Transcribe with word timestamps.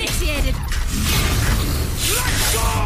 initiated. 0.00 0.54
Let's 2.14 2.54
go! 2.54 2.79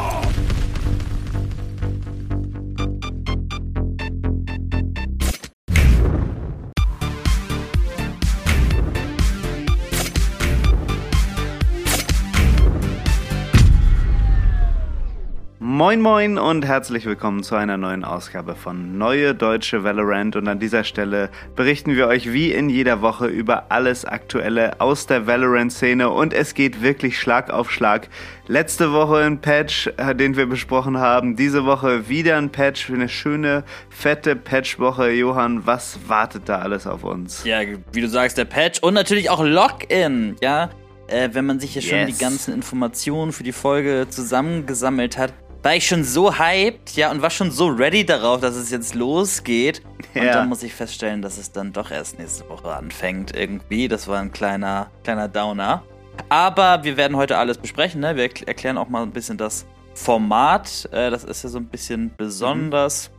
Moin 15.95 16.03
Moin 16.03 16.39
und 16.39 16.67
herzlich 16.67 17.07
willkommen 17.07 17.45
zu 17.45 17.55
einer 17.55 17.77
neuen 17.77 18.03
Ausgabe 18.05 18.57
von 18.57 18.99
Neue 18.99 19.33
Deutsche 19.33 19.85
Valorant 19.85 20.35
und 20.35 20.49
an 20.49 20.59
dieser 20.59 20.83
Stelle 20.83 21.31
berichten 21.55 21.95
wir 21.95 22.09
euch 22.09 22.33
wie 22.33 22.51
in 22.51 22.69
jeder 22.69 23.01
Woche 23.01 23.29
über 23.29 23.67
alles 23.69 24.05
Aktuelle 24.05 24.81
aus 24.81 25.07
der 25.07 25.29
Valorant-Szene 25.29 26.11
und 26.11 26.33
es 26.33 26.55
geht 26.55 26.83
wirklich 26.83 27.17
Schlag 27.17 27.49
auf 27.51 27.71
Schlag. 27.71 28.09
Letzte 28.49 28.93
Woche 28.93 29.19
ein 29.19 29.41
Patch, 29.41 29.89
äh, 29.97 30.17
den 30.17 30.37
wir 30.37 30.47
besprochen 30.47 30.99
haben, 30.99 31.37
diese 31.37 31.65
Woche 31.65 32.09
wieder 32.09 32.39
ein 32.39 32.51
Patch 32.51 32.87
für 32.87 32.95
eine 32.95 33.09
schöne, 33.09 33.63
fette 33.89 34.35
Patchwoche. 34.35 35.13
Johann, 35.13 35.65
was 35.65 36.01
wartet 36.09 36.49
da 36.49 36.59
alles 36.59 36.89
auf 36.89 37.05
uns? 37.05 37.45
Ja, 37.45 37.61
wie 37.93 38.01
du 38.01 38.09
sagst, 38.09 38.37
der 38.37 38.47
Patch 38.47 38.81
und 38.81 38.95
natürlich 38.95 39.31
auch 39.31 39.45
Login, 39.45 40.35
ja. 40.43 40.71
Äh, 41.07 41.29
wenn 41.35 41.45
man 41.45 41.61
sich 41.61 41.75
hier 41.75 41.83
schon 41.83 41.99
Yes. 41.99 42.17
die 42.17 42.25
ganzen 42.25 42.55
Informationen 42.55 43.33
für 43.33 43.43
die 43.43 43.53
Folge 43.53 44.07
zusammengesammelt 44.09 45.19
hat, 45.19 45.35
war 45.65 45.75
ich 45.75 45.87
schon 45.89 46.05
so 46.05 46.39
hyped, 46.39 46.95
ja, 46.95 47.11
und 47.11 47.23
war 47.23 47.31
schon 47.31 47.51
so 47.51 47.67
ready 47.67 48.05
darauf, 48.07 48.41
dass 48.41 48.55
es 48.55 48.71
jetzt 48.71 48.95
losgeht. 48.95 49.83
Und 50.15 50.23
Ja. 50.23 50.35
dann 50.35 50.49
muss 50.49 50.63
ich 50.63 50.73
feststellen, 50.75 51.23
dass 51.23 51.39
es 51.39 51.51
dann 51.51 51.73
doch 51.73 51.91
erst 51.91 52.19
nächste 52.21 52.49
Woche 52.49 52.73
anfängt 52.73 53.35
irgendwie. 53.35 53.89
Das 53.89 54.07
war 54.07 54.21
ein 54.21 54.31
kleiner, 54.31 54.91
kleiner 55.03 55.27
Downer. 55.27 55.83
Aber 56.29 56.85
wir 56.85 56.97
werden 56.97 57.17
heute 57.17 57.39
alles 57.39 57.59
besprechen, 57.59 58.01
ne? 58.01 58.15
Wir 58.15 58.27
erkl- 58.31 58.47
erklären 58.47 58.79
auch 58.79 58.89
mal 58.89 59.03
ein 59.03 59.11
bisschen 59.11 59.37
das 59.39 59.67
Format. 59.95 60.89
Äh, 60.93 61.11
das 61.11 61.25
ist 61.25 61.43
ja 61.43 61.49
so 61.51 61.59
ein 61.59 61.67
bisschen 61.67 62.13
besonders 62.17 63.11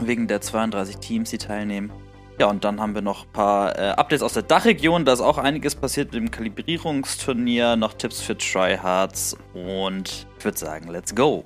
wegen 0.00 0.26
der 0.26 0.40
32 0.40 0.96
Teams, 0.96 1.30
die 1.30 1.38
teilnehmen. 1.38 1.92
Ja, 2.40 2.46
und 2.46 2.64
dann 2.64 2.80
haben 2.80 2.94
wir 2.96 3.02
noch 3.02 3.26
ein 3.26 3.32
paar 3.32 3.78
äh, 3.78 3.90
Updates 3.90 4.22
aus 4.24 4.32
der 4.32 4.42
Dachregion. 4.42 5.04
Da 5.04 5.12
ist 5.12 5.20
auch 5.20 5.38
einiges 5.38 5.76
passiert 5.76 6.12
mit 6.12 6.20
dem 6.22 6.30
Kalibrierungsturnier, 6.32 7.76
noch 7.76 7.92
Tipps 7.92 8.20
für 8.20 8.36
Tryhards 8.36 9.36
und 9.54 10.26
ich 10.38 10.44
würde 10.44 10.58
sagen, 10.58 10.88
let's 10.88 11.14
go. 11.14 11.44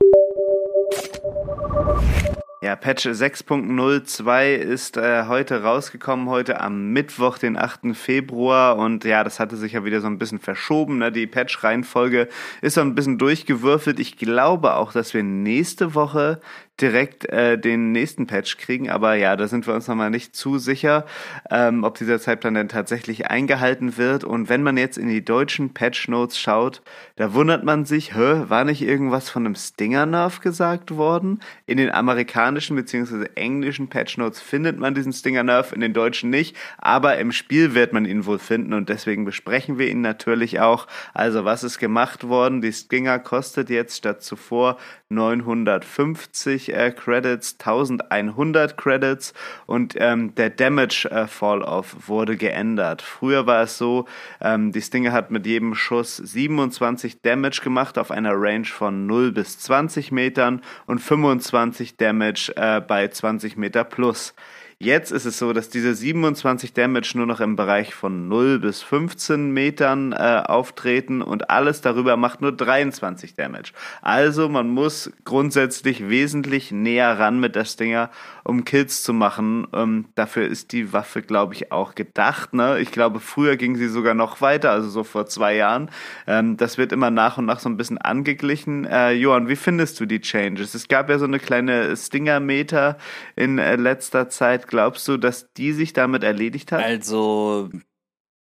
Ja, 2.61 2.75
Patch 2.75 3.07
6.02 3.07 4.55
ist 4.57 4.97
äh, 4.97 5.27
heute 5.29 5.63
rausgekommen, 5.63 6.29
heute 6.29 6.61
am 6.61 6.93
Mittwoch, 6.93 7.39
den 7.39 7.57
8. 7.57 7.95
Februar. 7.95 8.77
Und 8.77 9.05
ja, 9.05 9.23
das 9.23 9.39
hatte 9.39 9.57
sich 9.57 9.75
ja 9.75 9.85
wieder 9.85 10.01
so 10.01 10.09
ein 10.09 10.19
bisschen 10.19 10.41
verschoben. 10.41 10.99
Ne? 10.99 11.13
Die 11.13 11.29
Patch-Reihenfolge 11.29 12.29
ist 12.61 12.75
so 12.75 12.81
ein 12.81 12.97
bisschen 12.97 13.17
durchgewürfelt. 13.17 14.01
Ich 14.01 14.17
glaube 14.17 14.75
auch, 14.75 14.93
dass 14.93 15.15
wir 15.15 15.23
nächste 15.23 15.95
Woche 15.95 16.41
direkt 16.81 17.29
äh, 17.29 17.59
den 17.59 17.93
nächsten 17.93 18.27
Patch 18.27 18.57
kriegen. 18.59 18.91
Aber 18.91 19.15
ja, 19.15 19.37
da 19.37 19.49
sind 19.49 19.67
wir 19.67 19.75
uns 19.75 19.89
nochmal 19.89 20.11
nicht 20.11 20.37
zu 20.37 20.59
sicher, 20.59 21.07
ähm, 21.51 21.85
ob 21.85 21.99
dieser 21.99 22.21
Zeitplan 22.21 22.55
denn 22.55 22.69
tatsächlich 22.69 23.31
eingehalten 23.31 23.97
wird. 23.97 24.25
Und 24.25 24.49
wenn 24.49 24.63
man 24.63 24.77
jetzt 24.77 24.99
in 24.99 25.09
die 25.09 25.25
deutschen 25.25 25.75
Patch-Notes 25.75 26.39
schaut, 26.39 26.83
da 27.17 27.35
wundert 27.35 27.65
man 27.65 27.85
sich, 27.85 28.15
hä, 28.15 28.45
war 28.49 28.65
nicht 28.65 28.83
irgendwas 28.83 29.29
von 29.29 29.45
einem 29.45 29.55
Stinger-Nerf 29.55 30.41
gesagt 30.41 30.97
worden? 30.97 31.41
In 31.67 31.79
den 31.79 31.91
amerikanischen 31.91 32.77
bzw. 32.77 33.27
englischen 33.35 33.89
Patch-Notes 33.89 34.41
findet 34.41 34.79
man 34.79 34.95
diesen 34.95 35.13
Stinger-Nerf, 35.13 35.73
in 35.73 35.81
den 35.81 35.93
deutschen 35.93 36.31
nicht. 36.31 36.57
Aber 36.79 37.19
im 37.19 37.33
Spiel 37.33 37.75
wird 37.75 37.93
man 37.93 38.05
ihn 38.05 38.27
wohl 38.27 38.39
finden 38.39 38.73
und 38.73 38.89
deswegen 38.89 39.25
besprechen 39.25 39.79
wir 39.79 39.89
ihn 39.89 40.01
natürlich 40.01 40.61
auch. 40.61 40.87
Also 41.15 41.45
was 41.45 41.65
ist 41.65 41.79
gemacht 41.79 42.29
worden? 42.29 42.61
Die 42.61 42.73
Stinger 42.73 43.19
kostet 43.19 43.71
jetzt 43.71 43.97
statt 43.97 44.23
zuvor 44.23 44.79
950 45.11 46.75
äh, 46.75 46.91
Credits, 46.91 47.57
1100 47.59 48.77
Credits 48.77 49.33
und 49.67 49.95
ähm, 49.99 50.35
der 50.35 50.51
Damage 50.51 51.09
äh, 51.11 51.27
Fall-Off 51.27 52.09
wurde 52.09 52.37
geändert. 52.37 53.01
Früher 53.01 53.47
war 53.47 53.63
es 53.63 53.79
so, 53.79 54.05
ähm, 54.41 54.73
die 54.73 54.83
Stinger 54.83 55.13
hat 55.13 55.31
mit 55.31 55.47
jedem 55.47 55.75
Schuss 55.75 56.17
27 56.17 57.23
Damage 57.23 57.61
gemacht 57.63 57.97
auf 57.97 58.11
einer 58.11 58.35
Range 58.35 58.67
von 58.67 59.07
0 59.07 59.33
bis 59.33 59.59
20 59.61 60.13
Metern 60.13 60.61
und 60.87 60.99
25 60.99 61.97
Damage 61.97 62.53
äh, 62.57 62.81
bei 62.81 63.09
20 63.09 63.57
Meter 63.57 63.85
plus. 63.85 64.35
Jetzt 64.81 65.11
ist 65.11 65.25
es 65.25 65.39
so, 65.39 65.53
dass 65.53 65.71
diese 65.71 65.93
27 65.93 66.73
Damage 66.73 67.15
nur 67.17 67.27
noch 67.27 67.41
im 67.41 67.57
Bereich 67.57 67.95
von 67.95 68.29
0 68.29 68.61
bis 68.61 68.81
15 68.81 69.51
Metern 69.51 70.13
äh, 70.13 70.45
auftreten 70.47 71.21
und 71.21 71.51
alles 71.51 71.81
darüber 71.81 72.17
macht 72.17 72.43
nur 72.43 72.53
23 72.53 73.35
Damage. 73.35 73.73
Also 74.03 74.49
man 74.49 74.69
muss 74.69 75.11
grundsätzlich 75.25 76.09
wesentlich 76.09 76.71
näher 76.71 77.19
ran 77.19 77.41
mit 77.41 77.57
der 77.57 77.65
Stinger, 77.65 78.11
um 78.45 78.65
Kills 78.65 79.03
zu 79.03 79.13
machen. 79.13 79.67
Ähm, 79.73 80.05
dafür 80.15 80.47
ist 80.47 80.71
die 80.71 80.93
Waffe, 80.93 81.23
glaube 81.23 81.55
ich, 81.55 81.73
auch 81.73 81.97
gedacht. 81.97 82.55
Ne? 82.55 82.79
Ich 82.79 82.93
glaube, 82.93 83.19
früher 83.19 83.57
ging 83.57 83.75
sie 83.75 83.89
sogar 83.89 84.15
noch 84.15 84.41
weiter, 84.43 84.71
also 84.71 84.89
so 84.89 85.03
vor 85.03 85.27
zwei 85.27 85.57
Jahren. 85.57 85.91
Ähm, 86.29 86.57
das 86.57 86.79
wird 86.79 86.93
immer 86.93 87.11
nach 87.11 87.37
und 87.37 87.47
nach 87.47 87.59
so 87.59 87.69
ein 87.69 87.77
bisschen 87.77 87.99
angeglichen. 87.99 88.85
Äh, 88.85 89.11
Johann, 89.15 89.49
wie 89.49 89.57
findest 89.57 89.99
du 89.99 90.07
die 90.07 90.21
Changes? 90.21 90.77
Es 90.77 90.87
gab 90.87 91.11
ja 91.11 91.19
so 91.19 91.25
eine 91.25 91.41
kleine 91.41 91.97
Stinger-Meter 91.97 92.97
in 93.35 93.59
äh, 93.59 93.75
letzter 93.75 94.29
Zeit. 94.29 94.68
Glaubst 94.69 95.09
du, 95.09 95.17
dass 95.17 95.53
die 95.55 95.73
sich 95.73 95.95
damit 95.95 96.23
erledigt 96.23 96.73
hat? 96.73 96.85
Also, 96.85 97.71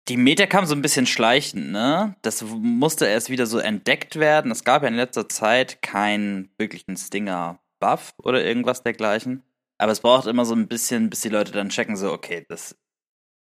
die 0.07 0.17
Meta 0.17 0.47
kam 0.47 0.65
so 0.65 0.73
ein 0.73 0.81
bisschen 0.81 1.05
schleichend, 1.05 1.71
ne? 1.71 2.15
Das 2.23 2.43
musste 2.43 3.05
erst 3.05 3.29
wieder 3.29 3.45
so 3.45 3.59
entdeckt 3.59 4.17
werden. 4.17 4.51
Es 4.51 4.63
gab 4.63 4.81
ja 4.81 4.89
in 4.89 4.95
letzter 4.95 5.29
Zeit 5.29 5.81
keinen 5.81 6.49
wirklichen 6.57 6.97
Stinger-Buff 6.97 8.13
oder 8.17 8.43
irgendwas 8.43 8.81
dergleichen. 8.83 9.43
Aber 9.77 9.91
es 9.91 9.99
braucht 9.99 10.25
immer 10.25 10.43
so 10.43 10.55
ein 10.55 10.67
bisschen, 10.67 11.09
bis 11.11 11.21
die 11.21 11.29
Leute 11.29 11.51
dann 11.51 11.69
checken, 11.69 11.95
so, 11.95 12.11
okay, 12.11 12.45
das 12.49 12.71
ist 12.71 12.77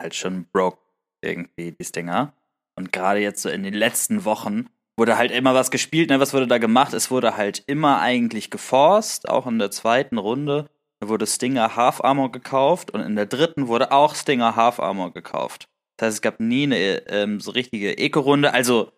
halt 0.02 0.16
schon 0.16 0.46
broke 0.52 0.80
irgendwie, 1.24 1.72
die 1.72 1.86
Stinger. 1.86 2.34
Und 2.76 2.92
gerade 2.92 3.22
jetzt 3.22 3.42
so 3.42 3.50
in 3.50 3.64
den 3.64 3.74
letzten 3.74 4.26
Wochen 4.26 4.68
wurde 4.98 5.18
halt 5.18 5.32
immer 5.32 5.54
was 5.54 5.72
gespielt, 5.72 6.10
ne? 6.10 6.20
Was 6.20 6.34
wurde 6.34 6.48
da 6.48 6.58
gemacht? 6.58 6.94
Es 6.94 7.12
wurde 7.12 7.38
halt 7.38 7.64
immer 7.68 8.02
eigentlich 8.02 8.50
geforst, 8.50 9.30
auch 9.30 9.48
in 9.48 9.58
der 9.58 9.72
zweiten 9.72 10.18
Runde. 10.18 10.70
Da 11.00 11.10
wurde 11.10 11.28
Stinger 11.28 11.76
Half 11.76 12.04
Armor 12.04 12.32
gekauft 12.32 12.92
und 12.92 13.02
in 13.02 13.16
der 13.16 13.28
dritten 13.28 13.68
wurde 13.68 13.92
auch 13.92 14.16
Stinger 14.16 14.56
Half 14.56 14.80
Armor 14.80 15.14
gekauft. 15.14 15.70
Das 15.98 16.08
heißt, 16.08 16.16
es 16.18 16.22
gab 16.22 16.40
nie 16.40 16.64
eine 16.64 17.08
ähm, 17.10 17.40
so 17.40 17.52
richtige 17.52 17.98
Eco-Runde. 17.98 18.54
Also, 18.54 18.92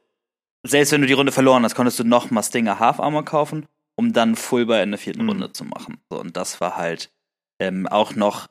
selbst 0.65 0.91
wenn 0.91 1.01
du 1.01 1.07
die 1.07 1.13
Runde 1.13 1.31
verloren 1.31 1.63
hast, 1.63 1.75
konntest 1.75 1.99
du 1.99 2.03
noch 2.03 2.31
mal 2.31 2.43
Stinger 2.43 2.79
Half 2.79 2.99
Armor 2.99 3.25
kaufen, 3.25 3.67
um 3.95 4.13
dann 4.13 4.35
Fullbar 4.35 4.81
in 4.83 4.91
der 4.91 4.97
vierten 4.97 5.23
Mhm. 5.23 5.29
Runde 5.29 5.51
zu 5.51 5.65
machen. 5.65 5.97
So, 6.09 6.19
und 6.19 6.37
das 6.37 6.61
war 6.61 6.77
halt 6.77 7.11
ähm, 7.59 7.87
auch 7.87 8.15
noch, 8.15 8.47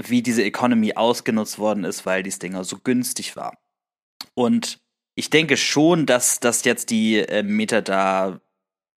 wie 0.00 0.22
diese 0.22 0.44
Economy 0.44 0.94
ausgenutzt 0.94 1.58
worden 1.58 1.84
ist, 1.84 2.06
weil 2.06 2.22
die 2.22 2.32
Stinger 2.32 2.64
so 2.64 2.78
günstig 2.78 3.36
war. 3.36 3.58
Und 4.34 4.80
ich 5.16 5.30
denke 5.30 5.56
schon, 5.56 6.06
dass, 6.06 6.40
dass 6.40 6.64
jetzt 6.64 6.90
die 6.90 7.18
äh, 7.18 7.42
Meter 7.44 7.82
da 7.82 8.40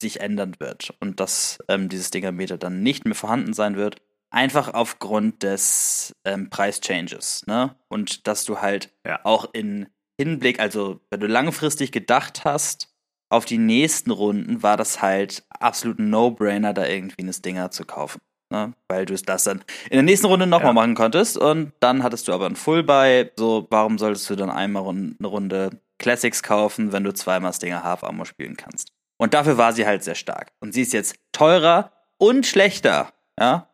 sich 0.01 0.21
ändern 0.21 0.55
wird 0.59 0.95
und 1.01 1.21
dass 1.21 1.59
ähm, 1.69 1.89
dieses 1.89 2.11
Dingermeter 2.11 2.59
dann 2.59 2.83
nicht 2.83 3.05
mehr 3.05 3.15
vorhanden 3.15 3.53
sein 3.55 3.77
wird. 3.77 3.97
Einfach 4.31 4.75
aufgrund 4.75 5.43
des 5.45 6.13
ähm, 6.25 6.51
Preischanges, 6.51 7.45
ne? 7.47 7.77
Und 7.89 8.27
dass 8.27 8.45
du 8.45 8.61
halt 8.61 8.93
Ja. 9.07 9.21
auch 9.25 9.49
in 9.53 9.87
Hinblick, 10.19 10.59
also 10.61 11.01
wenn 11.11 11.21
du 11.21 11.27
langfristig 11.29 11.93
gedacht 11.93 12.45
hast, 12.45 12.89
auf 13.31 13.45
die 13.45 13.59
nächsten 13.59 14.11
Runden 14.11 14.63
war 14.63 14.77
das 14.77 15.01
halt 15.03 15.45
absolut 15.51 15.99
ein 15.99 16.11
No-Brainer, 16.11 16.73
da 16.73 16.87
irgendwie 16.87 17.23
eine 17.23 17.33
Stinger 17.33 17.71
zu 17.71 17.85
kaufen. 17.85 18.21
Ne? 18.51 18.75
Weil 18.89 19.07
du 19.07 19.15
es 19.15 19.23
das 19.23 19.45
dann 19.45 19.61
in 19.87 19.93
der 19.97 20.03
nächsten 20.03 20.27
Runde 20.27 20.47
nochmal 20.47 20.69
Ja. 20.69 20.73
machen 20.75 20.95
konntest 20.95 21.39
und 21.39 21.73
dann 21.81 22.03
hattest 22.03 22.29
du 22.29 22.33
aber 22.33 22.47
ein 22.47 22.57
Full-Buy. 22.57 23.31
So, 23.37 23.67
warum 23.71 23.99
solltest 23.99 24.29
du 24.31 24.37
dann 24.37 24.51
einmal 24.51 24.87
eine 24.89 25.15
Runde 25.27 25.81
Classics 25.99 26.43
kaufen, 26.43 26.93
wenn 26.93 27.03
du 27.05 27.13
zweimal 27.15 27.53
Stinger 27.53 27.83
Half 27.83 28.05
Armor 28.05 28.27
spielen 28.27 28.57
kannst? 28.57 28.93
Und 29.25 29.33
dafür 29.33 29.57
war 29.57 29.73
sie 29.73 29.87
halt 29.87 30.05
sehr 30.05 30.15
stark. 30.17 30.53
Und 30.61 30.75
sie 30.75 30.83
ist 30.83 30.93
jetzt 30.93 31.17
teurer 31.33 31.91
und 32.19 32.47
schlechter, 32.47 33.11
ja. 33.41 33.71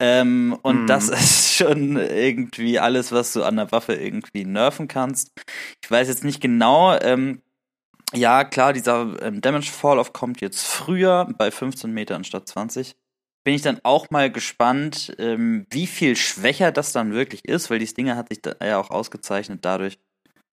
Ähm, 0.00 0.58
und 0.62 0.82
Mhm. 0.82 0.86
das 0.88 1.08
ist 1.08 1.54
schon 1.54 1.96
irgendwie 1.96 2.80
alles, 2.80 3.12
was 3.12 3.32
du 3.32 3.44
an 3.44 3.54
der 3.56 3.70
Waffe 3.70 3.94
irgendwie 3.94 4.44
nerven 4.44 4.88
kannst. 4.88 5.30
Ich 5.84 5.88
weiß 5.88 6.08
jetzt 6.08 6.24
nicht 6.24 6.40
genau, 6.40 6.98
ähm, 6.98 7.42
ja, 8.12 8.42
klar, 8.42 8.72
dieser 8.72 9.22
ähm, 9.22 9.40
Damage 9.40 9.70
Fall-Off 9.70 10.12
kommt 10.12 10.40
jetzt 10.40 10.66
früher 10.66 11.32
bei 11.38 11.52
15 11.52 11.92
Metern 11.92 12.24
statt 12.24 12.48
20. 12.48 12.96
Bin 13.44 13.54
ich 13.54 13.62
dann 13.62 13.78
auch 13.84 14.10
mal 14.10 14.32
gespannt, 14.32 15.14
ähm, 15.20 15.64
wie 15.70 15.86
viel 15.86 16.16
schwächer 16.16 16.72
das 16.72 16.90
dann 16.90 17.12
wirklich 17.12 17.44
ist, 17.44 17.70
weil 17.70 17.78
die 17.78 17.86
Stinger 17.86 18.16
hat 18.16 18.30
sich 18.30 18.42
da 18.42 18.56
ja 18.64 18.80
auch 18.80 18.90
ausgezeichnet 18.90 19.64
dadurch, 19.64 20.00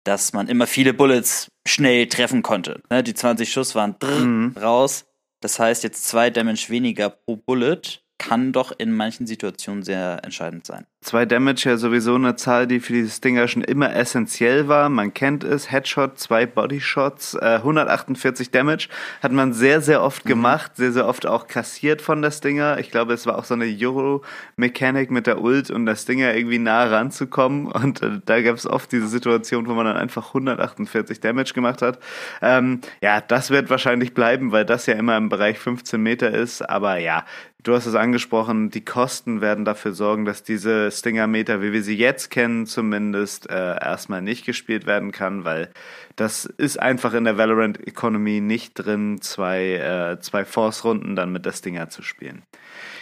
dass 0.05 0.31
man 0.33 0.47
immer 0.47 0.67
viele 0.67 0.93
Bullets 0.93 1.49
schnell 1.67 2.07
treffen 2.07 2.41
konnte. 2.41 2.81
Ne, 2.89 3.03
die 3.03 3.13
20 3.13 3.51
Schuss 3.51 3.75
waren 3.75 3.95
Mhm. 4.01 4.55
raus. 4.57 5.05
Das 5.41 5.59
heißt, 5.59 5.83
jetzt 5.83 6.07
zwei 6.07 6.29
Damage 6.29 6.67
weniger 6.69 7.09
pro 7.09 7.35
Bullet 7.35 7.81
kann 8.17 8.53
doch 8.53 8.71
in 8.77 8.91
manchen 8.93 9.27
Situationen 9.27 9.83
sehr 9.83 10.21
entscheidend 10.23 10.65
sein. 10.65 10.85
Zwei 11.05 11.27
Damage 11.27 11.69
ja 11.69 11.77
sowieso 11.77 12.15
eine 12.15 12.35
Zahl, 12.35 12.65
die 12.65 12.79
für 12.79 12.93
die 12.93 13.07
Stinger 13.07 13.47
schon 13.47 13.61
immer 13.61 13.95
essentiell 13.95 14.67
war. 14.67 14.89
Man 14.89 15.13
kennt 15.13 15.43
es, 15.43 15.71
Headshot, 15.71 16.17
zwei 16.17 16.47
Bodyshots, 16.47 17.35
äh, 17.35 17.57
148 17.57 18.49
Damage 18.49 18.87
hat 19.21 19.31
man 19.31 19.53
sehr, 19.53 19.81
sehr 19.81 20.01
oft 20.01 20.25
mhm. 20.25 20.29
gemacht, 20.29 20.71
sehr, 20.77 20.91
sehr 20.91 21.07
oft 21.07 21.27
auch 21.27 21.45
kassiert 21.45 22.01
von 22.01 22.23
der 22.23 22.31
Stinger. 22.31 22.79
Ich 22.79 22.89
glaube, 22.89 23.13
es 23.13 23.27
war 23.27 23.37
auch 23.37 23.43
so 23.43 23.53
eine 23.53 23.65
Euro-Mechanik 23.65 25.11
mit 25.11 25.27
der 25.27 25.41
Ult 25.41 25.69
und 25.69 25.85
der 25.85 25.95
Stinger 25.95 26.33
irgendwie 26.33 26.57
nah 26.57 26.85
ranzukommen 26.85 27.67
und 27.67 28.01
äh, 28.01 28.19
da 28.25 28.41
gab 28.41 28.55
es 28.55 28.65
oft 28.65 28.91
diese 28.91 29.07
Situation, 29.07 29.67
wo 29.67 29.75
man 29.75 29.85
dann 29.85 29.97
einfach 29.97 30.29
148 30.29 31.19
Damage 31.19 31.53
gemacht 31.53 31.83
hat. 31.83 31.99
Ähm, 32.41 32.81
ja, 33.01 33.21
das 33.21 33.51
wird 33.51 33.69
wahrscheinlich 33.69 34.15
bleiben, 34.15 34.51
weil 34.51 34.65
das 34.65 34.87
ja 34.87 34.95
immer 34.95 35.17
im 35.17 35.29
Bereich 35.29 35.59
15 35.59 36.01
Meter 36.01 36.31
ist, 36.31 36.67
aber 36.67 36.97
ja, 36.97 37.25
Du 37.65 37.73
hast 37.73 37.87
es 37.87 37.95
angesprochen, 37.95 38.69
die 38.69 38.85
Kosten 38.85 39.41
werden 39.41 39.65
dafür 39.65 39.93
sorgen, 39.93 40.23
dass 40.25 40.43
diese 40.43 40.91
Stinger-Meter, 40.99 41.61
wie 41.61 41.73
wir 41.73 41.83
sie 41.83 41.95
jetzt 41.95 42.31
kennen, 42.31 42.65
zumindest 42.65 43.49
äh, 43.49 43.53
erstmal 43.53 44.21
nicht 44.21 44.45
gespielt 44.45 44.85
werden 44.85 45.11
kann, 45.11 45.45
weil 45.45 45.69
das 46.15 46.45
ist 46.45 46.79
einfach 46.79 47.13
in 47.13 47.25
der 47.25 47.37
Valorant-Economy 47.37 48.41
nicht 48.41 48.73
drin, 48.75 49.21
zwei, 49.21 49.73
äh, 49.73 50.19
zwei 50.21 50.45
Force-Runden 50.45 51.15
dann 51.15 51.31
mit 51.31 51.45
der 51.45 51.51
Stinger 51.51 51.89
zu 51.89 52.01
spielen. 52.01 52.43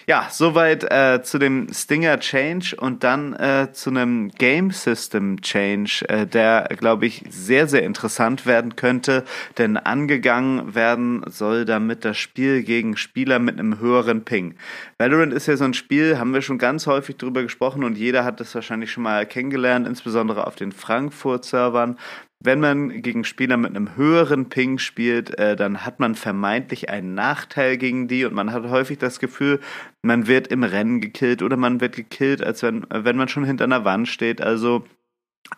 Ja, 0.06 0.28
soweit 0.30 0.84
äh, 0.84 1.22
zu 1.24 1.40
dem 1.40 1.70
Stinger 1.72 2.20
Change 2.20 2.76
und 2.76 3.06
dann 3.06 3.34
äh, 3.34 3.70
zu 3.72 3.90
einem 3.90 4.32
Game 4.32 4.72
System 4.72 5.40
Change, 5.42 6.04
äh, 6.10 6.28
der, 6.28 6.68
glaube 6.78 7.06
ich, 7.06 7.24
sehr, 7.30 7.70
sehr 7.70 7.84
interessant 7.84 8.46
werden 8.46 8.76
könnte, 8.76 9.24
denn 9.58 9.78
angegangen 9.78 10.76
werden 10.76 11.24
soll 11.28 11.64
damit 11.64 12.04
das 12.04 12.18
Spiel 12.18 12.64
gegen 12.64 12.98
Spieler 12.98 13.40
mit 13.40 13.58
einem 13.58 13.80
höheren 13.80 14.26
Ping. 14.26 14.56
Valorant 14.98 15.32
ist 15.32 15.48
ja 15.48 15.56
so 15.56 15.64
ein 15.64 15.74
Spiel, 15.74 16.20
haben 16.20 16.34
wir 16.34 16.42
schon 16.42 16.58
ganz 16.58 16.86
häufig 16.86 17.16
drüber 17.16 17.42
gesprochen 17.42 17.83
und 17.84 17.98
jeder 17.98 18.24
hat 18.24 18.42
es 18.42 18.54
wahrscheinlich 18.56 18.92
schon 18.92 19.04
mal 19.04 19.26
kennengelernt, 19.26 19.88
insbesondere 19.88 20.48
auf 20.48 20.56
den 20.56 20.72
Frankfurt-Servern, 20.72 21.98
wenn 22.46 22.60
man 22.60 23.02
gegen 23.02 23.24
Spieler 23.24 23.56
mit 23.56 23.70
einem 23.70 23.96
höheren 23.96 24.50
Ping 24.50 24.78
spielt, 24.78 25.38
äh, 25.40 25.56
dann 25.56 25.86
hat 25.86 26.00
man 26.00 26.16
vermeintlich 26.16 26.90
einen 26.90 27.14
Nachteil 27.14 27.78
gegen 27.78 28.08
die 28.10 28.26
und 28.26 28.34
man 28.34 28.52
hat 28.52 28.66
häufig 28.66 28.98
das 28.98 29.20
Gefühl, 29.20 29.62
man 30.02 30.28
wird 30.28 30.48
im 30.48 30.64
Rennen 30.64 31.00
gekillt 31.00 31.42
oder 31.42 31.56
man 31.56 31.80
wird 31.80 31.96
gekillt, 31.96 32.44
als 32.44 32.62
wenn, 32.62 32.86
wenn 32.90 33.16
man 33.16 33.30
schon 33.30 33.46
hinter 33.46 33.64
einer 33.64 33.86
Wand 33.86 34.10
steht. 34.10 34.42
Also 34.42 34.84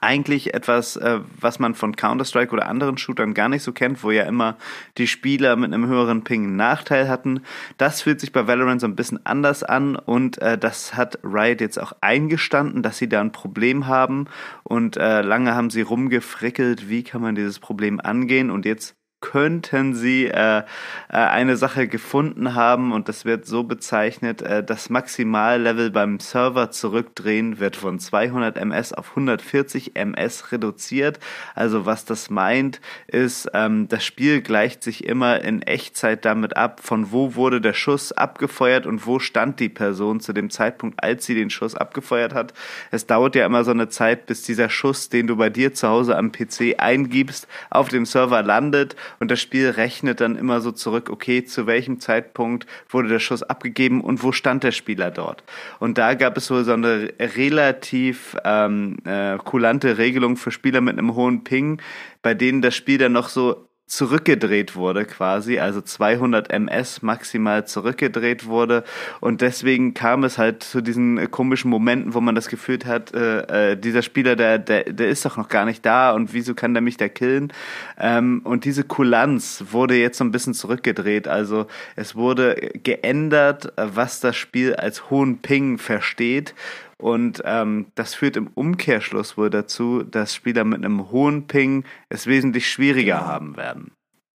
eigentlich 0.02 0.54
etwas, 0.54 0.98
äh, 0.98 1.20
was 1.40 1.60
man 1.60 1.76
von 1.76 1.96
Counter-Strike 1.96 2.52
oder 2.52 2.68
anderen 2.68 2.98
Shootern 2.98 3.34
gar 3.34 3.50
nicht 3.50 3.64
so 3.64 3.72
kennt, 3.72 4.04
wo 4.04 4.12
ja 4.12 4.24
immer 4.24 4.58
die 4.98 5.08
Spieler 5.08 5.56
mit 5.56 5.74
einem 5.74 5.88
höheren 5.88 6.24
Ping 6.24 6.44
einen 6.44 6.56
Nachteil 6.56 7.08
hatten. 7.08 7.42
Das 7.78 8.02
fühlt 8.02 8.20
sich 8.20 8.32
bei 8.32 8.48
Valorant 8.48 8.82
so 8.82 8.88
ein 8.88 8.96
bisschen 8.96 9.26
anders 9.26 9.64
an 9.64 9.96
und 9.96 10.42
äh, 10.42 10.58
das 10.58 10.96
hat 10.96 11.20
Riot 11.24 11.62
jetzt 11.62 11.80
auch 11.80 11.94
eingestanden, 12.02 12.84
dass 12.84 12.98
sie 12.98 13.10
da 13.10 13.22
ein 13.22 13.32
Problem 13.32 13.88
haben 13.88 14.26
und 14.64 14.98
äh, 14.98 15.22
lange 15.22 15.56
haben 15.56 15.70
sie 15.70 15.82
rumgefrickelt, 15.82 16.90
wie 16.90 17.04
kann 17.04 17.22
man 17.22 17.36
dieses 17.36 17.60
Problem 17.60 18.00
angehen 18.00 18.52
und 18.52 18.66
jetzt 18.66 18.96
könnten 19.26 19.96
sie 19.96 20.28
äh, 20.28 20.60
äh, 20.60 20.64
eine 21.10 21.58
Sache 21.58 21.88
gefunden 21.88 22.54
haben 22.54 22.92
und 22.92 23.10
das 23.10 23.26
wird 23.26 23.48
so 23.48 23.64
bezeichnet, 23.64 24.44
äh, 24.44 24.64
das 24.64 24.92
Maximallevel 24.92 25.90
beim 25.90 26.20
Server 26.20 26.70
zurückdrehen 26.70 27.60
wird 27.60 27.76
von 27.76 27.98
200 27.98 28.56
ms 28.58 28.94
auf 28.94 29.10
140 29.10 29.96
ms 29.96 30.52
reduziert. 30.52 31.20
Also 31.56 31.88
was 31.88 32.06
das 32.06 32.30
meint, 32.30 32.82
ist, 33.08 33.50
ähm, 33.56 33.88
das 33.88 34.06
Spiel 34.06 34.42
gleicht 34.42 34.84
sich 34.84 35.06
immer 35.06 35.42
in 35.42 35.64
Echtzeit 35.64 36.24
damit 36.24 36.56
ab, 36.56 36.82
von 36.84 37.12
wo 37.12 37.34
wurde 37.34 37.62
der 37.62 37.74
Schuss 37.74 38.12
abgefeuert 38.12 38.86
und 38.86 39.08
wo 39.08 39.18
stand 39.18 39.60
die 39.60 39.70
Person 39.70 40.20
zu 40.20 40.34
dem 40.34 40.52
Zeitpunkt, 40.52 41.04
als 41.04 41.26
sie 41.26 41.34
den 41.34 41.50
Schuss 41.50 41.74
abgefeuert 41.74 42.36
hat. 42.36 42.54
Es 42.92 43.08
dauert 43.08 43.34
ja 43.34 43.48
immer 43.48 43.64
so 43.64 43.72
eine 43.72 43.90
Zeit, 43.90 44.28
bis 44.28 44.44
dieser 44.44 44.70
Schuss, 44.70 45.10
den 45.10 45.26
du 45.26 45.36
bei 45.36 45.50
dir 45.50 45.74
zu 45.74 45.88
Hause 45.88 46.16
am 46.16 46.32
PC 46.32 46.76
eingibst, 46.78 47.48
auf 47.72 47.90
dem 47.90 48.06
Server 48.06 48.44
landet 48.44 48.96
und 49.20 49.32
das 49.32 49.40
Spiel 49.40 49.70
rechnet 49.70 50.22
dann 50.22 50.36
immer 50.36 50.62
so 50.62 50.72
zurück, 50.72 51.10
okay, 51.10 51.44
zu 51.44 51.68
welchem 51.68 52.00
Zeitpunkt 52.00 52.66
wurde 52.90 53.10
der 53.10 53.20
Schuss 53.20 53.44
abgegeben 53.44 54.02
und 54.02 54.24
wo 54.24 54.32
stand 54.32 54.64
der 54.64 54.72
Spieler 54.72 55.12
dort. 55.12 55.44
Und 55.80 55.98
da 55.98 56.14
gab 56.14 56.38
es 56.38 56.48
so 56.48 56.56
eine 56.56 57.14
relativ 57.20 58.38
ähm, 58.44 58.98
äh, 59.06 59.38
kulante 59.38 59.98
Regelung 59.98 60.38
für 60.38 60.52
Spieler 60.52 60.82
mit 60.82 60.98
einem 60.98 61.16
hohen 61.16 61.44
Ping, 61.44 61.82
bei 62.22 62.34
denen 62.34 62.62
das 62.62 62.76
Spiel 62.76 62.98
dann 62.98 63.12
noch 63.12 63.30
so 63.30 63.65
zurückgedreht 63.88 64.76
wurde 64.76 65.06
quasi, 65.06 65.60
also 65.60 65.80
200 65.80 66.52
ms 66.52 67.04
maximal 67.04 67.68
zurückgedreht 67.68 68.48
wurde. 68.48 68.84
Und 69.22 69.42
deswegen 69.42 69.94
kam 69.94 70.24
es 70.24 70.40
halt 70.40 70.64
zu 70.64 70.82
diesen 70.82 71.20
äh, 71.20 71.28
komischen 71.28 71.70
Momenten, 71.70 72.16
wo 72.16 72.22
man 72.22 72.34
das 72.34 72.48
Gefühl 72.48 72.80
hat, 72.86 73.14
äh, 73.14 73.72
äh, 73.72 73.78
dieser 73.78 74.02
Spieler, 74.02 74.36
der, 74.36 74.58
der, 74.58 74.86
der 74.86 75.10
ist 75.10 75.24
doch 75.24 75.38
noch 75.38 75.50
gar 75.50 75.66
nicht 75.66 75.86
da 75.86 76.12
und 76.12 76.34
wieso 76.34 76.56
kann 76.56 76.74
der 76.74 76.82
mich 76.82 76.98
da 76.98 77.08
killen? 77.08 77.54
Ähm, 78.00 78.42
und 78.44 78.66
diese 78.66 78.84
Kulanz 78.84 79.64
wurde 79.70 79.96
jetzt 79.96 80.18
so 80.18 80.24
ein 80.24 80.32
bisschen 80.32 80.56
zurückgedreht, 80.56 81.28
also 81.28 81.68
es 81.96 82.16
wurde 82.16 82.56
geändert, 82.84 83.72
was 83.76 84.20
das 84.20 84.36
Spiel 84.36 84.76
als 84.76 85.12
hohen 85.12 85.38
Ping 85.40 85.78
versteht 85.78 86.56
und 86.98 87.42
ähm, 87.46 87.92
das 87.96 88.16
führt 88.16 88.38
im 88.38 88.48
Umkehrschluss 88.48 89.38
wohl 89.38 89.50
dazu, 89.50 90.04
dass 90.04 90.34
Spieler 90.34 90.64
mit 90.64 90.84
einem 90.84 91.12
hohen 91.12 91.48
Ping 91.48 91.84
es 92.10 92.26
wesentlich 92.26 92.70
schwieriger 92.70 93.18
genau. 93.18 93.28
haben 93.28 93.58
werden. 93.58 93.92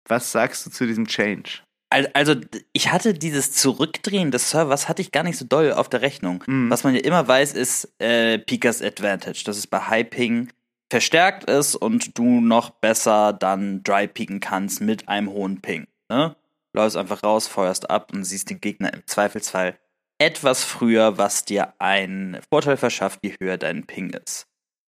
Was 0.07 0.31
sagst 0.31 0.65
du 0.65 0.69
zu 0.69 0.85
diesem 0.85 1.07
Change? 1.07 1.61
Also, 1.91 2.35
ich 2.71 2.91
hatte 2.91 3.15
dieses 3.15 3.51
Zurückdrehen 3.53 4.29
des 4.29 4.51
Servers 4.51 4.87
hatte 4.87 5.01
ich 5.01 5.11
gar 5.11 5.23
nicht 5.23 5.37
so 5.37 5.45
doll 5.45 5.73
auf 5.73 5.89
der 5.89 6.01
Rechnung. 6.01 6.43
Mhm. 6.45 6.69
Was 6.69 6.83
man 6.83 6.93
ja 6.93 7.01
immer 7.01 7.27
weiß, 7.27 7.53
ist 7.53 7.91
äh, 7.99 8.37
Pikas 8.37 8.83
Advantage, 8.83 9.43
dass 9.43 9.57
es 9.57 9.65
bei 9.65 9.79
High 9.79 10.07
Ping 10.07 10.49
verstärkt 10.91 11.45
ist 11.45 11.75
und 11.75 12.17
du 12.17 12.41
noch 12.41 12.69
besser 12.69 13.33
dann 13.33 13.81
Dry 13.83 14.07
Picken 14.07 14.39
kannst 14.39 14.81
mit 14.81 15.07
einem 15.07 15.29
hohen 15.29 15.61
Ping. 15.61 15.87
Ne? 16.09 16.35
Läufst 16.73 16.97
einfach 16.97 17.23
raus, 17.23 17.47
feuerst 17.47 17.89
ab 17.89 18.11
und 18.13 18.23
siehst 18.23 18.49
den 18.49 18.61
Gegner 18.61 18.93
im 18.93 19.05
Zweifelsfall 19.07 19.79
etwas 20.19 20.63
früher, 20.63 21.17
was 21.17 21.45
dir 21.45 21.73
einen 21.79 22.39
Vorteil 22.51 22.77
verschafft, 22.77 23.19
je 23.23 23.35
höher 23.39 23.57
dein 23.57 23.87
Ping 23.87 24.11
ist. 24.11 24.45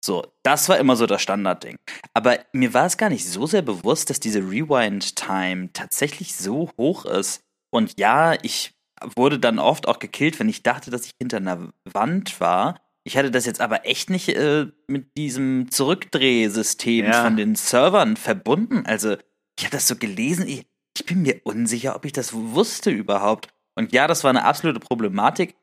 So, 0.06 0.24
das 0.44 0.70
war 0.70 0.78
immer 0.78 0.96
so 0.96 1.08
das 1.08 1.24
Standardding. 1.24 1.78
Aber 2.14 2.38
mir 2.54 2.76
war 2.76 2.86
es 2.86 2.98
gar 2.98 3.10
nicht 3.10 3.28
so 3.28 3.48
sehr 3.48 3.64
bewusst, 3.64 4.12
dass 4.12 4.20
diese 4.20 4.40
Rewind-Time 4.40 5.74
tatsächlich 5.74 6.36
so 6.36 6.70
hoch 6.78 7.06
ist. 7.06 7.42
Und 7.72 8.00
ja, 8.00 8.36
ich 8.44 8.76
wurde 9.16 9.40
dann 9.40 9.58
oft 9.58 9.88
auch 9.88 9.98
gekillt, 9.98 10.40
wenn 10.40 10.48
ich 10.48 10.62
dachte, 10.62 10.92
dass 10.92 11.08
ich 11.08 11.14
hinter 11.18 11.38
einer 11.38 11.74
Wand 11.86 12.40
war. 12.40 12.80
Ich 13.04 13.18
hatte 13.18 13.32
das 13.32 13.48
jetzt 13.48 13.62
aber 13.62 13.88
echt 13.88 14.12
nicht 14.12 14.30
äh, 14.30 14.68
mit 14.88 15.18
diesem 15.18 15.72
Zurückdrehsystem 15.72 17.06
ja. 17.06 17.24
von 17.24 17.36
den 17.36 17.56
Servern 17.56 18.16
verbunden. 18.16 18.86
Also, 18.86 19.16
ich 19.58 19.66
habe 19.66 19.76
das 19.76 19.88
so 19.88 19.96
gelesen. 19.96 20.48
Ich, 20.48 20.68
ich 20.96 21.06
bin 21.06 21.24
mir 21.24 21.42
unsicher, 21.44 21.96
ob 21.96 22.06
ich 22.06 22.14
das 22.14 22.32
wusste 22.34 22.92
überhaupt. 22.92 23.50
Und 23.76 23.92
ja, 23.94 24.08
das 24.08 24.24
war 24.24 24.30
eine 24.30 24.46
absolute 24.46 24.80
Problematik. 24.80 25.56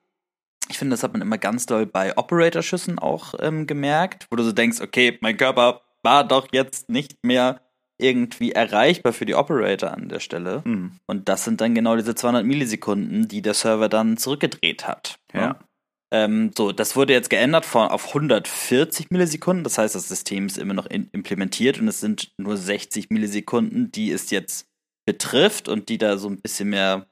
Ich 0.69 0.79
finde, 0.79 0.95
das 0.95 1.03
hat 1.03 1.13
man 1.13 1.23
immer 1.23 1.39
ganz 1.39 1.67
doll 1.67 1.87
bei 1.87 2.17
Operator-Schüssen 2.17 2.99
auch 2.99 3.35
ähm, 3.41 3.67
gemerkt, 3.67 4.27
wo 4.31 4.37
du 4.37 4.45
so 4.45 4.53
denkst, 4.53 4.81
okay, 4.81 5.19
mein 5.21 5.37
Körper 5.37 5.83
war 6.03 6.27
doch 6.27 6.49
jetzt 6.53 6.89
nicht 6.89 7.25
mehr 7.25 7.61
irgendwie 7.99 8.53
erreichbar 8.53 9.13
für 9.13 9.27
die 9.27 9.35
Operator 9.35 9.93
an 9.93 10.09
der 10.09 10.21
Stelle. 10.21 10.63
Mhm. 10.65 10.99
Und 11.07 11.29
das 11.29 11.45
sind 11.45 11.61
dann 11.61 11.75
genau 11.75 11.97
diese 11.97 12.15
200 12.15 12.45
Millisekunden, 12.45 13.29
die 13.29 13.43
der 13.43 13.55
Server 13.55 13.89
dann 13.89 14.17
zurückgedreht 14.17 14.87
hat. 14.87 15.19
Ja. 15.33 15.41
ja. 15.41 15.59
Ähm, 16.11 16.51
so, 16.57 16.73
das 16.73 16.95
wurde 16.95 17.15
jetzt 17.15 17.31
geändert 17.31 17.65
von, 17.65 17.89
auf 17.89 18.09
140 18.09 19.11
Millisekunden. 19.11 19.65
Das 19.65 19.79
heißt, 19.79 19.95
das 19.95 20.09
System 20.09 20.47
ist 20.47 20.59
immer 20.59 20.75
noch 20.75 20.87
in, 20.87 21.09
implementiert 21.13 21.81
und 21.81 21.89
es 21.89 22.01
sind 22.01 22.33
nur 22.37 22.57
60 22.57 23.11
Millisekunden, 23.11 23.91
die 23.93 24.11
es 24.11 24.31
jetzt 24.31 24.69
betrifft 25.07 25.69
und 25.69 25.89
die 25.89 25.99
da 25.99 26.19
so 26.19 26.29
ein 26.29 26.41
bisschen 26.41 26.69
mehr 26.69 27.07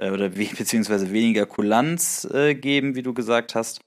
äh, 0.00 0.10
oder 0.10 0.36
we 0.36 0.46
beziehungsweise 0.56 1.12
weniger 1.12 1.46
Kulanz 1.46 2.26
äh, 2.32 2.54
geben, 2.54 2.94
wie 2.96 3.02
du 3.02 3.14
gesagt 3.14 3.54
hast. 3.54 3.80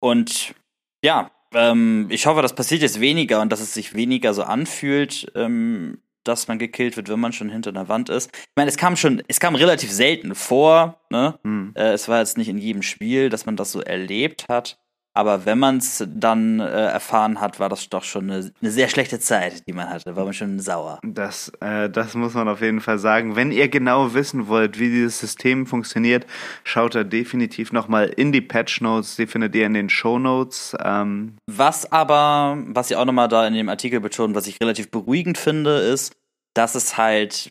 Und 0.00 0.54
ja, 1.02 1.30
ähm, 1.54 2.06
ich 2.10 2.26
hoffe, 2.26 2.42
das 2.42 2.54
passiert 2.54 2.82
jetzt 2.82 3.00
weniger 3.00 3.40
und 3.40 3.50
dass 3.50 3.60
es 3.60 3.74
sich 3.74 3.94
weniger 3.94 4.34
so 4.34 4.42
anfühlt, 4.42 5.30
ähm, 5.34 5.98
dass 6.24 6.48
man 6.48 6.58
gekillt 6.58 6.96
wird, 6.96 7.08
wenn 7.08 7.20
man 7.20 7.32
schon 7.32 7.48
hinter 7.48 7.70
einer 7.70 7.88
Wand 7.88 8.08
ist. 8.08 8.30
Ich 8.34 8.56
meine, 8.56 8.68
es 8.68 8.76
kam 8.76 8.96
schon, 8.96 9.22
es 9.28 9.40
kam 9.40 9.54
relativ 9.54 9.92
selten 9.92 10.34
vor, 10.34 11.00
ne? 11.10 11.38
Hm. 11.44 11.72
Äh, 11.76 11.92
es 11.92 12.08
war 12.08 12.18
jetzt 12.18 12.36
nicht 12.36 12.48
in 12.48 12.58
jedem 12.58 12.82
Spiel, 12.82 13.28
dass 13.28 13.46
man 13.46 13.56
das 13.56 13.72
so 13.72 13.80
erlebt 13.80 14.46
hat. 14.48 14.78
Aber 15.16 15.46
wenn 15.46 15.58
man 15.58 15.78
es 15.78 16.04
dann 16.06 16.60
äh, 16.60 16.64
erfahren 16.64 17.40
hat, 17.40 17.58
war 17.58 17.70
das 17.70 17.88
doch 17.88 18.04
schon 18.04 18.30
eine, 18.30 18.52
eine, 18.60 18.70
sehr 18.70 18.88
schlechte 18.88 19.18
Zeit, 19.18 19.66
die 19.66 19.72
man 19.72 19.88
hatte. 19.88 20.14
War 20.14 20.26
man 20.26 20.34
schon 20.34 20.60
sauer. 20.60 21.00
Das, 21.02 21.50
äh, 21.60 21.88
das 21.88 22.12
muss 22.14 22.34
man 22.34 22.46
auf 22.48 22.60
jeden 22.60 22.82
Fall 22.82 22.98
sagen. 22.98 23.34
Wenn 23.34 23.50
ihr 23.50 23.68
genau 23.68 24.12
wissen 24.12 24.46
wollt, 24.48 24.78
wie 24.78 24.90
dieses 24.90 25.18
System 25.18 25.66
funktioniert, 25.66 26.26
schaut 26.64 26.94
da 26.94 27.02
definitiv 27.02 27.72
nochmal 27.72 28.08
in 28.08 28.30
die 28.30 28.42
Patch 28.42 28.82
Notes. 28.82 29.16
Die 29.16 29.26
findet 29.26 29.54
ihr 29.54 29.64
in 29.64 29.72
den 29.72 29.88
Show 29.88 30.18
Notes. 30.18 30.76
Ähm 30.84 31.36
was 31.46 31.90
aber, 31.90 32.58
was 32.66 32.90
ich 32.90 32.96
auch 32.98 33.06
nochmal 33.06 33.28
da 33.28 33.46
in 33.46 33.54
dem 33.54 33.70
Artikel 33.70 34.00
betont, 34.00 34.34
was 34.34 34.46
ich 34.46 34.60
relativ 34.60 34.90
beruhigend 34.90 35.38
finde, 35.38 35.78
ist, 35.78 36.12
dass 36.52 36.74
es 36.74 36.98
halt, 36.98 37.48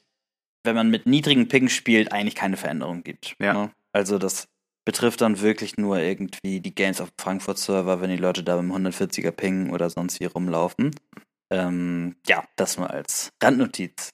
wenn 0.64 0.76
man 0.76 0.92
mit 0.92 1.08
niedrigen 1.08 1.48
Ping 1.48 1.70
spielt, 1.70 2.12
eigentlich 2.12 2.36
keine 2.36 2.58
Veränderung 2.58 3.02
gibt. 3.02 3.34
Ja. 3.42 3.54
Ne? 3.54 3.72
Also 3.92 4.20
das 4.20 4.46
betrifft 4.86 5.22
dann 5.22 5.42
wirklich 5.42 5.78
nur 5.78 6.00
irgendwie 6.00 6.62
die 6.62 6.76
Games 6.76 7.02
auf 7.02 7.10
Frankfurt-Server, 7.20 8.02
wenn 8.02 8.12
die 8.12 8.18
Leute 8.18 8.44
da 8.44 8.56
dem 8.56 8.72
140er 8.72 9.32
Ping 9.32 9.72
oder 9.72 9.90
sonst 9.90 10.20
wie 10.20 10.26
rumlaufen. 10.26 10.92
Ähm, 11.52 12.16
ja, 12.26 12.44
das 12.56 12.78
nur 12.78 12.90
als 12.90 13.32
Randnotiz. 13.42 14.10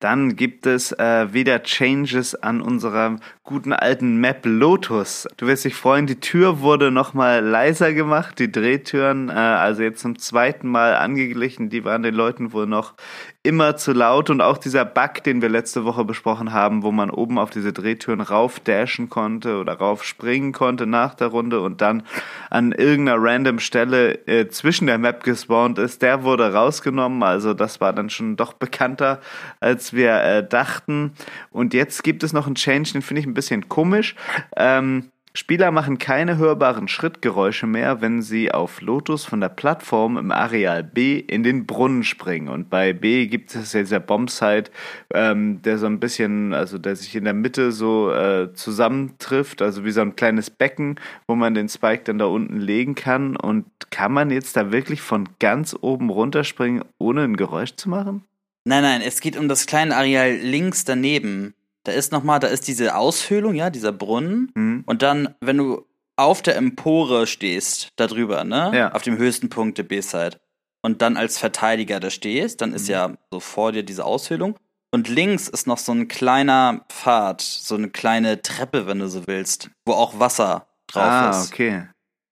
Dann 0.00 0.36
gibt 0.36 0.66
es 0.66 0.92
äh, 0.92 1.32
wieder 1.32 1.62
Changes 1.62 2.34
an 2.34 2.60
unserer 2.60 3.18
guten 3.42 3.72
alten 3.72 4.18
Map 4.18 4.44
Lotus. 4.44 5.26
Du 5.38 5.46
wirst 5.46 5.64
dich 5.64 5.74
freuen, 5.74 6.06
die 6.06 6.20
Tür 6.20 6.60
wurde 6.60 6.90
nochmal 6.90 7.42
leiser 7.42 7.94
gemacht, 7.94 8.38
die 8.38 8.52
Drehtüren, 8.52 9.30
äh, 9.30 9.32
also 9.32 9.82
jetzt 9.82 10.00
zum 10.00 10.18
zweiten 10.18 10.68
Mal 10.68 10.96
angeglichen. 10.96 11.70
Die 11.70 11.84
waren 11.84 12.02
den 12.02 12.14
Leuten 12.14 12.52
wohl 12.52 12.66
noch 12.66 12.96
immer 13.44 13.76
zu 13.76 13.92
laut 13.92 14.30
und 14.30 14.40
auch 14.40 14.56
dieser 14.56 14.86
Bug, 14.86 15.22
den 15.22 15.42
wir 15.42 15.50
letzte 15.50 15.84
Woche 15.84 16.04
besprochen 16.04 16.54
haben, 16.54 16.82
wo 16.82 16.90
man 16.90 17.10
oben 17.10 17.38
auf 17.38 17.50
diese 17.50 17.74
Drehtüren 17.74 18.22
raufdashen 18.22 19.10
konnte 19.10 19.58
oder 19.58 19.74
raufspringen 19.74 20.52
konnte 20.52 20.86
nach 20.86 21.14
der 21.14 21.28
Runde 21.28 21.60
und 21.60 21.82
dann 21.82 22.04
an 22.48 22.72
irgendeiner 22.72 23.22
random 23.22 23.58
Stelle 23.58 24.26
äh, 24.26 24.48
zwischen 24.48 24.86
der 24.86 24.96
Map 24.96 25.22
gespawnt 25.22 25.78
ist, 25.78 26.00
der 26.00 26.22
wurde 26.22 26.54
rausgenommen. 26.54 27.22
Also 27.22 27.52
das 27.52 27.82
war 27.82 27.92
dann 27.92 28.08
schon 28.08 28.36
doch 28.36 28.54
bekannter, 28.54 29.20
als 29.60 29.92
wir 29.92 30.22
äh, 30.22 30.48
dachten. 30.48 31.12
Und 31.50 31.74
jetzt 31.74 32.02
gibt 32.02 32.22
es 32.22 32.32
noch 32.32 32.46
einen 32.46 32.54
Change, 32.54 32.94
den 32.94 33.02
finde 33.02 33.20
ich 33.20 33.26
ein 33.26 33.34
bisschen 33.34 33.68
komisch. 33.68 34.14
Ähm, 34.56 35.10
Spieler 35.36 35.72
machen 35.72 35.98
keine 35.98 36.36
hörbaren 36.36 36.86
Schrittgeräusche 36.86 37.66
mehr, 37.66 38.00
wenn 38.00 38.22
sie 38.22 38.52
auf 38.52 38.80
Lotus 38.80 39.24
von 39.24 39.40
der 39.40 39.48
Plattform 39.48 40.16
im 40.16 40.30
Areal 40.30 40.84
B 40.84 41.18
in 41.18 41.42
den 41.42 41.66
Brunnen 41.66 42.04
springen. 42.04 42.48
Und 42.48 42.70
bei 42.70 42.92
B 42.92 43.26
gibt 43.26 43.52
es 43.52 43.72
ja 43.72 43.80
dieser 43.80 43.98
Bombsite, 43.98 44.70
ähm, 45.12 45.60
der 45.62 45.78
so 45.78 45.86
ein 45.86 45.98
bisschen, 45.98 46.54
also 46.54 46.78
der 46.78 46.94
sich 46.94 47.16
in 47.16 47.24
der 47.24 47.34
Mitte 47.34 47.72
so 47.72 48.12
äh, 48.12 48.52
zusammentrifft, 48.54 49.60
also 49.60 49.84
wie 49.84 49.90
so 49.90 50.02
ein 50.02 50.14
kleines 50.14 50.50
Becken, 50.50 51.00
wo 51.26 51.34
man 51.34 51.54
den 51.54 51.68
Spike 51.68 52.04
dann 52.04 52.18
da 52.18 52.26
unten 52.26 52.60
legen 52.60 52.94
kann. 52.94 53.34
Und 53.34 53.66
kann 53.90 54.12
man 54.12 54.30
jetzt 54.30 54.56
da 54.56 54.70
wirklich 54.70 55.02
von 55.02 55.28
ganz 55.40 55.76
oben 55.80 56.10
runterspringen, 56.10 56.84
ohne 56.98 57.22
ein 57.22 57.36
Geräusch 57.36 57.74
zu 57.74 57.88
machen? 57.88 58.22
Nein, 58.64 58.84
nein, 58.84 59.02
es 59.02 59.20
geht 59.20 59.36
um 59.36 59.48
das 59.48 59.66
kleine 59.66 59.96
Areal 59.96 60.36
links 60.36 60.84
daneben. 60.84 61.54
Da 61.84 61.92
ist 61.92 62.12
nochmal, 62.12 62.40
da 62.40 62.48
ist 62.48 62.66
diese 62.66 62.96
Aushöhlung, 62.96 63.54
ja, 63.54 63.70
dieser 63.70 63.92
Brunnen. 63.92 64.50
Mhm. 64.54 64.84
Und 64.86 65.02
dann, 65.02 65.34
wenn 65.40 65.58
du 65.58 65.86
auf 66.16 66.42
der 66.42 66.56
Empore 66.56 67.26
stehst, 67.26 67.92
da 67.96 68.06
drüber, 68.06 68.44
ne? 68.44 68.70
Ja. 68.74 68.92
Auf 68.92 69.02
dem 69.02 69.18
höchsten 69.18 69.48
Punkt 69.48 69.78
der 69.78 69.82
B-Side. 69.84 70.38
Und 70.82 71.02
dann 71.02 71.16
als 71.16 71.38
Verteidiger 71.38 72.00
da 72.00 72.10
stehst, 72.10 72.60
dann 72.60 72.72
ist 72.72 72.88
mhm. 72.88 72.92
ja 72.92 73.14
so 73.30 73.40
vor 73.40 73.72
dir 73.72 73.82
diese 73.82 74.04
Aushöhlung. 74.04 74.56
Und 74.92 75.08
links 75.08 75.48
ist 75.48 75.66
noch 75.66 75.78
so 75.78 75.92
ein 75.92 76.08
kleiner 76.08 76.84
Pfad, 76.88 77.40
so 77.40 77.74
eine 77.74 77.88
kleine 77.88 78.42
Treppe, 78.42 78.86
wenn 78.86 79.00
du 79.00 79.08
so 79.08 79.26
willst, 79.26 79.70
wo 79.84 79.92
auch 79.92 80.20
Wasser 80.20 80.68
drauf 80.86 81.02
ah, 81.02 81.30
ist. 81.30 81.36
Ah, 81.36 81.48
okay. 81.52 81.88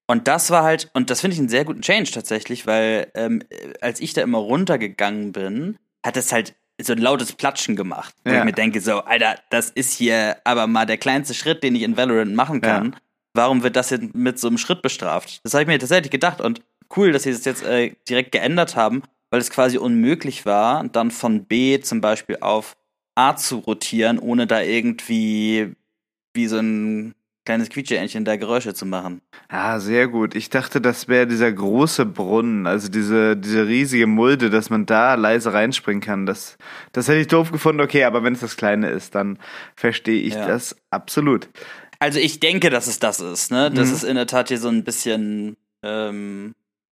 Und 0.06 0.28
das 0.28 0.50
war 0.50 0.62
halt, 0.62 0.90
und 0.94 1.10
das 1.10 1.20
finde 1.20 1.34
ich 1.34 1.40
einen 1.40 1.48
sehr 1.48 1.64
guten 1.64 1.80
Change 1.80 2.12
tatsächlich, 2.12 2.66
weil 2.66 3.10
ähm, 3.14 3.42
als 3.80 4.00
ich 4.00 4.12
da 4.12 4.22
immer 4.22 4.38
runtergegangen 4.38 5.32
bin, 5.32 5.78
hat 6.04 6.16
es 6.16 6.32
halt 6.32 6.54
so 6.86 6.92
ein 6.92 6.98
lautes 6.98 7.32
Platschen 7.32 7.76
gemacht. 7.76 8.14
Wo 8.24 8.32
ja. 8.32 8.38
ich 8.38 8.44
mir 8.44 8.52
denke, 8.52 8.80
so, 8.80 9.00
Alter, 9.04 9.36
das 9.50 9.70
ist 9.70 9.92
hier 9.92 10.36
aber 10.44 10.66
mal 10.66 10.86
der 10.86 10.98
kleinste 10.98 11.34
Schritt, 11.34 11.62
den 11.62 11.74
ich 11.74 11.82
in 11.82 11.96
Valorant 11.96 12.34
machen 12.34 12.60
kann. 12.60 12.92
Ja. 12.92 12.98
Warum 13.34 13.62
wird 13.62 13.76
das 13.76 13.90
jetzt 13.90 14.14
mit 14.14 14.38
so 14.38 14.48
einem 14.48 14.58
Schritt 14.58 14.82
bestraft? 14.82 15.40
Das 15.44 15.54
habe 15.54 15.62
ich 15.62 15.68
mir 15.68 15.78
tatsächlich 15.78 16.10
gedacht 16.10 16.40
und 16.40 16.62
cool, 16.96 17.12
dass 17.12 17.22
sie 17.22 17.32
das 17.32 17.44
jetzt 17.44 17.64
äh, 17.64 17.94
direkt 18.08 18.32
geändert 18.32 18.76
haben, 18.76 19.02
weil 19.30 19.40
es 19.40 19.50
quasi 19.50 19.78
unmöglich 19.78 20.44
war, 20.44 20.84
dann 20.88 21.10
von 21.10 21.44
B 21.44 21.80
zum 21.80 22.00
Beispiel 22.00 22.38
auf 22.40 22.76
A 23.14 23.36
zu 23.36 23.58
rotieren, 23.58 24.18
ohne 24.18 24.46
da 24.46 24.60
irgendwie 24.60 25.74
wie 26.34 26.46
so 26.46 26.58
ein 26.58 27.14
kleines 27.44 27.68
Quietscheentchen 27.70 28.24
da 28.24 28.36
Geräusche 28.36 28.74
zu 28.74 28.86
machen. 28.86 29.20
Ja, 29.50 29.80
sehr 29.80 30.08
gut. 30.08 30.34
Ich 30.34 30.50
dachte, 30.50 30.80
das 30.80 31.08
wäre 31.08 31.26
dieser 31.26 31.50
große 31.50 32.06
Brunnen, 32.06 32.66
also 32.66 32.88
diese, 32.88 33.36
diese 33.36 33.66
riesige 33.66 34.06
Mulde, 34.06 34.50
dass 34.50 34.70
man 34.70 34.86
da 34.86 35.14
leise 35.14 35.52
reinspringen 35.52 36.00
kann. 36.00 36.26
Das, 36.26 36.56
das 36.92 37.08
hätte 37.08 37.20
ich 37.20 37.28
doof 37.28 37.50
gefunden, 37.50 37.80
okay, 37.80 38.04
aber 38.04 38.22
wenn 38.22 38.34
es 38.34 38.40
das 38.40 38.56
Kleine 38.56 38.90
ist, 38.90 39.14
dann 39.14 39.38
verstehe 39.74 40.22
ich 40.22 40.34
ja. 40.34 40.46
das 40.46 40.76
absolut. 40.90 41.48
Also 41.98 42.18
ich 42.18 42.40
denke, 42.40 42.70
dass 42.70 42.86
es 42.86 42.98
das 42.98 43.20
ist, 43.20 43.50
ne? 43.50 43.70
Das 43.70 43.88
mhm. 43.88 43.94
ist 43.94 44.04
in 44.04 44.16
der 44.16 44.26
Tat 44.26 44.48
hier 44.48 44.58
so 44.58 44.68
ein 44.68 44.84
bisschen 44.84 45.56
ähm, 45.84 46.54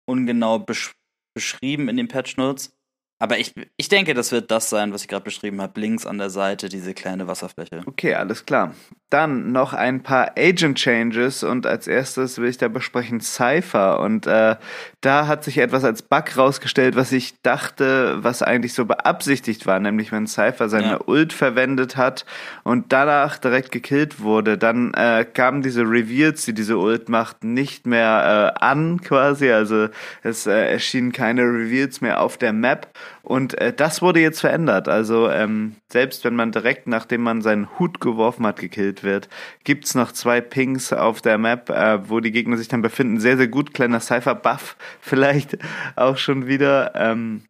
ungenau 0.06 0.58
besch 0.58 0.92
beschrieben 1.34 1.88
in 1.88 1.96
den 1.96 2.08
Patch 2.08 2.36
Notes. 2.36 2.72
Aber 3.18 3.38
ich, 3.38 3.54
ich 3.76 3.88
denke, 3.88 4.14
das 4.14 4.32
wird 4.32 4.50
das 4.50 4.70
sein, 4.70 4.92
was 4.92 5.02
ich 5.02 5.08
gerade 5.08 5.24
beschrieben 5.24 5.60
habe. 5.60 5.80
Links 5.80 6.06
an 6.06 6.18
der 6.18 6.30
Seite, 6.30 6.68
diese 6.68 6.94
kleine 6.94 7.26
Wasserfläche. 7.26 7.82
Okay, 7.86 8.14
alles 8.14 8.44
klar. 8.44 8.74
Dann 9.10 9.52
noch 9.52 9.74
ein 9.74 10.02
paar 10.02 10.32
Agent 10.36 10.78
Changes 10.78 11.44
und 11.44 11.66
als 11.66 11.86
erstes 11.86 12.38
will 12.38 12.48
ich 12.48 12.58
da 12.58 12.68
besprechen 12.68 13.20
Cypher. 13.20 14.00
Und 14.00 14.26
äh, 14.26 14.56
da 15.00 15.26
hat 15.26 15.44
sich 15.44 15.58
etwas 15.58 15.84
als 15.84 16.02
Bug 16.02 16.36
rausgestellt, 16.36 16.96
was 16.96 17.12
ich 17.12 17.40
dachte, 17.42 18.16
was 18.22 18.42
eigentlich 18.42 18.72
so 18.74 18.86
beabsichtigt 18.86 19.66
war, 19.66 19.78
nämlich 19.78 20.10
wenn 20.10 20.26
Cypher 20.26 20.68
seine 20.68 20.92
ja. 20.92 21.00
Ult 21.06 21.32
verwendet 21.32 21.96
hat 21.96 22.24
und 22.64 22.92
danach 22.92 23.38
direkt 23.38 23.70
gekillt 23.70 24.20
wurde, 24.20 24.58
dann 24.58 24.94
äh, 24.94 25.24
kamen 25.24 25.62
diese 25.62 25.82
Reveals, 25.82 26.44
die 26.44 26.54
diese 26.54 26.78
Ult 26.78 27.08
macht, 27.08 27.44
nicht 27.44 27.86
mehr 27.86 28.54
äh, 28.56 28.64
an 28.64 29.00
quasi. 29.00 29.50
Also 29.50 29.88
es 30.22 30.46
äh, 30.46 30.72
erschienen 30.72 31.12
keine 31.12 31.42
Reveals 31.42 32.00
mehr 32.00 32.20
auf 32.20 32.36
der 32.36 32.52
Map. 32.52 32.88
Und 33.24 33.58
äh, 33.58 33.72
das 33.72 34.02
wurde 34.02 34.20
jetzt 34.20 34.40
verändert. 34.40 34.86
Also 34.86 35.30
ähm, 35.30 35.76
selbst 35.90 36.24
wenn 36.24 36.36
man 36.36 36.52
direkt, 36.52 36.86
nachdem 36.86 37.22
man 37.22 37.40
seinen 37.40 37.78
Hut 37.78 37.98
geworfen 37.98 38.46
hat, 38.46 38.60
gekillt 38.60 39.02
wird, 39.02 39.30
gibt's 39.64 39.94
noch 39.94 40.12
zwei 40.12 40.42
Pings 40.42 40.92
auf 40.92 41.22
der 41.22 41.38
Map, 41.38 41.70
äh, 41.70 42.08
wo 42.08 42.20
die 42.20 42.32
Gegner 42.32 42.58
sich 42.58 42.68
dann 42.68 42.82
befinden. 42.82 43.20
Sehr, 43.20 43.38
sehr 43.38 43.48
gut. 43.48 43.72
Kleiner 43.72 44.00
Cypher-Buff 44.00 44.76
vielleicht 45.00 45.56
auch 45.96 46.18
schon 46.18 46.46
wieder. 46.46 46.92
Ähm, 46.94 47.44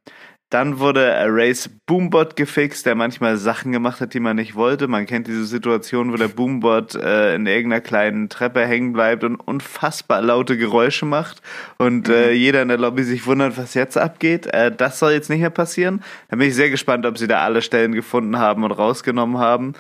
dann 0.55 0.79
wurde 0.79 1.13
Race 1.27 1.69
Boombot 1.85 2.37
gefixt, 2.37 2.87
der 2.87 2.95
manchmal 2.95 3.39
Sachen 3.39 3.73
gemacht 3.73 4.01
hat, 4.01 4.15
die 4.15 4.21
man 4.21 4.37
nicht 4.37 4.55
wollte. 4.55 4.87
Man 4.87 5.05
kennt 5.05 5.27
diese 5.27 5.47
Situation, 5.47 6.13
wo 6.13 6.17
der 6.17 6.29
Boombot 6.29 6.95
äh, 6.95 7.35
in 7.35 7.47
irgendeiner 7.47 7.81
kleinen 7.81 8.29
Treppe 8.29 8.65
hängen 8.65 8.93
bleibt 8.93 9.25
und 9.25 9.35
unfassbar 9.35 10.23
laute 10.23 10.57
Geräusche 10.57 11.07
macht 11.07 11.43
und 11.79 12.09
äh, 12.09 12.13
mhm. 12.13 12.17
äh, 12.17 12.33
jeder 12.35 12.63
in 12.63 12.69
der 12.69 12.79
Lobby 12.79 13.03
sich 13.03 13.27
wundert, 13.27 13.59
was 13.59 13.75
jetzt 13.75 13.99
abgeht. 13.99 14.47
Äh, 14.47 14.71
das 14.71 15.01
soll 15.01 15.11
jetzt 15.11 15.29
nicht 15.29 15.41
mehr 15.41 15.51
passieren. 15.51 16.05
Da 16.29 16.37
bin 16.37 16.47
ich 16.47 16.55
sehr 16.55 16.71
gespannt, 16.71 17.05
ob 17.05 17.19
sie 17.19 17.27
da 17.27 17.41
alle 17.41 17.61
Stellen 17.61 17.91
gefunden 17.91 18.39
haben 18.39 18.63
und 18.63 18.71
rausgenommen 18.71 19.39
haben. 19.39 19.73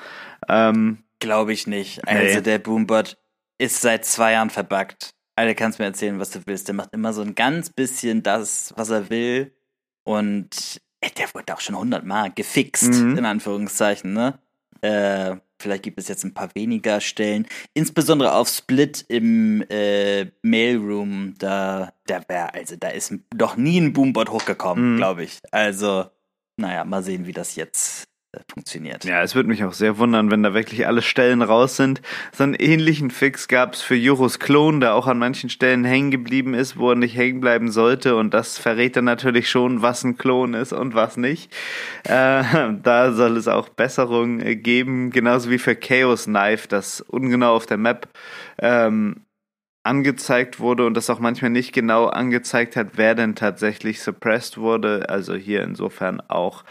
Ähm, 0.48 0.98
Glaube 1.20 1.52
ich 1.52 1.68
nicht. 1.68 2.06
Also 2.08 2.38
nee. 2.38 2.42
der 2.42 2.58
Boombot 2.58 3.16
ist 3.58 3.80
seit 3.80 4.04
zwei 4.04 4.32
Jahren 4.32 4.50
verbuggt. 4.50 5.10
Alter, 5.36 5.54
kannst 5.54 5.78
mir 5.78 5.84
erzählen, 5.84 6.18
was 6.18 6.30
du 6.30 6.40
willst. 6.46 6.66
Der 6.66 6.74
macht 6.74 6.92
immer 6.92 7.12
so 7.12 7.22
ein 7.22 7.36
ganz 7.36 7.70
bisschen 7.70 8.24
das, 8.24 8.74
was 8.76 8.90
er 8.90 9.08
will 9.08 9.52
und 10.04 10.80
äh, 11.00 11.10
der 11.10 11.32
wurde 11.34 11.54
auch 11.54 11.60
schon 11.60 11.76
hundertmal 11.76 12.30
gefixt, 12.32 12.92
mhm. 12.92 13.18
in 13.18 13.24
Anführungszeichen, 13.24 14.12
ne? 14.12 14.38
Äh, 14.80 15.36
vielleicht 15.58 15.82
gibt 15.82 15.98
es 15.98 16.08
jetzt 16.08 16.24
ein 16.24 16.34
paar 16.34 16.54
weniger 16.54 17.00
Stellen. 17.00 17.46
Insbesondere 17.72 18.34
auf 18.34 18.48
Split 18.48 19.04
im 19.08 19.64
äh, 19.70 20.26
Mailroom, 20.42 21.34
da, 21.38 21.92
da 22.06 22.20
wäre, 22.28 22.52
also 22.52 22.76
da 22.76 22.88
ist 22.88 23.14
doch 23.34 23.56
nie 23.56 23.80
ein 23.80 23.92
Boombot 23.92 24.28
hochgekommen, 24.28 24.92
mhm. 24.92 24.96
glaube 24.98 25.24
ich. 25.24 25.40
Also, 25.50 26.06
naja, 26.56 26.84
mal 26.84 27.02
sehen, 27.02 27.26
wie 27.26 27.32
das 27.32 27.56
jetzt 27.56 28.04
funktioniert. 28.52 29.04
Ja, 29.04 29.22
es 29.22 29.34
würde 29.34 29.48
mich 29.48 29.64
auch 29.64 29.72
sehr 29.72 29.98
wundern, 29.98 30.30
wenn 30.30 30.42
da 30.42 30.54
wirklich 30.54 30.86
alle 30.86 31.02
Stellen 31.02 31.42
raus 31.42 31.76
sind. 31.76 32.02
So 32.32 32.44
einen 32.44 32.54
ähnlichen 32.54 33.10
Fix 33.10 33.48
gab 33.48 33.74
es 33.74 33.82
für 33.82 33.94
Juros 33.94 34.38
Klon, 34.38 34.80
der 34.80 34.94
auch 34.94 35.06
an 35.06 35.18
manchen 35.18 35.50
Stellen 35.50 35.84
hängen 35.84 36.10
geblieben 36.10 36.54
ist, 36.54 36.76
wo 36.76 36.90
er 36.90 36.96
nicht 36.96 37.16
hängen 37.16 37.40
bleiben 37.40 37.70
sollte. 37.70 38.16
Und 38.16 38.34
das 38.34 38.58
verrät 38.58 38.96
dann 38.96 39.04
natürlich 39.04 39.48
schon, 39.48 39.82
was 39.82 40.04
ein 40.04 40.16
Klon 40.16 40.54
ist 40.54 40.72
und 40.72 40.94
was 40.94 41.16
nicht. 41.16 41.52
Äh, 42.04 42.42
da 42.82 43.12
soll 43.12 43.36
es 43.36 43.48
auch 43.48 43.68
Besserungen 43.68 44.62
geben, 44.62 45.10
genauso 45.10 45.50
wie 45.50 45.58
für 45.58 45.76
Chaos 45.76 46.24
Knife, 46.24 46.68
das 46.68 47.00
ungenau 47.00 47.54
auf 47.54 47.66
der 47.66 47.78
Map 47.78 48.08
ähm, 48.58 49.24
angezeigt 49.84 50.60
wurde 50.60 50.86
und 50.86 50.94
das 50.96 51.10
auch 51.10 51.18
manchmal 51.18 51.50
nicht 51.50 51.72
genau 51.72 52.06
angezeigt 52.06 52.74
hat, 52.74 52.92
wer 52.94 53.14
denn 53.14 53.36
tatsächlich 53.36 54.02
suppressed 54.02 54.56
wurde. 54.58 55.08
Also 55.10 55.34
hier 55.34 55.62
insofern 55.62 56.20
auch 56.22 56.64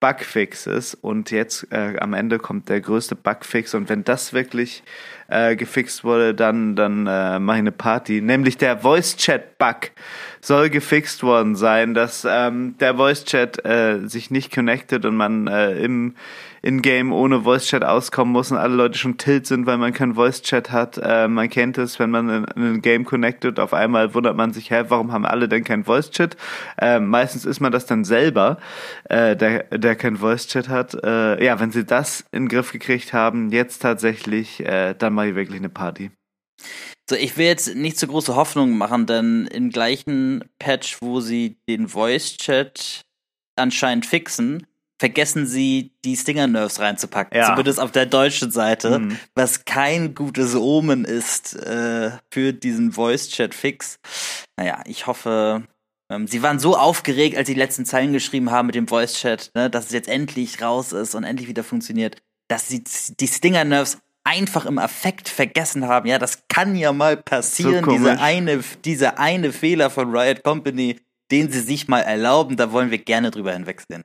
Bugfixes 0.00 0.94
und 0.94 1.30
jetzt 1.30 1.66
äh, 1.72 1.98
am 1.98 2.14
Ende 2.14 2.38
kommt 2.38 2.68
der 2.68 2.80
größte 2.80 3.16
Bugfix 3.16 3.74
und 3.74 3.88
wenn 3.88 4.04
das 4.04 4.32
wirklich 4.32 4.82
äh, 5.28 5.56
gefixt 5.56 6.04
wurde, 6.04 6.34
dann 6.34 6.76
dann 6.76 7.06
äh, 7.06 7.38
mache 7.38 7.56
ich 7.56 7.60
eine 7.60 7.72
Party. 7.72 8.20
Nämlich 8.20 8.56
der 8.56 8.78
Voice 8.78 9.16
Chat 9.16 9.58
Bug 9.58 9.90
soll 10.40 10.70
gefixt 10.70 11.22
worden 11.22 11.56
sein, 11.56 11.94
dass 11.94 12.26
ähm, 12.28 12.76
der 12.78 12.94
Voice 12.94 13.24
Chat 13.24 13.64
äh, 13.64 14.06
sich 14.06 14.30
nicht 14.30 14.54
connected 14.54 15.04
und 15.04 15.16
man 15.16 15.48
äh, 15.48 15.72
im 15.80 16.14
in-game 16.62 17.12
ohne 17.12 17.42
Voice-Chat 17.42 17.84
auskommen 17.84 18.32
muss 18.32 18.50
und 18.50 18.58
alle 18.58 18.74
Leute 18.74 18.98
schon 18.98 19.18
tilt 19.18 19.46
sind, 19.46 19.66
weil 19.66 19.78
man 19.78 19.92
keinen 19.92 20.14
Voice-Chat 20.14 20.70
hat. 20.70 20.98
Äh, 21.02 21.28
man 21.28 21.48
kennt 21.48 21.78
es, 21.78 21.98
wenn 21.98 22.10
man 22.10 22.28
in, 22.28 22.44
in 22.44 22.74
ein 22.74 22.82
Game 22.82 23.04
connected, 23.04 23.60
auf 23.60 23.72
einmal 23.72 24.14
wundert 24.14 24.36
man 24.36 24.52
sich, 24.52 24.70
hä, 24.70 24.84
warum 24.88 25.12
haben 25.12 25.26
alle 25.26 25.48
denn 25.48 25.64
keinen 25.64 25.84
Voice-Chat? 25.84 26.36
Äh, 26.80 27.00
meistens 27.00 27.44
ist 27.44 27.60
man 27.60 27.72
das 27.72 27.86
dann 27.86 28.04
selber, 28.04 28.58
äh, 29.04 29.36
der, 29.36 29.64
der 29.64 29.96
keinen 29.96 30.16
Voice-Chat 30.16 30.68
hat. 30.68 30.94
Äh, 31.02 31.44
ja, 31.44 31.60
wenn 31.60 31.70
sie 31.70 31.84
das 31.84 32.24
in 32.32 32.44
den 32.44 32.48
Griff 32.48 32.72
gekriegt 32.72 33.12
haben, 33.12 33.50
jetzt 33.50 33.80
tatsächlich, 33.80 34.60
äh, 34.60 34.94
dann 34.94 35.14
mache 35.14 35.28
ich 35.28 35.34
wirklich 35.34 35.58
eine 35.58 35.68
Party. 35.68 36.10
So, 37.08 37.16
ich 37.16 37.38
will 37.38 37.46
jetzt 37.46 37.74
nicht 37.74 37.98
zu 37.98 38.06
große 38.06 38.36
Hoffnungen 38.36 38.76
machen, 38.76 39.06
denn 39.06 39.46
im 39.46 39.70
gleichen 39.70 40.44
Patch, 40.58 40.98
wo 41.00 41.20
sie 41.20 41.56
den 41.68 41.88
Voice-Chat 41.88 43.02
anscheinend 43.56 44.06
fixen, 44.06 44.66
vergessen 44.98 45.46
sie, 45.46 45.92
die 46.04 46.16
Stinger-Nerves 46.16 46.80
reinzupacken. 46.80 47.36
Ja. 47.38 47.46
Zumindest 47.46 47.78
auf 47.80 47.92
der 47.92 48.06
deutschen 48.06 48.50
Seite, 48.50 48.98
Mhm. 48.98 49.18
was 49.34 49.64
kein 49.64 50.14
gutes 50.14 50.54
Omen 50.56 51.04
ist 51.04 51.54
äh, 51.56 52.10
für 52.32 52.52
diesen 52.52 52.92
Voice-Chat-Fix. 52.92 53.98
Naja, 54.56 54.82
ich 54.86 55.06
hoffe, 55.06 55.62
ähm, 56.10 56.26
sie 56.26 56.42
waren 56.42 56.58
so 56.58 56.76
aufgeregt, 56.76 57.36
als 57.36 57.46
sie 57.46 57.54
die 57.54 57.60
letzten 57.60 57.84
Zeilen 57.84 58.12
geschrieben 58.12 58.50
haben 58.50 58.66
mit 58.66 58.74
dem 58.74 58.88
Voice-Chat, 58.88 59.52
ne, 59.54 59.70
dass 59.70 59.86
es 59.86 59.92
jetzt 59.92 60.08
endlich 60.08 60.60
raus 60.62 60.92
ist 60.92 61.14
und 61.14 61.24
endlich 61.24 61.48
wieder 61.48 61.62
funktioniert, 61.64 62.16
dass 62.48 62.66
sie 62.68 62.82
die 63.20 63.28
Stinger-Nerves 63.28 63.98
einfach 64.24 64.66
im 64.66 64.78
Affekt 64.78 65.28
vergessen 65.28 65.86
haben. 65.86 66.06
Ja, 66.08 66.18
das 66.18 66.42
kann 66.48 66.74
ja 66.76 66.92
mal 66.92 67.16
passieren, 67.16 67.84
So 67.84 67.92
diese 67.92 68.04
komisch. 68.04 68.20
eine, 68.20 68.60
dieser 68.84 69.18
eine 69.18 69.52
Fehler 69.52 69.90
von 69.90 70.14
Riot 70.14 70.42
Company, 70.42 70.98
den 71.30 71.50
sie 71.52 71.60
sich 71.60 71.88
mal 71.88 72.00
erlauben, 72.00 72.56
da 72.56 72.72
wollen 72.72 72.90
wir 72.90 72.98
gerne 72.98 73.30
drüber 73.30 73.52
hinwegsehen. 73.52 74.02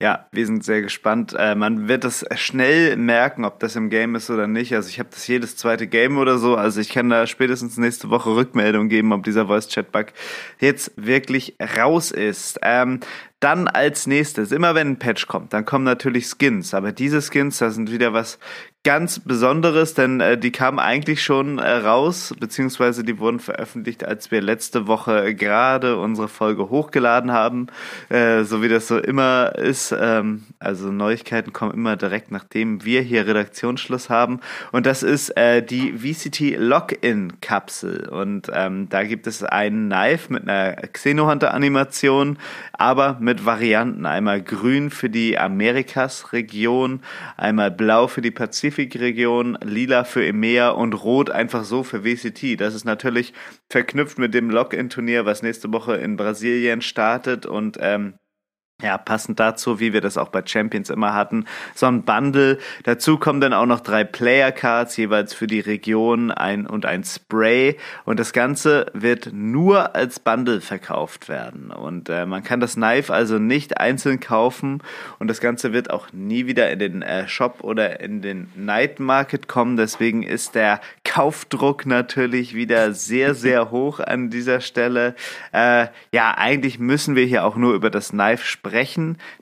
Ja, 0.00 0.28
wir 0.30 0.46
sind 0.46 0.62
sehr 0.64 0.80
gespannt. 0.80 1.34
Äh, 1.36 1.56
man 1.56 1.88
wird 1.88 2.04
es 2.04 2.24
schnell 2.36 2.96
merken, 2.96 3.44
ob 3.44 3.58
das 3.58 3.74
im 3.74 3.90
Game 3.90 4.14
ist 4.14 4.30
oder 4.30 4.46
nicht. 4.46 4.72
Also 4.72 4.88
ich 4.88 5.00
habe 5.00 5.08
das 5.10 5.26
jedes 5.26 5.56
zweite 5.56 5.88
Game 5.88 6.18
oder 6.18 6.38
so. 6.38 6.54
Also 6.54 6.80
ich 6.80 6.90
kann 6.90 7.10
da 7.10 7.26
spätestens 7.26 7.78
nächste 7.78 8.08
Woche 8.08 8.30
Rückmeldung 8.30 8.88
geben, 8.88 9.12
ob 9.12 9.24
dieser 9.24 9.48
Voice-Chat-Bug 9.48 10.12
jetzt 10.60 10.92
wirklich 10.94 11.56
raus 11.76 12.12
ist. 12.12 12.60
Ähm, 12.62 13.00
dann 13.40 13.66
als 13.66 14.06
nächstes, 14.06 14.52
immer 14.52 14.76
wenn 14.76 14.90
ein 14.90 14.98
Patch 15.00 15.26
kommt, 15.26 15.52
dann 15.52 15.64
kommen 15.64 15.84
natürlich 15.84 16.26
Skins. 16.26 16.74
Aber 16.74 16.92
diese 16.92 17.20
Skins, 17.20 17.58
das 17.58 17.74
sind 17.74 17.90
wieder 17.90 18.12
was 18.12 18.38
ganz 18.84 19.18
Besonderes, 19.18 19.94
denn 19.94 20.20
äh, 20.20 20.38
die 20.38 20.52
kamen 20.52 20.78
eigentlich 20.78 21.22
schon 21.22 21.58
äh, 21.58 21.68
raus, 21.68 22.34
beziehungsweise 22.38 23.04
die 23.04 23.18
wurden 23.18 23.40
veröffentlicht, 23.40 24.04
als 24.04 24.30
wir 24.30 24.40
letzte 24.40 24.86
Woche 24.86 25.34
gerade 25.34 25.98
unsere 25.98 26.28
Folge 26.28 26.70
hochgeladen 26.70 27.32
haben, 27.32 27.66
äh, 28.08 28.44
so 28.44 28.62
wie 28.62 28.68
das 28.68 28.88
so 28.88 28.98
immer 28.98 29.54
ist. 29.56 29.94
Ähm, 29.98 30.44
also 30.58 30.90
Neuigkeiten 30.90 31.52
kommen 31.52 31.74
immer 31.74 31.96
direkt 31.96 32.28
nachdem 32.30 32.84
wir 32.84 33.02
hier 33.02 33.26
Redaktionsschluss 33.26 34.10
haben. 34.10 34.40
Und 34.72 34.86
das 34.86 35.02
ist 35.02 35.36
äh, 35.36 35.62
die 35.62 35.92
VCT 35.92 36.56
Login-Kapsel. 36.58 38.08
Und 38.08 38.50
ähm, 38.52 38.88
da 38.88 39.04
gibt 39.04 39.26
es 39.26 39.42
einen 39.42 39.88
Knife 39.88 40.32
mit 40.32 40.48
einer 40.48 40.76
Xenohunter-Animation, 40.76 42.38
aber 42.72 43.16
mit 43.20 43.44
Varianten. 43.44 44.06
Einmal 44.06 44.42
grün 44.42 44.90
für 44.90 45.10
die 45.10 45.38
Amerikas-Region, 45.38 47.00
einmal 47.36 47.70
blau 47.70 48.06
für 48.06 48.22
die 48.22 48.30
Pazifikregion, 48.68 49.56
lila 49.62 50.04
für 50.04 50.26
EMEA 50.26 50.70
und 50.70 50.92
rot 50.92 51.30
einfach 51.30 51.64
so 51.64 51.82
für 51.82 52.04
WCT. 52.04 52.60
Das 52.60 52.74
ist 52.74 52.84
natürlich 52.84 53.32
verknüpft 53.70 54.18
mit 54.18 54.34
dem 54.34 54.50
Login-Turnier, 54.50 55.24
was 55.24 55.42
nächste 55.42 55.72
Woche 55.72 55.96
in 55.96 56.16
Brasilien 56.16 56.82
startet 56.82 57.46
und 57.46 57.78
ähm, 57.80 58.18
ja, 58.80 58.96
passend 58.96 59.40
dazu, 59.40 59.80
wie 59.80 59.92
wir 59.92 60.00
das 60.00 60.16
auch 60.16 60.28
bei 60.28 60.40
Champions 60.46 60.88
immer 60.88 61.12
hatten, 61.12 61.46
so 61.74 61.86
ein 61.86 62.04
Bundle. 62.04 62.58
Dazu 62.84 63.18
kommen 63.18 63.40
dann 63.40 63.52
auch 63.52 63.66
noch 63.66 63.80
drei 63.80 64.04
Player 64.04 64.52
Cards, 64.52 64.96
jeweils 64.96 65.34
für 65.34 65.48
die 65.48 65.58
Region 65.58 66.30
ein 66.30 66.64
und 66.64 66.86
ein 66.86 67.02
Spray. 67.02 67.76
Und 68.04 68.20
das 68.20 68.32
Ganze 68.32 68.86
wird 68.92 69.30
nur 69.32 69.96
als 69.96 70.20
Bundle 70.20 70.60
verkauft 70.60 71.28
werden. 71.28 71.72
Und 71.72 72.08
äh, 72.08 72.24
man 72.24 72.44
kann 72.44 72.60
das 72.60 72.74
Knife 72.74 73.12
also 73.12 73.40
nicht 73.40 73.80
einzeln 73.80 74.20
kaufen. 74.20 74.80
Und 75.18 75.26
das 75.26 75.40
Ganze 75.40 75.72
wird 75.72 75.90
auch 75.90 76.12
nie 76.12 76.46
wieder 76.46 76.70
in 76.70 76.78
den 76.78 77.02
äh, 77.02 77.26
Shop 77.26 77.64
oder 77.64 77.98
in 77.98 78.22
den 78.22 78.48
Night 78.54 79.00
Market 79.00 79.48
kommen. 79.48 79.76
Deswegen 79.76 80.22
ist 80.22 80.54
der 80.54 80.80
Kaufdruck 81.02 81.84
natürlich 81.84 82.54
wieder 82.54 82.92
sehr, 82.92 83.34
sehr 83.34 83.72
hoch 83.72 83.98
an 83.98 84.30
dieser 84.30 84.60
Stelle. 84.60 85.16
Äh, 85.50 85.88
ja, 86.12 86.36
eigentlich 86.36 86.78
müssen 86.78 87.16
wir 87.16 87.24
hier 87.24 87.44
auch 87.44 87.56
nur 87.56 87.74
über 87.74 87.90
das 87.90 88.10
Knife 88.10 88.46
sprechen. 88.46 88.67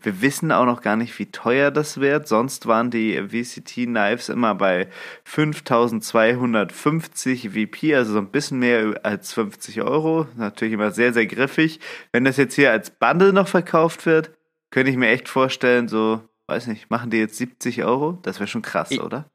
Wir 0.03 0.23
wissen 0.23 0.53
auch 0.53 0.65
noch 0.65 0.81
gar 0.81 0.97
nicht, 0.97 1.19
wie 1.19 1.27
teuer 1.27 1.71
das 1.71 2.01
wird. 2.01 2.29
Sonst 2.29 2.67
waren 2.67 2.91
die 2.91 3.17
VCT-Knives 3.29 4.29
immer 4.29 4.55
bei 4.55 4.89
5250 5.25 7.51
VP, 7.51 7.95
also 7.95 8.13
so 8.15 8.19
ein 8.19 8.31
bisschen 8.31 8.59
mehr 8.59 9.01
als 9.03 9.33
50 9.33 9.83
Euro. 9.83 10.27
Natürlich 10.37 10.75
immer 10.75 10.91
sehr, 10.91 11.13
sehr 11.13 11.27
griffig. 11.27 11.81
Wenn 12.13 12.25
das 12.25 12.37
jetzt 12.37 12.55
hier 12.55 12.71
als 12.71 12.91
Bundle 12.91 13.33
noch 13.33 13.49
verkauft 13.49 14.07
wird, 14.07 14.31
könnte 14.71 14.91
ich 14.91 14.97
mir 14.97 15.09
echt 15.09 15.29
vorstellen, 15.29 15.89
so, 15.89 16.21
weiß 16.49 16.67
nicht, 16.69 16.91
machen 16.91 17.11
die 17.11 17.19
jetzt 17.19 17.37
70 17.37 17.85
Euro? 17.85 18.19
Das 18.23 18.41
wäre 18.41 18.49
schon 18.49 18.63
krass, 18.63 18.91
Ich- 18.91 19.03
oder? 19.03 19.31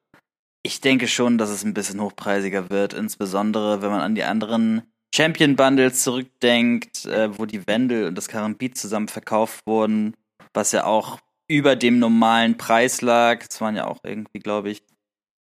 Ich 0.64 0.80
denke 0.80 1.08
schon, 1.08 1.40
dass 1.40 1.50
es 1.50 1.64
ein 1.64 1.74
bisschen 1.74 2.00
hochpreisiger 2.00 2.70
wird, 2.70 2.94
insbesondere 2.94 3.82
wenn 3.82 3.90
man 3.90 4.02
an 4.02 4.14
die 4.14 4.24
anderen 4.24 4.84
Champion 5.14 5.56
Bundles 5.56 6.04
zurückdenkt, 6.04 7.06
äh, 7.06 7.38
wo 7.38 7.46
die 7.46 7.66
Wendel 7.68 8.08
und 8.08 8.16
das 8.18 8.28
Karambit 8.28 8.78
zusammen 8.78 9.08
verkauft 9.08 9.66
wurden, 9.66 10.16
was 10.54 10.72
ja 10.72 10.86
auch 10.86 11.20
über 11.48 11.76
dem 11.76 12.00
normalen 12.00 12.58
Preis 12.58 13.02
lag. 13.02 13.44
Es 13.50 13.60
waren 13.60 13.76
ja 13.76 13.88
auch 13.88 14.00
irgendwie, 14.04 14.40
glaube 14.40 14.70
ich, 14.70 14.84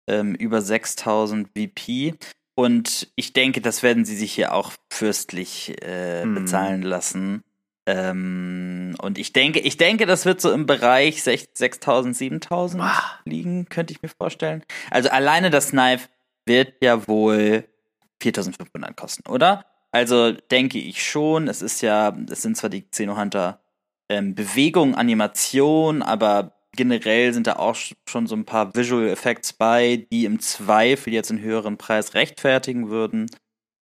ähm, 0.08 0.36
über 0.36 0.62
6000 0.62 1.50
VP. 1.58 2.14
Und 2.56 3.12
ich 3.16 3.34
denke, 3.34 3.60
das 3.60 3.82
werden 3.84 4.06
sie 4.06 4.16
sich 4.16 4.32
hier 4.34 4.54
auch 4.54 4.72
fürstlich 4.94 5.82
äh, 5.84 6.22
Hm. 6.22 6.36
bezahlen 6.36 6.82
lassen. 6.84 7.44
Ähm, 7.88 8.96
und 9.02 9.18
ich 9.18 9.34
denke, 9.34 9.60
ich 9.60 9.78
denke, 9.78 10.06
das 10.06 10.26
wird 10.26 10.42
so 10.42 10.52
im 10.52 10.66
Bereich 10.66 11.22
6- 11.22 11.50
6000, 11.56 12.16
7000 12.16 12.82
Ah. 12.84 13.20
liegen, 13.26 13.68
könnte 13.70 13.94
ich 13.94 14.02
mir 14.02 14.10
vorstellen. 14.10 14.64
Also 14.92 15.10
alleine 15.10 15.50
das 15.50 15.72
Knife 15.72 16.08
wird 16.46 16.74
ja 16.82 17.08
wohl 17.08 17.66
4500 18.34 18.96
kosten, 18.98 19.30
oder? 19.30 19.66
Also 19.92 20.32
denke 20.32 20.78
ich 20.80 21.04
schon. 21.04 21.48
Es 21.48 21.62
ist 21.62 21.82
ja, 21.82 22.16
es 22.30 22.42
sind 22.42 22.58
zwar 22.58 22.70
die 22.70 22.82
Xenohunter 22.90 23.62
ähm, 24.10 24.36
Bewegung, 24.36 24.96
Animation, 24.96 26.02
aber 26.02 26.54
generell 26.76 27.34
sind 27.34 27.48
da 27.48 27.56
auch 27.56 27.76
sch- 27.76 27.94
schon 28.10 28.28
so 28.28 28.36
ein 28.36 28.46
paar 28.46 28.76
Visual 28.76 29.08
Effects 29.08 29.54
bei, 29.54 30.06
die 30.12 30.26
im 30.26 30.40
Zweifel 30.40 31.14
jetzt 31.14 31.32
einen 31.32 31.42
höheren 31.42 31.78
Preis 31.78 32.14
rechtfertigen 32.14 32.90
würden. 32.90 33.30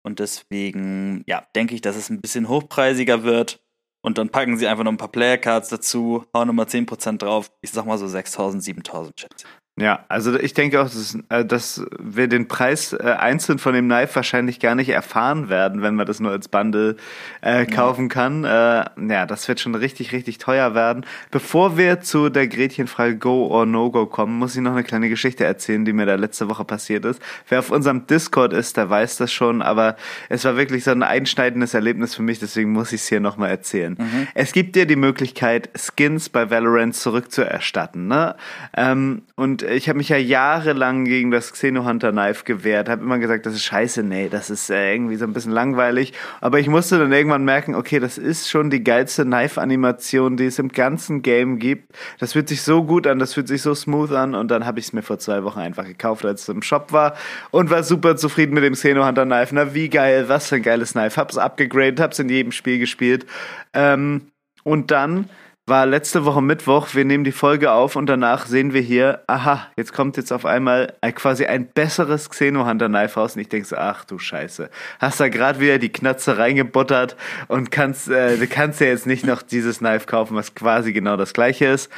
Und 0.07 0.19
deswegen, 0.19 1.25
ja, 1.27 1.47
denke 1.57 1.75
ich, 1.75 1.81
dass 1.81 1.97
es 1.97 2.11
ein 2.11 2.21
bisschen 2.21 2.49
hochpreisiger 2.49 3.23
wird. 3.23 3.61
Und 4.03 4.19
dann 4.19 4.29
packen 4.29 4.59
sie 4.59 4.69
einfach 4.69 4.85
noch 4.85 4.93
ein 4.93 4.99
paar 4.99 5.11
Player 5.11 5.39
Cards 5.39 5.71
dazu, 5.71 6.27
hauen 6.35 6.47
nochmal 6.49 6.67
10% 6.67 7.23
drauf. 7.23 7.51
Ich 7.63 7.71
sag 7.71 7.87
mal 7.87 7.97
so 7.97 8.07
6000, 8.07 8.63
7000 8.63 9.19
schätze. 9.19 9.47
Ja, 9.77 10.05
also 10.07 10.39
ich 10.39 10.55
denke 10.55 10.81
auch, 10.81 10.85
dass, 10.85 11.19
äh, 11.31 11.45
dass 11.45 11.85
wir 11.99 12.29
den 12.29 12.47
Preis 12.47 12.93
äh, 12.93 13.17
einzeln 13.19 13.59
von 13.59 13.75
dem 13.75 13.87
Knife 13.87 14.15
wahrscheinlich 14.15 14.61
gar 14.61 14.77
nicht 14.77 14.89
erfahren 14.91 15.49
werden, 15.49 15.83
wenn 15.83 15.97
man 15.97 16.07
das 16.07 16.21
nur 16.21 16.31
als 16.31 16.47
Bundle 16.47 16.95
äh, 17.41 17.67
kaufen 17.67 18.09
kann. 18.09 18.45
Äh, 18.45 18.49
ja, 18.49 19.27
das 19.27 19.49
wird 19.49 19.59
schon 19.59 19.75
richtig, 19.75 20.13
richtig 20.13 20.39
teuer 20.39 20.77
werden. 20.77 21.05
Bevor 21.33 21.77
wir 21.77 22.01
zu 22.01 22.29
der 22.29 22.47
Gretchenfrage 22.47 23.19
Go 23.19 23.49
or 23.49 23.67
No 23.67 23.91
Go 23.91 24.07
kommen, 24.07 24.39
muss 24.39 24.55
ich 24.55 24.63
noch 24.63 24.71
eine 24.71 24.85
kleine 24.85 25.09
Geschichte 25.09 25.43
erzählen, 25.43 25.85
die 25.85 25.93
mir 25.93 26.07
da 26.07 26.15
letzte 26.15 26.49
Woche 26.49 26.65
passiert 26.65 27.05
ist. 27.05 27.21
Wer 27.49 27.59
auf 27.59 27.73
unserem 27.73 28.07
Discord 28.07 28.53
ist, 28.53 28.77
der 28.77 28.91
weiß 28.91 29.17
das 29.17 29.33
schon, 29.33 29.61
aber 29.61 29.97
es 30.29 30.45
war 30.45 30.57
wirklich 30.57 30.85
so 30.85 30.93
ein 30.93 31.03
einschneidendes 31.03 31.75
Erlebnis 31.75 32.15
für 32.15 32.23
mich, 32.23 32.39
deswegen 32.39 32.71
muss 32.71 32.93
ich 32.93 33.01
es 33.01 33.09
hier 33.09 33.19
nochmal 33.19 33.51
erzählen. 33.51 33.97
Es 34.35 34.53
gibt 34.53 34.77
dir 34.77 34.87
die 34.87 34.95
Möglichkeit, 34.95 35.71
Skins 35.75 36.29
bei 36.29 36.49
Valorant 36.51 36.95
zurückzuerstatten. 36.95 38.07
Ne? 38.07 38.37
Ähm, 38.77 39.23
und 39.35 39.64
ich 39.71 39.89
habe 39.89 39.99
mich 39.99 40.09
ja 40.09 40.17
jahrelang 40.17 41.05
gegen 41.05 41.31
das 41.31 41.53
Xenohunter 41.53 42.13
Knife 42.13 42.45
gewehrt, 42.45 42.89
habe 42.89 43.03
immer 43.03 43.19
gesagt, 43.19 43.47
das 43.47 43.55
ist 43.55 43.65
scheiße, 43.65 44.03
nee, 44.03 44.29
das 44.29 44.51
ist 44.51 44.71
äh, 44.71 44.93
irgendwie 44.93 45.17
so 45.17 45.25
ein 45.25 45.33
bisschen 45.33 45.53
langweilig. 45.53 46.13
Aber 46.41 46.59
ich 46.59 46.69
musste 46.69 46.99
dann 46.99 47.13
irgendwann 47.13 47.45
merken, 47.45 47.75
okay, 47.75 47.99
das 47.99 48.19
ist 48.19 48.49
schon 48.51 48.71
die 48.71 48.85
geilste 48.85 49.25
Knife-Animation, 49.25 50.37
die 50.37 50.47
es 50.47 50.59
im 50.59 50.69
ganzen 50.69 51.23
Game 51.23 51.59
gibt. 51.59 51.95
Das 52.19 52.33
fühlt 52.33 52.49
sich 52.49 52.63
so 52.63 52.85
gut 52.85 53.07
an, 53.07 53.19
das 53.19 53.35
fühlt 53.35 53.49
sich 53.49 53.63
so 53.63 53.75
smooth 53.75 54.13
an 54.13 54.35
und 54.35 54.51
dann 54.51 54.67
habe 54.67 54.79
ich 54.79 54.87
es 54.87 54.93
mir 54.93 55.03
vor 55.03 55.19
zwei 55.19 55.45
Wochen 55.45 55.61
einfach 55.61 55.85
gekauft, 55.85 56.25
als 56.25 56.43
es 56.43 56.49
im 56.49 56.63
Shop 56.63 56.93
war 56.93 57.15
und 57.51 57.71
war 57.71 57.83
super 57.83 58.17
zufrieden 58.17 58.55
mit 58.55 58.65
dem 58.65 58.75
Xenohunter 58.75 59.25
Knife. 59.25 59.55
Na, 59.55 59.75
wie 59.75 59.89
geil, 59.89 60.29
was 60.29 60.49
für 60.49 60.57
ein 60.57 60.63
geiles 60.63 60.93
Knife. 60.93 61.21
Hab's 61.21 61.39
abgegradet, 61.39 62.01
hab's 62.01 62.19
in 62.19 62.29
jedem 62.29 62.53
Spiel 62.53 62.79
gespielt. 62.79 63.27
Ähm, 63.73 64.23
und 64.65 64.91
dann 64.91 65.29
war 65.67 65.87
letzte 65.87 66.27
Woche 66.27 66.43
Mittwoch, 66.43 66.95
wir 66.95 67.07
nehmen 67.07 67.25
die 67.25 67.33
Folge 67.33 67.73
auf 67.73 67.97
und 67.97 68.07
danach 68.07 68.45
sehen 68.47 68.75
wir 68.75 68.83
hier, 68.83 69.23
aha, 69.27 69.67
jetzt 69.77 69.95
kommt 69.95 70.19
jetzt 70.19 70.31
auf 70.31 70.45
einmal 70.45 70.93
ein- 71.01 71.15
quasi 71.15 71.47
ein 71.47 71.67
besseres 71.69 72.29
Xenohunter 72.29 72.89
Knife 72.89 73.19
raus. 73.19 73.35
Und 73.35 73.41
ich 73.41 73.49
denke 73.49 73.67
so, 73.67 73.77
ach 73.77 74.05
du 74.05 74.19
Scheiße, 74.19 74.69
hast 74.99 75.21
da 75.21 75.29
gerade 75.29 75.61
wieder 75.61 75.79
die 75.79 75.93
Knatze 75.93 76.37
reingebuttert 76.37 77.17
und 77.49 77.71
kannst, 77.71 78.09
äh, 78.09 78.37
du 78.37 78.47
kannst 78.47 78.81
ja 78.81 78.89
jetzt 78.89 79.07
nicht 79.07 79.25
noch 79.25 79.41
dieses 79.41 79.79
Knife 79.79 80.07
kaufen, 80.07 80.37
was 80.37 80.55
quasi 80.55 80.93
genau 80.93 81.17
das 81.17 81.33
gleiche 81.33 81.67
ist. 81.67 81.91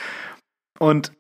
Und 0.79 1.11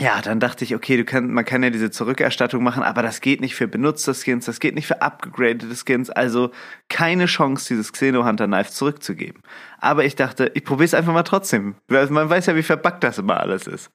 ja, 0.00 0.20
dann 0.22 0.40
dachte 0.40 0.64
ich, 0.64 0.74
okay, 0.74 0.96
du 0.96 1.04
kann, 1.04 1.30
man 1.30 1.44
kann 1.44 1.62
ja 1.62 1.70
diese 1.70 1.90
Zurückerstattung 1.90 2.64
machen, 2.64 2.82
aber 2.82 3.02
das 3.02 3.20
geht 3.20 3.40
nicht 3.40 3.54
für 3.54 3.68
benutzte 3.68 4.12
Skins, 4.12 4.46
das 4.46 4.58
geht 4.58 4.74
nicht 4.74 4.88
für 4.88 5.00
upgradete 5.02 5.72
Skins, 5.74 6.10
also 6.10 6.50
keine 6.88 7.26
Chance, 7.26 7.68
dieses 7.68 7.92
Xenohunter 7.92 8.46
Knife 8.46 8.72
zurückzugeben. 8.72 9.42
Aber 9.78 10.04
ich 10.04 10.16
dachte, 10.16 10.50
ich 10.54 10.64
probiere 10.64 10.86
es 10.86 10.94
einfach 10.94 11.12
mal 11.12 11.22
trotzdem. 11.22 11.76
weil 11.86 12.08
Man 12.08 12.28
weiß 12.28 12.46
ja, 12.46 12.56
wie 12.56 12.64
verbuggt 12.64 13.04
das 13.04 13.18
immer 13.18 13.38
alles 13.38 13.68
ist. 13.68 13.90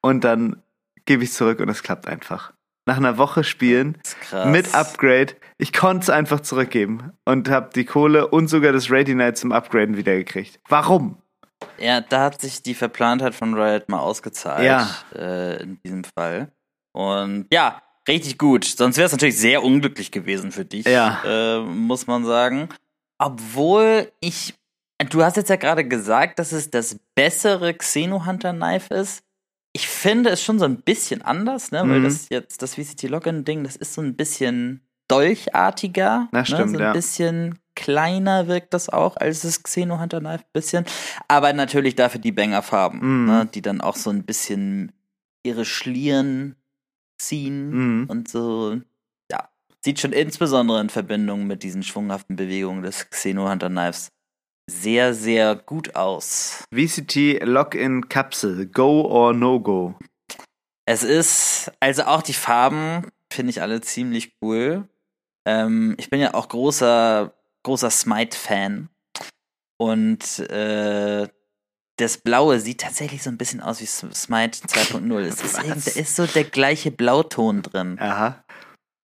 Und 0.00 0.24
dann 0.24 0.62
gebe 1.04 1.22
ich 1.22 1.32
zurück 1.32 1.60
und 1.60 1.68
es 1.68 1.82
klappt 1.82 2.08
einfach. 2.08 2.52
nach 2.86 2.96
einer 2.98 3.16
Woche 3.16 3.44
spielen 3.44 3.98
mit 4.46 4.74
Upgrade. 4.74 5.34
Ich 5.56 5.72
konnte 5.72 6.02
es 6.02 6.10
einfach 6.10 6.40
zurückgeben 6.40 7.12
und 7.24 7.48
habe 7.48 7.70
die 7.74 7.84
Kohle 7.84 8.28
und 8.28 8.48
sogar 8.48 8.72
das 8.72 8.90
Ready 8.90 9.14
Night 9.14 9.38
zum 9.38 9.52
Upgraden 9.52 9.96
wiedergekriegt. 9.96 10.60
Warum? 10.68 11.18
Ja, 11.78 12.00
da 12.00 12.22
hat 12.24 12.40
sich 12.40 12.62
die 12.62 12.74
Verplantheit 12.74 13.34
von 13.34 13.54
Riot 13.54 13.88
mal 13.88 14.00
ausgezahlt. 14.00 14.64
Ja. 14.64 14.88
Äh, 15.14 15.62
in 15.62 15.78
diesem 15.84 16.04
Fall. 16.04 16.52
Und 16.92 17.46
ja, 17.52 17.82
richtig 18.08 18.38
gut. 18.38 18.64
Sonst 18.64 18.96
wäre 18.96 19.06
es 19.06 19.12
natürlich 19.12 19.38
sehr 19.38 19.62
unglücklich 19.62 20.10
gewesen 20.10 20.52
für 20.52 20.64
dich, 20.64 20.86
Ja. 20.86 21.22
äh, 21.24 21.60
muss 21.62 22.06
man 22.06 22.24
sagen. 22.24 22.68
Obwohl 23.18 24.12
ich. 24.20 24.54
Du 25.10 25.22
hast 25.24 25.36
jetzt 25.36 25.50
ja 25.50 25.56
gerade 25.56 25.86
gesagt, 25.86 26.38
dass 26.38 26.52
es 26.52 26.70
das 26.70 26.98
bessere 27.14 27.74
Xeno-Hunter 27.74 28.52
Knife 28.52 28.94
ist. 28.94 29.22
Ich 29.72 29.88
finde 29.88 30.30
es 30.30 30.42
schon 30.42 30.58
so 30.60 30.64
ein 30.66 30.82
bisschen 30.82 31.20
anders, 31.22 31.72
ne? 31.72 31.80
Weil 31.80 31.98
Mhm. 32.00 32.04
das 32.04 32.28
jetzt, 32.28 32.62
das 32.62 32.74
VCT 32.76 33.08
Login-Ding, 33.08 33.64
das 33.64 33.74
ist 33.74 33.94
so 33.94 34.00
ein 34.00 34.14
bisschen 34.14 34.86
dolchartiger. 35.08 36.28
Das 36.32 36.48
stimmt, 36.48 36.72
ne? 36.72 36.78
So 36.78 36.78
ein 36.78 36.82
ja. 36.84 36.92
bisschen 36.92 37.58
kleiner 37.74 38.46
wirkt 38.48 38.72
das 38.74 38.88
auch 38.88 39.16
als 39.16 39.42
das 39.42 39.62
Xeno 39.62 39.98
Hunter 40.00 40.20
Knife, 40.20 40.44
bisschen. 40.52 40.84
Aber 41.28 41.52
natürlich 41.52 41.94
dafür 41.94 42.20
die 42.20 42.32
Banger-Farben, 42.32 42.98
Mhm. 43.22 43.26
ne? 43.26 43.46
Die 43.52 43.62
dann 43.62 43.80
auch 43.80 43.96
so 43.96 44.10
ein 44.10 44.24
bisschen 44.24 44.92
ihre 45.42 45.64
Schlieren 45.64 46.56
ziehen 47.18 48.02
Mhm. 48.02 48.10
und 48.10 48.28
so. 48.28 48.80
Ja, 49.30 49.48
sieht 49.84 50.00
schon 50.00 50.12
insbesondere 50.12 50.80
in 50.80 50.88
Verbindung 50.90 51.46
mit 51.46 51.62
diesen 51.62 51.82
schwunghaften 51.82 52.36
Bewegungen 52.36 52.82
des 52.82 53.10
Xeno 53.10 53.48
Hunter 53.50 53.68
Knives 53.70 54.08
sehr, 54.70 55.12
sehr 55.14 55.54
gut 55.56 55.94
aus. 55.94 56.64
VCT 56.72 57.40
Login 57.44 58.08
Kapsel, 58.08 58.66
Go 58.66 59.02
or 59.02 59.34
No 59.34 59.60
Go? 59.60 59.94
Es 60.86 61.02
ist, 61.02 61.70
also 61.80 62.04
auch 62.04 62.22
die 62.22 62.32
Farben 62.34 63.06
finde 63.32 63.50
ich 63.50 63.60
alle 63.62 63.80
ziemlich 63.80 64.36
cool. 64.42 64.88
Ähm, 65.46 65.94
ich 65.98 66.08
bin 66.10 66.20
ja 66.20 66.32
auch 66.34 66.48
großer, 66.48 67.34
großer 67.64 67.90
Smite-Fan. 67.90 68.88
Und 69.76 70.38
äh, 70.38 71.28
das 71.96 72.18
Blaue 72.18 72.60
sieht 72.60 72.80
tatsächlich 72.80 73.22
so 73.22 73.30
ein 73.30 73.38
bisschen 73.38 73.60
aus 73.60 73.80
wie 73.80 73.86
Smite 73.86 74.58
2.0. 74.68 75.20
Es 75.20 75.42
ist, 75.42 75.56
da 75.56 76.00
ist 76.00 76.16
so 76.16 76.26
der 76.26 76.44
gleiche 76.44 76.90
Blauton 76.92 77.62
drin. 77.62 77.98
Aha. 78.00 78.44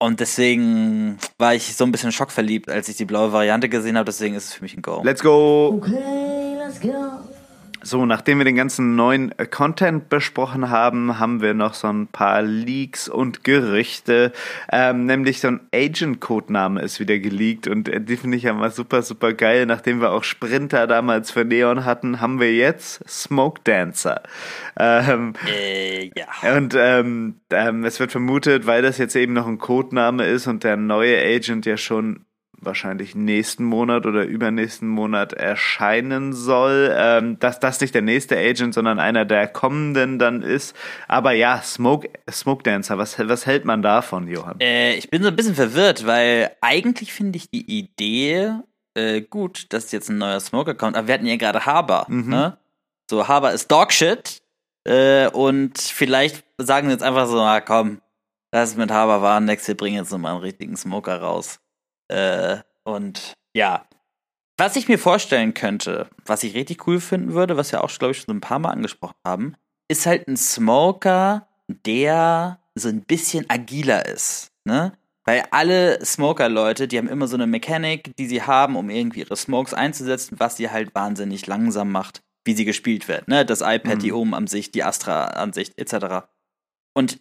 Und 0.02 0.20
deswegen 0.20 1.18
war 1.36 1.54
ich 1.54 1.76
so 1.76 1.84
ein 1.84 1.92
bisschen 1.92 2.10
schockverliebt, 2.10 2.70
als 2.70 2.88
ich 2.88 2.96
die 2.96 3.04
blaue 3.04 3.32
Variante 3.32 3.68
gesehen 3.68 3.98
habe. 3.98 4.06
Deswegen 4.06 4.34
ist 4.34 4.44
es 4.44 4.54
für 4.54 4.62
mich 4.62 4.74
ein 4.74 4.80
Go. 4.80 5.02
Let's 5.04 5.22
go! 5.22 5.74
Okay, 5.76 6.56
let's 6.56 6.80
go. 6.80 7.29
So, 7.82 8.04
nachdem 8.04 8.38
wir 8.38 8.44
den 8.44 8.56
ganzen 8.56 8.94
neuen 8.94 9.36
äh, 9.38 9.46
Content 9.46 10.08
besprochen 10.08 10.70
haben, 10.70 11.18
haben 11.18 11.40
wir 11.40 11.54
noch 11.54 11.74
so 11.74 11.88
ein 11.88 12.08
paar 12.08 12.42
Leaks 12.42 13.08
und 13.08 13.42
Gerüchte. 13.44 14.32
Ähm, 14.70 15.06
nämlich 15.06 15.40
so 15.40 15.48
ein 15.48 15.60
Agent-Codename 15.74 16.82
ist 16.82 17.00
wieder 17.00 17.18
geleakt 17.18 17.68
und 17.68 17.88
äh, 17.88 18.00
die 18.00 18.16
finde 18.16 18.36
ich 18.36 18.42
ja 18.42 18.52
mal 18.52 18.70
super, 18.70 19.02
super 19.02 19.32
geil. 19.32 19.66
Nachdem 19.66 20.00
wir 20.00 20.10
auch 20.12 20.24
Sprinter 20.24 20.86
damals 20.86 21.30
für 21.30 21.44
Neon 21.44 21.84
hatten, 21.84 22.20
haben 22.20 22.38
wir 22.38 22.54
jetzt 22.54 23.02
Smoke 23.08 23.60
Dancer. 23.64 24.22
Ähm, 24.78 25.32
Äh, 25.46 26.10
ja. 26.16 26.56
und 26.56 26.74
ähm, 26.76 27.36
ähm, 27.50 27.84
es 27.84 27.98
wird 27.98 28.12
vermutet, 28.12 28.66
weil 28.66 28.82
das 28.82 28.98
jetzt 28.98 29.16
eben 29.16 29.32
noch 29.32 29.46
ein 29.46 29.58
Codename 29.58 30.26
ist 30.26 30.46
und 30.46 30.64
der 30.64 30.76
neue 30.76 31.18
Agent 31.18 31.66
ja 31.66 31.76
schon 31.76 32.24
wahrscheinlich 32.60 33.14
nächsten 33.14 33.64
Monat 33.64 34.06
oder 34.06 34.24
übernächsten 34.24 34.88
Monat 34.88 35.32
erscheinen 35.32 36.32
soll, 36.32 36.94
ähm, 36.96 37.38
dass 37.38 37.60
das 37.60 37.80
nicht 37.80 37.94
der 37.94 38.02
nächste 38.02 38.36
Agent, 38.36 38.74
sondern 38.74 38.98
einer 38.98 39.24
der 39.24 39.46
kommenden 39.48 40.18
dann 40.18 40.42
ist. 40.42 40.76
Aber 41.08 41.32
ja, 41.32 41.60
Smoke, 41.62 42.10
Smoke 42.30 42.62
Dancer, 42.62 42.98
was, 42.98 43.18
was 43.18 43.46
hält 43.46 43.64
man 43.64 43.82
davon, 43.82 44.28
Johann? 44.28 44.60
Äh, 44.60 44.94
ich 44.94 45.10
bin 45.10 45.22
so 45.22 45.28
ein 45.28 45.36
bisschen 45.36 45.54
verwirrt, 45.54 46.06
weil 46.06 46.50
eigentlich 46.60 47.12
finde 47.12 47.36
ich 47.38 47.50
die 47.50 47.78
Idee 47.78 48.52
äh, 48.94 49.20
gut, 49.22 49.72
dass 49.72 49.92
jetzt 49.92 50.08
ein 50.10 50.18
neuer 50.18 50.40
Smoker 50.40 50.74
kommt. 50.74 50.96
Aber 50.96 51.06
wir 51.06 51.14
hatten 51.14 51.26
ja 51.26 51.36
gerade 51.36 51.64
Haber, 51.66 52.06
Mhm. 52.08 52.28
ne? 52.28 52.58
So, 53.10 53.26
Haber 53.28 53.52
ist 53.52 53.70
Dogshit. 53.70 54.42
Äh, 54.84 55.28
und 55.28 55.78
vielleicht 55.78 56.42
sagen 56.58 56.86
sie 56.88 56.92
jetzt 56.92 57.02
einfach 57.02 57.26
so, 57.26 57.40
ah 57.40 57.60
komm, 57.60 58.00
das 58.50 58.76
mit 58.76 58.90
Haber 58.90 59.20
war 59.22 59.38
nix, 59.40 59.68
wir 59.68 59.76
bringen 59.76 59.96
jetzt 59.96 60.10
nochmal 60.10 60.32
einen 60.32 60.40
richtigen 60.40 60.76
Smoker 60.76 61.20
raus. 61.20 61.59
Äh, 62.10 62.62
und 62.84 63.32
ja. 63.54 63.86
Was 64.58 64.76
ich 64.76 64.88
mir 64.88 64.98
vorstellen 64.98 65.54
könnte, 65.54 66.08
was 66.26 66.42
ich 66.44 66.54
richtig 66.54 66.86
cool 66.86 67.00
finden 67.00 67.32
würde, 67.32 67.56
was 67.56 67.72
wir 67.72 67.82
auch, 67.82 67.90
glaube 67.98 68.12
ich, 68.12 68.20
schon 68.20 68.36
ein 68.36 68.40
paar 68.42 68.58
Mal 68.58 68.70
angesprochen 68.70 69.16
haben, 69.26 69.54
ist 69.88 70.04
halt 70.06 70.28
ein 70.28 70.36
Smoker, 70.36 71.48
der 71.68 72.60
so 72.74 72.88
ein 72.88 73.02
bisschen 73.02 73.46
agiler 73.48 74.04
ist. 74.06 74.48
Ne? 74.64 74.92
Weil 75.24 75.44
alle 75.50 76.04
Smoker-Leute, 76.04 76.88
die 76.88 76.98
haben 76.98 77.08
immer 77.08 77.26
so 77.26 77.36
eine 77.36 77.46
Mechanik, 77.46 78.14
die 78.16 78.26
sie 78.26 78.42
haben, 78.42 78.76
um 78.76 78.90
irgendwie 78.90 79.20
ihre 79.20 79.36
Smokes 79.36 79.72
einzusetzen, 79.72 80.38
was 80.38 80.56
sie 80.58 80.70
halt 80.70 80.94
wahnsinnig 80.94 81.46
langsam 81.46 81.90
macht, 81.90 82.20
wie 82.44 82.54
sie 82.54 82.64
gespielt 82.66 83.08
wird. 83.08 83.28
Ne? 83.28 83.46
Das 83.46 83.62
iPad, 83.62 83.96
Mhm. 83.96 84.00
die 84.00 84.12
Ohm-Ansicht, 84.12 84.74
die 84.74 84.84
Astra-Ansicht, 84.84 85.78
etc. 85.78 86.26
Und 86.94 87.18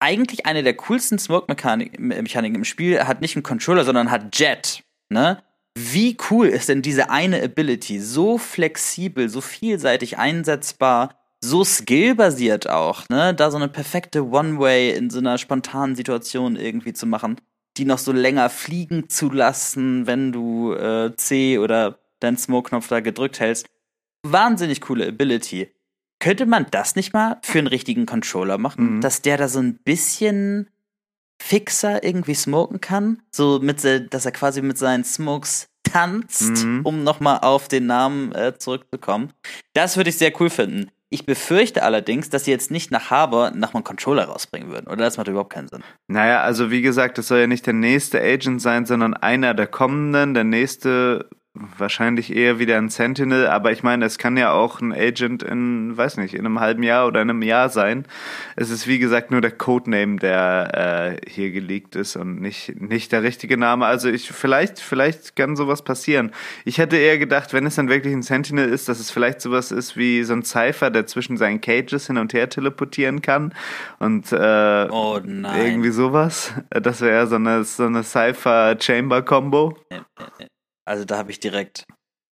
eigentlich 0.00 0.46
eine 0.46 0.62
der 0.62 0.74
coolsten 0.74 1.18
Smoke-Mechaniken 1.18 2.54
im 2.54 2.64
Spiel 2.64 3.04
hat 3.04 3.20
nicht 3.20 3.36
einen 3.36 3.42
Controller, 3.42 3.84
sondern 3.84 4.10
hat 4.10 4.38
Jet. 4.38 4.82
Ne? 5.10 5.42
Wie 5.76 6.16
cool 6.30 6.48
ist 6.48 6.68
denn 6.68 6.82
diese 6.82 7.10
eine 7.10 7.42
Ability? 7.42 8.00
So 8.00 8.38
flexibel, 8.38 9.28
so 9.28 9.40
vielseitig 9.40 10.18
einsetzbar, 10.18 11.14
so 11.40 11.64
skillbasiert 11.64 12.68
auch, 12.68 13.08
ne? 13.08 13.32
Da 13.32 13.50
so 13.52 13.56
eine 13.56 13.68
perfekte 13.68 14.26
One-Way 14.26 14.96
in 14.96 15.08
so 15.08 15.18
einer 15.18 15.38
spontanen 15.38 15.94
Situation 15.94 16.56
irgendwie 16.56 16.92
zu 16.92 17.06
machen, 17.06 17.40
die 17.76 17.84
noch 17.84 17.98
so 17.98 18.10
länger 18.10 18.50
fliegen 18.50 19.08
zu 19.08 19.30
lassen, 19.30 20.08
wenn 20.08 20.32
du 20.32 20.72
äh, 20.72 21.14
C 21.16 21.58
oder 21.58 22.00
deinen 22.18 22.36
Smoke-Knopf 22.38 22.88
da 22.88 22.98
gedrückt 22.98 23.38
hältst. 23.38 23.66
Wahnsinnig 24.24 24.80
coole 24.80 25.06
Ability. 25.06 25.70
Könnte 26.20 26.46
man 26.46 26.66
das 26.70 26.96
nicht 26.96 27.12
mal 27.12 27.38
für 27.42 27.58
einen 27.58 27.66
richtigen 27.68 28.06
Controller 28.06 28.58
machen? 28.58 28.96
Mhm. 28.96 29.00
Dass 29.00 29.22
der 29.22 29.36
da 29.36 29.48
so 29.48 29.60
ein 29.60 29.74
bisschen 29.84 30.68
fixer 31.40 32.02
irgendwie 32.02 32.34
smoken 32.34 32.80
kann? 32.80 33.22
So 33.30 33.60
mit, 33.62 33.84
dass 33.84 34.26
er 34.26 34.32
quasi 34.32 34.62
mit 34.62 34.78
seinen 34.78 35.04
Smokes 35.04 35.68
tanzt, 35.84 36.64
Mhm. 36.64 36.80
um 36.84 37.04
nochmal 37.04 37.38
auf 37.42 37.68
den 37.68 37.86
Namen 37.86 38.32
äh, 38.32 38.52
zurückzukommen. 38.58 39.32
Das 39.74 39.96
würde 39.96 40.10
ich 40.10 40.18
sehr 40.18 40.32
cool 40.40 40.50
finden. 40.50 40.90
Ich 41.10 41.24
befürchte 41.24 41.84
allerdings, 41.84 42.28
dass 42.28 42.44
sie 42.44 42.50
jetzt 42.50 42.70
nicht 42.70 42.90
nach 42.90 43.10
Harbor 43.10 43.52
noch 43.52 43.72
mal 43.72 43.78
einen 43.78 43.84
Controller 43.84 44.24
rausbringen 44.26 44.68
würden. 44.68 44.88
Oder 44.88 45.04
das 45.06 45.16
macht 45.16 45.28
überhaupt 45.28 45.52
keinen 45.54 45.68
Sinn. 45.68 45.82
Naja, 46.06 46.42
also 46.42 46.70
wie 46.70 46.82
gesagt, 46.82 47.16
das 47.16 47.28
soll 47.28 47.38
ja 47.38 47.46
nicht 47.46 47.64
der 47.64 47.72
nächste 47.72 48.20
Agent 48.20 48.60
sein, 48.60 48.84
sondern 48.84 49.14
einer 49.14 49.54
der 49.54 49.68
kommenden. 49.68 50.34
Der 50.34 50.44
nächste 50.44 51.30
wahrscheinlich 51.76 52.34
eher 52.34 52.58
wieder 52.58 52.78
ein 52.78 52.88
Sentinel, 52.88 53.46
aber 53.46 53.72
ich 53.72 53.82
meine, 53.82 54.04
es 54.04 54.18
kann 54.18 54.36
ja 54.36 54.52
auch 54.52 54.80
ein 54.80 54.92
Agent 54.92 55.42
in, 55.42 55.96
weiß 55.96 56.16
nicht, 56.16 56.34
in 56.34 56.46
einem 56.46 56.60
halben 56.60 56.82
Jahr 56.82 57.06
oder 57.06 57.22
in 57.22 57.30
einem 57.30 57.42
Jahr 57.42 57.68
sein. 57.68 58.06
Es 58.56 58.70
ist 58.70 58.86
wie 58.86 58.98
gesagt 58.98 59.30
nur 59.30 59.40
der 59.40 59.50
Codename, 59.50 60.16
der 60.16 61.18
äh, 61.24 61.30
hier 61.30 61.50
geleakt 61.50 61.96
ist 61.96 62.16
und 62.16 62.40
nicht, 62.40 62.80
nicht 62.80 63.12
der 63.12 63.22
richtige 63.22 63.56
Name. 63.56 63.86
Also 63.86 64.08
ich, 64.08 64.30
vielleicht, 64.30 64.80
vielleicht 64.80 65.36
kann 65.36 65.56
sowas 65.56 65.82
passieren. 65.82 66.32
Ich 66.64 66.78
hätte 66.78 66.96
eher 66.96 67.18
gedacht, 67.18 67.52
wenn 67.52 67.66
es 67.66 67.76
dann 67.76 67.88
wirklich 67.88 68.14
ein 68.14 68.22
Sentinel 68.22 68.68
ist, 68.68 68.88
dass 68.88 69.00
es 69.00 69.10
vielleicht 69.10 69.40
sowas 69.40 69.72
ist 69.72 69.96
wie 69.96 70.22
so 70.24 70.34
ein 70.34 70.42
Cypher, 70.42 70.90
der 70.90 71.06
zwischen 71.06 71.36
seinen 71.36 71.60
Cages 71.60 72.06
hin 72.06 72.18
und 72.18 72.32
her 72.32 72.48
teleportieren 72.48 73.22
kann 73.22 73.54
und 73.98 74.32
äh, 74.32 74.88
Oh 74.90 75.20
irgendwie 75.24 75.90
sowas. 75.90 76.52
Das 76.70 77.00
wäre 77.00 77.26
so 77.26 77.36
eine, 77.36 77.64
so 77.64 77.84
eine 77.84 78.02
Cypher-Chamber-Combo. 78.02 79.76
Also 80.88 81.04
da 81.04 81.18
habe 81.18 81.30
ich 81.30 81.38
direkt 81.38 81.84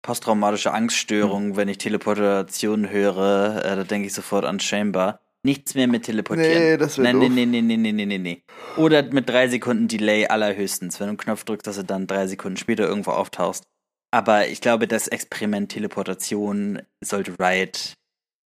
posttraumatische 0.03 0.73
Angststörungen, 0.73 1.57
wenn 1.57 1.69
ich 1.69 1.79
Teleportation 1.79 2.88
höre. 2.88 3.62
Äh, 3.64 3.77
da 3.77 3.85
denke 3.85 4.07
ich 4.07 4.14
sofort 4.14 4.45
an 4.45 4.61
Chamber. 4.61 5.21
Nichts 5.45 5.75
mehr 5.75 5.87
mit 5.87 6.05
teleportieren. 6.05 6.59
Nee, 6.59 6.77
das 6.77 6.97
wär 6.97 7.05
Nein, 7.05 7.19
nee, 7.19 7.27
doof. 7.29 7.35
nee, 7.35 7.47
nee, 7.47 7.62
nee, 7.62 7.77
nee, 7.77 7.92
nee, 7.92 8.07
nee, 8.07 8.19
nee. 8.19 8.42
Oder 8.77 9.03
mit 9.03 9.29
drei 9.29 9.49
Sekunden 9.49 9.88
Delay 9.88 10.27
allerhöchstens. 10.27 10.99
Wenn 10.99 11.07
du 11.07 11.11
einen 11.11 11.19
Knopf 11.19 11.45
drückst, 11.45 11.66
dass 11.66 11.77
du 11.77 11.85
dann 11.85 12.07
drei 12.07 12.27
Sekunden 12.27 12.57
später 12.57 12.88
irgendwo 12.88 13.12
auftauchst. 13.12 13.64
Aber 14.11 14.49
ich 14.49 14.61
glaube, 14.61 14.88
das 14.88 15.07
Experiment 15.09 15.71
Teleportation 15.71 16.83
sollte 17.05 17.35
Riot 17.38 17.95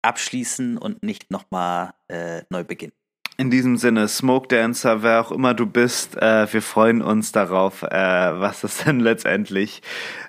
abschließen 0.02 0.78
und 0.78 1.02
nicht 1.02 1.30
nochmal 1.30 1.92
äh, 2.08 2.42
neu 2.50 2.64
beginnen. 2.64 2.92
In 3.40 3.52
diesem 3.52 3.76
Sinne, 3.76 4.08
Smoke 4.08 4.48
Dancer, 4.48 5.04
wer 5.04 5.20
auch 5.20 5.30
immer 5.30 5.54
du 5.54 5.64
bist, 5.64 6.16
äh, 6.20 6.52
wir 6.52 6.60
freuen 6.60 7.00
uns 7.00 7.30
darauf, 7.30 7.84
äh, 7.84 7.88
was 7.88 8.62
das 8.62 8.78
denn 8.78 8.98
letztendlich 8.98 9.80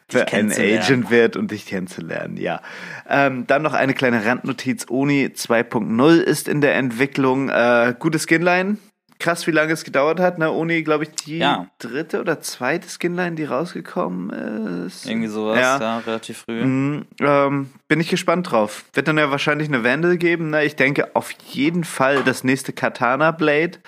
für 0.08 0.28
ein. 0.28 0.52
Agent 0.52 1.10
wird 1.10 1.36
und 1.36 1.50
dich 1.50 1.65
kennenzulernen, 1.65 2.38
ja. 2.38 2.62
Ähm, 3.10 3.48
dann 3.48 3.63
noch 3.63 3.74
eine 3.74 3.95
kleine 3.95 4.24
Randnotiz. 4.24 4.86
Oni 4.89 5.32
2.0 5.34 6.19
ist 6.19 6.48
in 6.48 6.62
der 6.62 6.76
Entwicklung. 6.76 7.50
Äh, 7.50 7.95
gute 7.98 8.19
Skinline. 8.19 8.78
Krass, 9.20 9.46
wie 9.48 9.52
lange 9.52 9.74
es 9.74 9.84
gedauert 9.84 10.20
hat. 10.22 10.38
Ne? 10.40 10.50
Oni, 10.50 10.82
glaube 10.82 11.04
ich, 11.04 11.12
die 11.12 11.40
Ja. 11.40 11.68
dritte 11.78 12.22
oder 12.22 12.40
zweite 12.40 12.88
Skinline, 12.88 13.36
die 13.36 13.44
rausgekommen 13.44 14.86
ist. 14.86 15.06
Irgendwie 15.06 15.28
sowas, 15.28 15.60
Ja. 15.60 15.78
ja, 15.80 15.98
relativ 16.00 16.38
früh. 16.40 16.64
Mhm, 16.64 17.06
ähm, 17.20 17.70
bin 17.90 18.00
ich 18.00 18.08
gespannt 18.10 18.50
drauf. 18.50 18.86
Wird 18.94 19.10
dann 19.10 19.18
ja 19.18 19.30
wahrscheinlich 19.30 19.68
eine 19.68 19.84
Vandal 19.84 20.16
geben. 20.18 20.52
Ne? 20.52 20.64
Ich 20.64 20.78
denke 20.78 21.16
auf 21.18 21.32
jeden 21.50 21.84
Fall 21.84 22.24
das 22.24 22.46
nächste 22.46 22.72
Katana 22.72 23.32
Blade. 23.32 23.80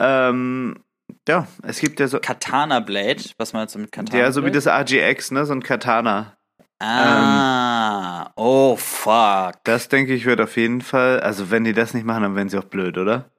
Ähm, 0.00 0.76
ja, 1.28 1.46
es 1.62 1.78
gibt 1.78 2.00
ja 2.00 2.08
so. 2.08 2.18
Katana 2.18 2.80
Blade, 2.80 3.22
was 3.38 3.52
meinst 3.52 3.76
du 3.76 3.78
mit 3.78 3.92
Katana? 3.92 4.18
Ja, 4.24 4.32
so 4.32 4.44
wie 4.44 4.50
das 4.50 4.66
RGX, 4.66 5.30
ne? 5.30 5.46
So 5.46 5.52
ein 5.52 5.62
Katana. 5.62 6.36
Ah, 6.80 8.30
oh 8.36 8.76
fuck. 8.76 9.52
Das 9.64 9.88
denke 9.88 10.12
ich 10.14 10.26
wird 10.26 10.40
auf 10.40 10.56
jeden 10.56 10.80
Fall. 10.80 11.20
Also, 11.20 11.50
wenn 11.50 11.64
die 11.64 11.72
das 11.72 11.94
nicht 11.94 12.04
machen, 12.04 12.22
dann 12.24 12.36
wären 12.36 12.48
sie 12.48 12.58
auch 12.58 12.64
blöd, 12.64 12.98
oder? 12.98 13.30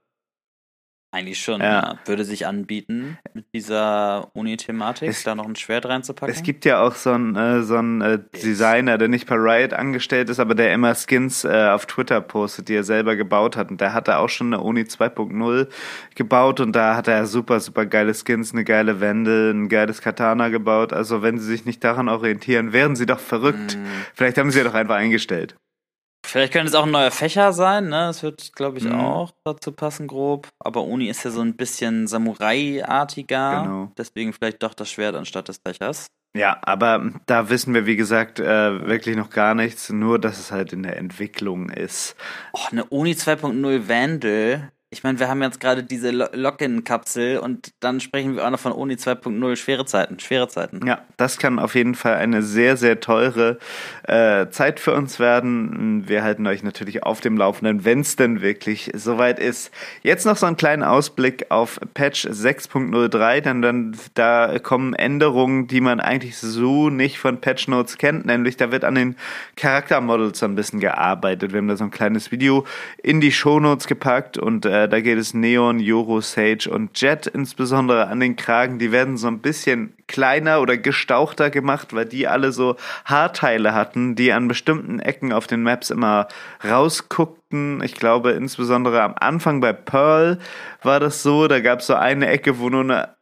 Eigentlich 1.16 1.40
schon, 1.40 1.62
Ja. 1.62 1.68
ja. 1.68 2.00
Würde 2.04 2.26
sich 2.26 2.46
anbieten, 2.46 3.18
mit 3.34 3.46
dieser 3.54 4.28
Uni-Thematik 4.34 5.16
da 5.24 5.34
noch 5.34 5.46
ein 5.46 5.56
Schwert 5.56 5.86
reinzupacken. 5.86 6.36
Es 6.36 6.44
gibt 6.44 6.66
ja 6.66 6.82
auch 6.82 6.94
so 6.94 7.12
einen, 7.12 7.38
äh, 7.38 7.64
so 7.64 7.78
einen 7.78 8.02
äh, 8.02 8.20
Designer, 8.44 8.98
der 8.98 9.08
nicht 9.08 9.26
bei 9.26 9.36
Riot 9.36 9.72
angestellt 9.72 10.30
ist, 10.30 10.42
aber 10.42 10.56
der 10.56 10.74
immer 10.74 10.94
Skins 10.94 11.46
äh, 11.46 11.70
auf 11.70 11.86
Twitter 11.86 12.20
postet, 12.20 12.68
die 12.68 12.76
er 12.76 12.84
selber 12.84 13.16
gebaut 13.16 13.56
hat. 13.56 13.72
Und 13.72 13.80
der 13.80 13.94
hat 13.94 14.10
da 14.10 14.18
auch 14.18 14.28
schon 14.28 14.54
eine 14.54 14.62
Uni 14.62 14.82
2.0 14.82 15.68
gebaut 16.16 16.60
und 16.60 16.76
da 16.76 16.98
hat 16.98 17.08
er 17.08 17.26
super, 17.28 17.62
super 17.62 17.86
geile 17.86 18.14
Skins, 18.14 18.52
eine 18.52 18.66
geile 18.66 19.00
Wende, 19.00 19.52
ein 19.52 19.70
geiles 19.70 20.02
Katana 20.02 20.50
gebaut. 20.50 20.92
Also 20.92 21.22
wenn 21.22 21.40
sie 21.40 21.46
sich 21.46 21.64
nicht 21.64 21.82
daran 21.86 22.10
orientieren, 22.10 22.74
wären 22.74 22.98
sie 22.98 23.06
doch 23.06 23.20
verrückt. 23.20 23.78
Mm. 23.78 23.86
Vielleicht 24.16 24.38
haben 24.38 24.52
sie 24.52 24.58
ja 24.58 24.66
doch 24.66 24.74
einfach 24.74 24.96
eingestellt. 24.96 25.56
Vielleicht 26.26 26.54
könnte 26.54 26.68
es 26.70 26.76
auch 26.76 26.86
ein 26.86 26.92
neuer 26.92 27.12
Fächer 27.12 27.54
sein, 27.54 27.86
ne? 27.90 28.08
Das 28.08 28.24
wird, 28.24 28.54
glaube 28.56 28.78
ich, 28.80 28.84
Mhm. 28.86 28.94
auch 29.00 29.32
dazu 29.46 29.72
passen, 29.72 30.08
grob. 30.08 30.48
Aber 30.60 30.84
Uni 30.84 31.08
ist 31.10 31.24
ja 31.24 31.32
so 31.32 31.42
ein 31.42 31.56
bisschen 31.56 32.08
Samurai-artiger. 32.08 33.62
Genau. 33.64 33.92
Deswegen 33.98 34.34
vielleicht 34.34 34.64
doch 34.64 34.74
das 34.74 34.90
Schwert 34.90 35.16
anstatt 35.16 35.48
des 35.48 35.60
Fächers. 35.66 36.08
Ja, 36.36 36.58
aber 36.64 37.12
da 37.28 37.50
wissen 37.50 37.74
wir, 37.74 37.86
wie 37.86 37.96
gesagt, 37.96 38.40
äh, 38.42 38.86
wirklich 38.88 39.16
noch 39.16 39.30
gar 39.30 39.56
nichts, 39.56 39.90
nur 39.90 40.20
dass 40.20 40.38
es 40.38 40.52
halt 40.52 40.74
in 40.74 40.84
der 40.84 40.98
Entwicklung 40.98 41.70
ist. 41.70 42.16
Oh, 42.54 42.60
eine 42.72 42.84
Uni 42.86 43.12
2.0 43.16 43.88
Vandal. 43.88 44.72
Ich 44.96 45.04
meine, 45.04 45.20
wir 45.20 45.28
haben 45.28 45.42
jetzt 45.42 45.60
gerade 45.60 45.84
diese 45.84 46.10
Lo- 46.12 46.30
Login-Kapsel 46.32 47.40
und 47.40 47.74
dann 47.82 48.00
sprechen 48.00 48.38
wir 48.38 48.46
auch 48.46 48.50
noch 48.50 48.62
von 48.62 48.72
Uni 48.72 48.94
2.0 48.94 49.58
schwere 49.58 49.86
Zeiten, 49.86 50.22
schwere 50.22 50.48
Zeiten. 50.48 50.88
Ja, 50.88 51.00
das 51.18 51.38
kann 51.38 51.60
auf 51.60 51.76
jeden 51.76 51.96
Fall 51.96 52.16
eine 52.16 52.42
sehr, 52.42 52.78
sehr 52.78 53.02
teure 53.02 53.58
äh, 54.08 54.48
Zeit 54.52 54.80
für 54.80 54.94
uns 54.94 55.20
werden. 55.20 56.08
Wir 56.08 56.24
halten 56.24 56.48
euch 56.48 56.64
natürlich 56.64 57.04
auf 57.04 57.20
dem 57.20 57.36
Laufenden, 57.36 57.84
wenn 57.84 58.00
es 58.00 58.16
denn 58.16 58.40
wirklich 58.42 58.90
soweit 58.96 59.38
ist. 59.38 59.70
Jetzt 60.02 60.26
noch 60.26 60.38
so 60.38 60.46
einen 60.46 60.56
kleinen 60.56 60.84
Ausblick 60.84 61.48
auf 61.50 61.78
Patch 61.94 62.26
6.03, 62.28 63.42
denn 63.42 63.62
dann 63.62 63.98
da 64.14 64.60
kommen 64.60 64.94
Änderungen, 64.94 65.68
die 65.68 65.82
man 65.82 66.00
eigentlich 66.00 66.38
so 66.38 66.90
nicht 66.90 67.20
von 67.20 67.42
Patch 67.42 67.68
Notes 67.68 67.98
kennt, 67.98 68.26
nämlich 68.26 68.56
da 68.56 68.72
wird 68.72 68.86
an 68.86 68.96
den 68.96 69.18
Charaktermodels 69.58 70.40
so 70.40 70.46
ein 70.46 70.56
bisschen 70.56 70.80
gearbeitet. 70.80 71.52
Wir 71.52 71.58
haben 71.58 71.68
da 71.68 71.76
so 71.76 71.84
ein 71.84 71.92
kleines 71.92 72.32
Video 72.32 72.66
in 73.04 73.20
die 73.20 73.34
Shownotes 73.34 73.88
gepackt 73.88 74.38
und 74.38 74.66
äh, 74.66 74.85
da 74.88 75.02
geht 75.02 75.18
es 75.18 75.34
Neon, 75.34 75.80
Yoro, 75.80 76.22
Sage 76.22 76.70
und 76.70 77.00
Jet 77.00 77.28
insbesondere 77.28 78.08
an 78.08 78.20
den 78.20 78.36
Kragen. 78.36 78.80
Die 78.80 78.92
werden 78.92 79.18
so 79.18 79.28
ein 79.28 79.40
bisschen 79.40 79.96
kleiner 80.08 80.62
oder 80.62 80.78
gestauchter 80.78 81.50
gemacht, 81.50 81.94
weil 81.94 82.06
die 82.06 82.28
alle 82.28 82.52
so 82.52 82.76
Haarteile 83.06 83.74
hatten, 83.74 84.16
die 84.16 84.32
an 84.32 84.48
bestimmten 84.48 85.00
Ecken 85.00 85.34
auf 85.34 85.48
den 85.48 85.64
Maps 85.64 85.90
immer 85.90 86.28
rausguckten. 86.64 87.82
Ich 87.84 87.96
glaube 87.96 88.32
insbesondere 88.32 89.02
am 89.02 89.16
Anfang 89.20 89.62
bei 89.62 89.74
Pearl 89.74 90.40
war 90.84 91.00
das 91.00 91.24
so, 91.24 91.48
da 91.48 91.60
gab 91.60 91.80
es 91.80 91.88
so 91.88 91.96
eine 91.96 92.28
Ecke, 92.28 92.60
wo 92.60 92.70
nur 92.70 92.82
eine 92.82 93.16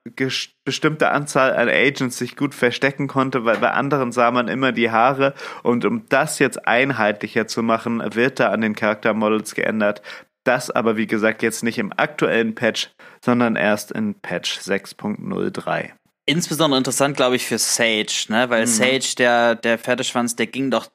bestimmte 0.66 1.12
Anzahl 1.12 1.56
an 1.56 1.70
Agents 1.70 2.18
sich 2.18 2.36
gut 2.36 2.54
verstecken 2.54 3.08
konnte, 3.08 3.46
weil 3.46 3.58
bei 3.58 3.72
anderen 3.72 4.12
sah 4.12 4.32
man 4.32 4.48
immer 4.50 4.72
die 4.72 4.92
Haare 4.92 5.34
und 5.62 5.86
um 5.86 6.06
das 6.10 6.40
jetzt 6.40 6.68
einheitlicher 6.68 7.48
zu 7.48 7.64
machen, 7.64 8.04
wird 8.14 8.40
da 8.40 8.50
an 8.50 8.62
den 8.62 8.76
Charaktermodels 8.76 9.56
geändert. 9.56 10.02
Das 10.44 10.70
aber 10.72 10.98
wie 10.98 11.08
gesagt 11.08 11.42
jetzt 11.42 11.64
nicht 11.64 11.78
im 11.78 11.94
aktuellen 11.96 12.54
Patch, 12.56 12.92
sondern 13.24 13.56
erst 13.56 13.92
in 13.92 14.16
Patch 14.16 14.60
6.03. 14.60 15.92
Insbesondere 16.26 16.78
interessant, 16.78 17.18
glaube 17.18 17.36
ich, 17.36 17.46
für 17.46 17.58
Sage, 17.58 18.08
ne? 18.30 18.50
Weil 18.50 18.62
Mhm. 18.62 18.68
Sage, 18.68 19.16
der, 19.18 19.56
der 19.56 19.78
Pferdeschwanz, 19.78 20.36
der 20.36 20.48
ging 20.48 20.72
doch, 20.72 20.88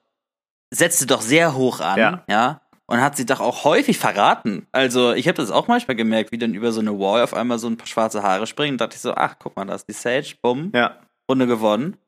setzte 0.73 1.07
doch 1.07 1.21
sehr 1.21 1.55
hoch 1.55 1.81
an, 1.81 1.99
Ja. 1.99 2.25
ja. 2.29 2.61
Und 2.91 3.03
hat 3.03 3.19
sie 3.19 3.27
doch 3.27 3.41
auch 3.41 3.65
häufig 3.65 3.99
verraten. 3.99 4.67
Also, 4.73 5.13
ich 5.13 5.29
habe 5.29 5.37
das 5.37 5.51
auch 5.51 5.69
manchmal 5.69 5.95
gemerkt, 5.95 6.33
wie 6.33 6.39
dann 6.39 6.55
über 6.55 6.73
so 6.73 6.81
eine 6.81 6.99
Wall 6.99 7.23
auf 7.23 7.35
einmal 7.35 7.59
so 7.59 7.67
ein 7.69 7.77
paar 7.77 7.87
schwarze 7.87 8.23
Haare 8.23 8.47
springen. 8.47 8.73
Und 8.75 8.81
dachte 8.81 8.95
ich 8.97 9.03
so, 9.03 9.13
ach, 9.15 9.37
guck 9.39 9.55
mal, 9.57 9.67
da 9.67 9.75
ist 9.75 9.87
die 9.87 9.93
Sage, 9.93 10.37
bumm, 10.41 10.73
Ja, 10.75 10.99
Runde 11.31 11.47
gewonnen. 11.47 11.99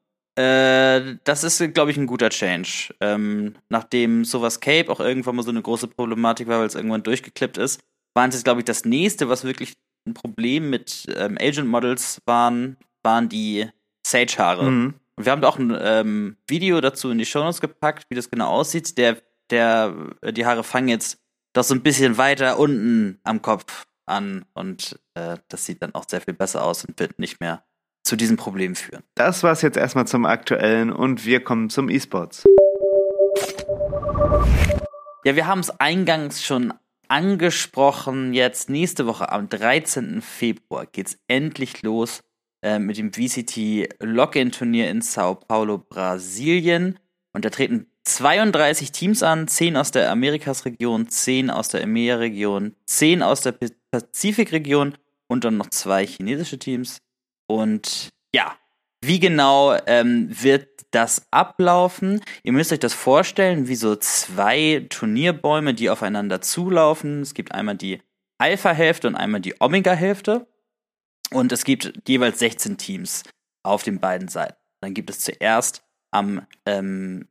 Äh, 0.40 1.16
das 1.24 1.44
ist, 1.44 1.74
glaube 1.74 1.90
ich, 1.90 1.96
ein 1.96 2.06
guter 2.06 2.30
Change. 2.30 2.94
Ähm, 3.00 3.54
nachdem 3.68 4.24
sowas 4.24 4.60
Cape 4.60 4.90
auch 4.90 5.00
irgendwann 5.00 5.36
mal 5.36 5.42
so 5.42 5.50
eine 5.50 5.62
große 5.62 5.88
Problematik 5.88 6.48
war, 6.48 6.60
weil 6.60 6.66
es 6.66 6.74
irgendwann 6.74 7.02
durchgeklippt 7.02 7.58
ist, 7.58 7.80
waren 8.14 8.30
es 8.30 8.36
jetzt, 8.36 8.44
glaube 8.44 8.60
ich, 8.60 8.64
das 8.64 8.84
nächste, 8.84 9.28
was 9.28 9.44
wirklich 9.44 9.74
ein 10.06 10.14
Problem 10.14 10.70
mit 10.70 11.06
ähm, 11.14 11.36
Agent 11.38 11.68
Models 11.68 12.22
waren, 12.24 12.76
waren 13.02 13.28
die 13.28 13.68
Sage-Haare. 14.06 14.70
mhm. 14.70 14.94
Und 15.16 15.26
wir 15.26 15.32
haben 15.32 15.44
auch 15.44 15.58
ein 15.58 15.76
ähm, 15.78 16.36
Video 16.46 16.80
dazu 16.80 17.10
in 17.10 17.18
die 17.18 17.26
Shownotes 17.26 17.60
gepackt, 17.60 18.06
wie 18.08 18.14
das 18.14 18.30
genau 18.30 18.48
aussieht. 18.48 18.96
Der, 18.96 19.18
der, 19.50 19.94
äh, 20.22 20.32
die 20.32 20.46
Haare 20.46 20.64
fangen 20.64 20.88
jetzt 20.88 21.18
doch 21.52 21.64
so 21.64 21.74
ein 21.74 21.82
bisschen 21.82 22.16
weiter 22.16 22.58
unten 22.58 23.20
am 23.24 23.42
Kopf 23.42 23.84
an 24.06 24.46
und 24.54 24.98
äh, 25.14 25.36
das 25.48 25.66
sieht 25.66 25.82
dann 25.82 25.94
auch 25.94 26.04
sehr 26.08 26.22
viel 26.22 26.32
besser 26.32 26.64
aus 26.64 26.86
und 26.86 26.98
wird 26.98 27.18
nicht 27.18 27.40
mehr 27.40 27.62
zu 28.02 28.16
diesem 28.16 28.36
Problem 28.36 28.74
führen. 28.74 29.02
das 29.14 29.42
war's 29.42 29.62
jetzt 29.62 29.76
erstmal 29.76 30.06
zum 30.06 30.24
aktuellen 30.24 30.90
und 30.92 31.24
wir 31.26 31.40
kommen 31.44 31.70
zum 31.70 31.88
E-Sports. 31.90 32.44
Ja, 35.24 35.36
wir 35.36 35.46
haben 35.46 35.60
es 35.60 35.70
eingangs 35.78 36.42
schon 36.44 36.72
angesprochen. 37.08 38.32
Jetzt 38.32 38.70
nächste 38.70 39.06
Woche 39.06 39.30
am 39.30 39.48
13. 39.48 40.22
Februar 40.22 40.86
geht's 40.86 41.18
endlich 41.28 41.82
los 41.82 42.22
äh, 42.62 42.78
mit 42.78 42.96
dem 42.96 43.12
VCT 43.12 43.88
Login-Turnier 44.00 44.88
in 44.90 45.02
Sao 45.02 45.34
Paulo, 45.34 45.78
Brasilien. 45.78 46.98
Und 47.32 47.44
da 47.44 47.50
treten 47.50 47.86
32 48.04 48.92
Teams 48.92 49.22
an, 49.22 49.46
10 49.46 49.76
aus 49.76 49.90
der 49.90 50.10
Amerikas-Region, 50.10 51.08
10 51.08 51.50
aus 51.50 51.68
der 51.68 51.82
EMEA-Region, 51.82 52.74
10 52.86 53.22
aus 53.22 53.42
der 53.42 53.52
P- 53.52 53.68
Pazifik-Region 53.92 54.94
und 55.28 55.44
dann 55.44 55.58
noch 55.58 55.68
zwei 55.70 56.06
chinesische 56.06 56.58
Teams. 56.58 56.98
Und 57.58 58.10
ja, 58.32 58.56
wie 59.02 59.18
genau 59.18 59.76
ähm, 59.86 60.28
wird 60.30 60.68
das 60.92 61.26
ablaufen? 61.32 62.20
Ihr 62.44 62.52
müsst 62.52 62.72
euch 62.72 62.78
das 62.78 62.94
vorstellen, 62.94 63.66
wie 63.66 63.74
so 63.74 63.96
zwei 63.96 64.86
Turnierbäume, 64.88 65.74
die 65.74 65.90
aufeinander 65.90 66.40
zulaufen. 66.40 67.22
Es 67.22 67.34
gibt 67.34 67.52
einmal 67.52 67.76
die 67.76 68.00
Alpha-Hälfte 68.38 69.08
und 69.08 69.16
einmal 69.16 69.40
die 69.40 69.60
Omega-Hälfte. 69.60 70.46
Und 71.32 71.50
es 71.50 71.64
gibt 71.64 71.92
jeweils 72.06 72.38
16 72.38 72.78
Teams 72.78 73.24
auf 73.64 73.82
den 73.82 73.98
beiden 73.98 74.28
Seiten. 74.28 74.56
Dann 74.80 74.94
gibt 74.94 75.10
es 75.10 75.20
zuerst 75.20 75.82
am 76.12 76.46
ähm, 76.66 77.28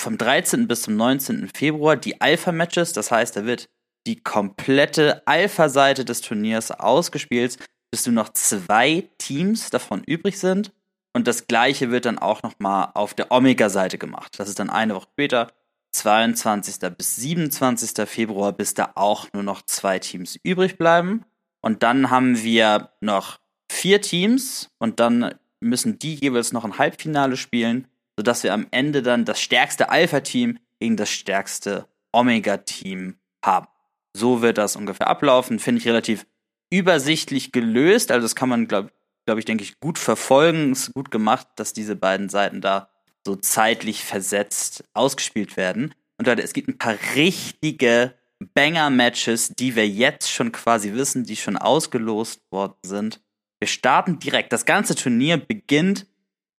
vom 0.00 0.18
13. 0.18 0.68
bis 0.68 0.82
zum 0.82 0.96
19. 0.96 1.50
Februar 1.54 1.96
die 1.96 2.20
Alpha-Matches. 2.20 2.92
Das 2.92 3.10
heißt, 3.10 3.36
da 3.36 3.44
wird 3.44 3.68
die 4.06 4.22
komplette 4.22 5.26
Alpha-Seite 5.26 6.04
des 6.04 6.20
Turniers 6.20 6.70
ausgespielt, 6.70 7.58
bis 7.94 8.06
nur 8.06 8.14
noch 8.16 8.30
zwei 8.30 9.08
Teams 9.18 9.70
davon 9.70 10.02
übrig 10.02 10.40
sind. 10.40 10.72
Und 11.12 11.28
das 11.28 11.46
gleiche 11.46 11.92
wird 11.92 12.06
dann 12.06 12.18
auch 12.18 12.42
nochmal 12.42 12.90
auf 12.94 13.14
der 13.14 13.30
Omega-Seite 13.30 13.98
gemacht. 13.98 14.34
Das 14.40 14.48
ist 14.48 14.58
dann 14.58 14.68
eine 14.68 14.96
Woche 14.96 15.06
später, 15.12 15.52
22. 15.92 16.80
bis 16.98 17.14
27. 17.14 18.08
Februar, 18.08 18.50
bis 18.50 18.74
da 18.74 18.90
auch 18.96 19.32
nur 19.32 19.44
noch 19.44 19.62
zwei 19.62 20.00
Teams 20.00 20.36
übrig 20.42 20.76
bleiben. 20.76 21.24
Und 21.60 21.84
dann 21.84 22.10
haben 22.10 22.42
wir 22.42 22.90
noch 23.00 23.38
vier 23.70 24.00
Teams 24.00 24.70
und 24.80 24.98
dann 24.98 25.36
müssen 25.60 26.00
die 26.00 26.16
jeweils 26.16 26.52
noch 26.52 26.64
ein 26.64 26.78
Halbfinale 26.78 27.36
spielen, 27.36 27.86
sodass 28.16 28.42
wir 28.42 28.52
am 28.52 28.66
Ende 28.72 29.02
dann 29.02 29.24
das 29.24 29.40
stärkste 29.40 29.88
Alpha-Team 29.88 30.58
gegen 30.80 30.96
das 30.96 31.10
stärkste 31.10 31.86
Omega-Team 32.10 33.20
haben. 33.44 33.68
So 34.16 34.42
wird 34.42 34.58
das 34.58 34.74
ungefähr 34.74 35.06
ablaufen. 35.06 35.60
Finde 35.60 35.80
ich 35.80 35.86
relativ 35.86 36.26
übersichtlich 36.70 37.52
gelöst. 37.52 38.10
Also 38.10 38.24
das 38.24 38.34
kann 38.34 38.48
man, 38.48 38.68
glaube 38.68 38.90
glaub 39.26 39.38
ich, 39.38 39.44
denke 39.44 39.64
ich, 39.64 39.80
gut 39.80 39.98
verfolgen. 39.98 40.72
Ist 40.72 40.92
gut 40.94 41.10
gemacht, 41.10 41.48
dass 41.56 41.72
diese 41.72 41.96
beiden 41.96 42.28
Seiten 42.28 42.60
da 42.60 42.90
so 43.26 43.36
zeitlich 43.36 44.04
versetzt 44.04 44.84
ausgespielt 44.92 45.56
werden. 45.56 45.94
Und 46.18 46.26
Leute, 46.26 46.42
es 46.42 46.52
gibt 46.52 46.68
ein 46.68 46.78
paar 46.78 46.96
richtige 47.14 48.14
Banger-Matches, 48.54 49.54
die 49.58 49.76
wir 49.76 49.88
jetzt 49.88 50.30
schon 50.30 50.52
quasi 50.52 50.92
wissen, 50.92 51.24
die 51.24 51.36
schon 51.36 51.56
ausgelost 51.56 52.42
worden 52.50 52.76
sind. 52.84 53.20
Wir 53.60 53.68
starten 53.68 54.18
direkt. 54.18 54.52
Das 54.52 54.66
ganze 54.66 54.94
Turnier 54.94 55.38
beginnt 55.38 56.06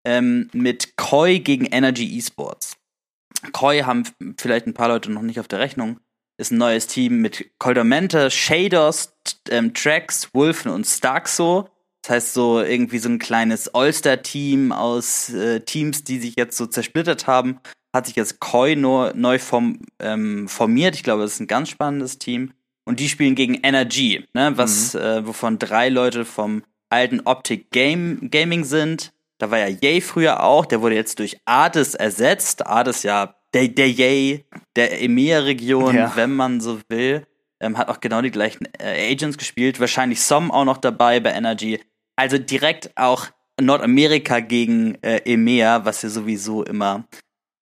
ähm, 0.05 0.49
mit 0.53 0.97
Koi 0.97 1.39
gegen 1.39 1.65
Energy 1.65 2.17
Esports. 2.17 2.77
Koi 3.51 3.81
haben 3.81 4.03
vielleicht 4.39 4.65
ein 4.65 4.73
paar 4.73 4.87
Leute 4.87 5.11
noch 5.11 5.21
nicht 5.21 5.39
auf 5.39 5.47
der 5.47 5.59
Rechnung. 5.59 5.99
Ist 6.37 6.51
ein 6.51 6.57
neues 6.57 6.87
Team 6.87 7.21
mit 7.21 7.51
Coldamente, 7.59 8.29
Shaders, 8.29 9.15
ähm, 9.49 9.73
Trax, 9.73 10.33
Wolfen 10.33 10.71
und 10.71 10.85
Starkso. 10.85 11.69
Das 12.01 12.09
heißt 12.11 12.33
so 12.33 12.61
irgendwie 12.61 12.99
so 12.99 13.09
ein 13.09 13.19
kleines 13.19 13.73
All-Star-Team 13.73 14.71
aus 14.71 15.29
äh, 15.29 15.61
Teams, 15.61 16.03
die 16.03 16.19
sich 16.19 16.35
jetzt 16.35 16.57
so 16.57 16.67
zersplittert 16.67 17.25
haben, 17.25 17.59
hat 17.95 18.05
sich 18.05 18.15
jetzt 18.15 18.39
Koi 18.39 18.75
nur 18.75 19.13
neu 19.15 19.39
form, 19.39 19.79
ähm, 19.99 20.47
formiert. 20.47 20.95
Ich 20.95 21.03
glaube, 21.03 21.23
das 21.23 21.33
ist 21.33 21.39
ein 21.39 21.47
ganz 21.47 21.69
spannendes 21.69 22.19
Team. 22.19 22.53
Und 22.87 22.99
die 22.99 23.09
spielen 23.09 23.33
gegen 23.33 23.55
Energy, 23.55 24.27
ne, 24.33 24.53
was, 24.55 24.93
mhm. 24.93 24.99
äh, 24.99 25.25
wovon 25.27 25.57
drei 25.57 25.89
Leute 25.89 26.25
vom 26.25 26.63
alten 26.89 27.21
Optic 27.21 27.71
Game, 27.71 28.29
Gaming 28.29 28.63
sind. 28.63 29.11
Da 29.39 29.49
war 29.49 29.57
ja 29.57 29.67
Yay 29.67 30.01
früher 30.01 30.43
auch, 30.43 30.65
der 30.65 30.81
wurde 30.81 30.95
jetzt 30.95 31.19
durch 31.19 31.37
Ades 31.45 31.95
ersetzt. 31.95 32.67
Ades 32.67 33.03
ja 33.03 33.35
der, 33.55 33.69
der 33.69 33.89
Yay 33.89 34.45
der 34.75 35.01
EMEA-Region, 35.01 35.95
ja. 35.95 36.15
wenn 36.15 36.33
man 36.33 36.59
so 36.59 36.79
will. 36.89 37.25
Ähm, 37.61 37.77
hat 37.77 37.87
auch 37.87 38.01
genau 38.01 38.21
die 38.21 38.31
gleichen 38.31 38.67
äh, 38.77 39.11
Agents 39.11 39.37
gespielt. 39.37 39.79
Wahrscheinlich 39.79 40.21
Som 40.21 40.51
auch 40.51 40.65
noch 40.65 40.77
dabei 40.77 41.21
bei 41.21 41.31
Energy. 41.31 41.79
Also 42.17 42.37
direkt 42.37 42.91
auch 42.97 43.27
Nordamerika 43.59 44.41
gegen 44.41 44.95
äh, 45.01 45.21
EMEA, 45.23 45.85
was 45.85 46.01
ja 46.01 46.09
sowieso 46.09 46.63
immer 46.63 47.05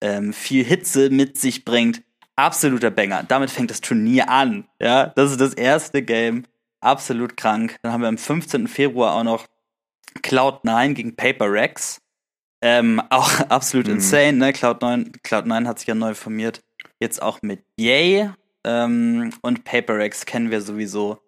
ähm, 0.01 0.33
viel 0.33 0.63
Hitze 0.63 1.11
mit 1.11 1.37
sich 1.37 1.63
bringt. 1.63 2.01
Absoluter 2.35 2.89
Banger. 2.89 3.23
Damit 3.27 3.51
fängt 3.51 3.69
das 3.69 3.81
Turnier 3.81 4.29
an. 4.29 4.67
Ja, 4.81 5.07
das 5.07 5.31
ist 5.31 5.39
das 5.41 5.53
erste 5.53 6.01
Game. 6.01 6.45
Absolut 6.81 7.37
krank. 7.37 7.77
Dann 7.83 7.93
haben 7.93 8.01
wir 8.01 8.07
am 8.07 8.17
15. 8.17 8.67
Februar 8.67 9.13
auch 9.13 9.23
noch 9.23 9.45
Cloud9 10.21 10.93
gegen 10.93 11.15
Paper 11.15 11.51
Rex. 11.51 12.01
Ähm, 12.65 13.01
auch 13.09 13.29
absolut 13.49 13.87
mhm. 13.87 13.95
insane, 13.95 14.33
ne? 14.33 14.51
Cloud9, 14.51 15.21
Cloud9 15.21 15.67
hat 15.67 15.79
sich 15.79 15.87
ja 15.87 15.95
neu 15.95 16.15
formiert. 16.15 16.61
Jetzt 16.99 17.21
auch 17.21 17.41
mit 17.41 17.61
Yay 17.77 18.29
ähm, 18.63 19.31
und 19.41 19.65
Paper 19.65 19.97
Rex 19.97 20.25
kennen 20.25 20.49
wir 20.49 20.61
sowieso. 20.61 21.19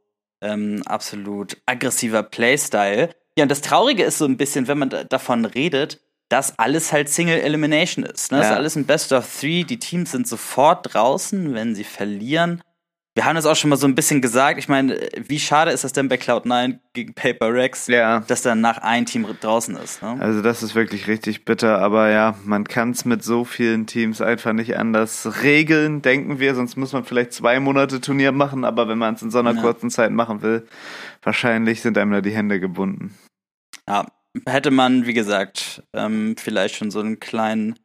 Ähm, 0.42 0.82
absolut 0.86 1.58
aggressiver 1.66 2.24
Playstyle. 2.24 3.10
Ja, 3.38 3.44
und 3.44 3.52
das 3.52 3.62
Traurige 3.62 4.04
ist 4.04 4.18
so 4.18 4.26
ein 4.26 4.38
bisschen, 4.38 4.70
wenn 4.70 4.78
man 4.78 4.90
davon 5.10 5.44
redet, 5.44 6.00
dass 6.30 6.58
alles 6.58 6.94
halt 6.94 7.10
Single 7.10 7.40
Elimination 7.40 8.06
ist. 8.06 8.32
Ne? 8.32 8.38
Ja. 8.38 8.44
Das 8.44 8.52
ist 8.52 8.58
alles 8.58 8.76
ein 8.78 8.86
Best 8.86 9.12
of 9.12 9.40
Three. 9.40 9.64
Die 9.64 9.80
Teams 9.80 10.12
sind 10.12 10.28
sofort 10.28 10.94
draußen, 10.94 11.54
wenn 11.54 11.76
sie 11.76 11.84
verlieren. 11.84 12.64
Wir 13.16 13.24
haben 13.24 13.36
das 13.36 13.46
auch 13.46 13.56
schon 13.56 13.70
mal 13.70 13.78
so 13.78 13.88
ein 13.88 13.96
bisschen 13.96 14.22
gesagt. 14.22 14.60
Ich 14.60 14.68
meine, 14.68 15.00
wie 15.18 15.40
schade 15.40 15.72
ist 15.72 15.86
das 15.86 15.94
denn 15.94 16.10
bei 16.10 16.18
Cloud9 16.18 16.80
gegen 16.92 17.14
Paper 17.14 17.54
Rex, 17.54 17.88
ja. 17.88 18.20
dass 18.20 18.42
dann 18.42 18.60
nach 18.60 18.80
ein 18.80 19.06
Team 19.06 19.26
draußen 19.40 19.78
ist? 19.78 20.02
Ne? 20.02 20.18
Also 20.20 20.42
das 20.42 20.62
ist 20.62 20.76
wirklich 20.76 21.08
richtig 21.08 21.46
bitter, 21.46 21.80
aber 21.80 22.10
ja, 22.10 22.36
man 22.44 22.66
kann 22.66 22.92
es 22.92 23.06
mit 23.06 23.24
so 23.24 23.46
vielen 23.46 23.88
Teams 23.88 24.22
einfach 24.22 24.52
nicht 24.52 24.78
anders 24.78 25.42
regeln, 25.44 26.02
denken 26.02 26.40
wir. 26.40 26.56
Sonst 26.56 26.76
muss 26.76 26.92
man 26.92 27.06
vielleicht 27.06 27.32
zwei 27.32 27.62
Monate 27.62 28.02
Turnier 28.02 28.34
machen, 28.34 28.66
aber 28.66 28.90
wenn 28.90 28.98
man 28.98 29.14
es 29.14 29.22
in 29.22 29.32
so 29.32 29.40
einer 29.40 29.56
ja. 29.56 29.62
kurzen 29.62 29.90
Zeit 29.90 30.12
machen 30.12 30.42
will, 30.42 30.68
wahrscheinlich 31.24 31.82
sind 31.82 31.98
einem 31.98 32.12
da 32.12 32.20
die 32.20 32.36
Hände 32.36 32.60
gebunden. 32.60 33.18
Ja, 33.88 34.08
hätte 34.46 34.72
man, 34.72 35.06
wie 35.06 35.14
gesagt, 35.14 35.84
ähm, 35.94 36.36
vielleicht 36.38 36.76
schon 36.76 36.92
so 36.92 37.00
einen 37.00 37.22
kleinen, 37.22 37.80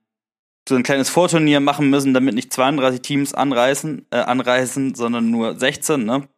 so 0.69 0.77
ein 0.77 0.83
kleines 0.83 1.09
Vorturnier 1.09 1.61
machen 1.61 1.91
müssen, 1.91 2.15
damit 2.15 2.35
nicht 2.35 2.53
32 2.53 3.03
Teams 3.03 3.35
anreisen, 3.35 4.07
äh, 4.11 4.19
anreisen, 4.19 4.95
sondern 4.95 5.31
nur 5.31 5.59
16, 5.59 6.05
ne? 6.05 6.29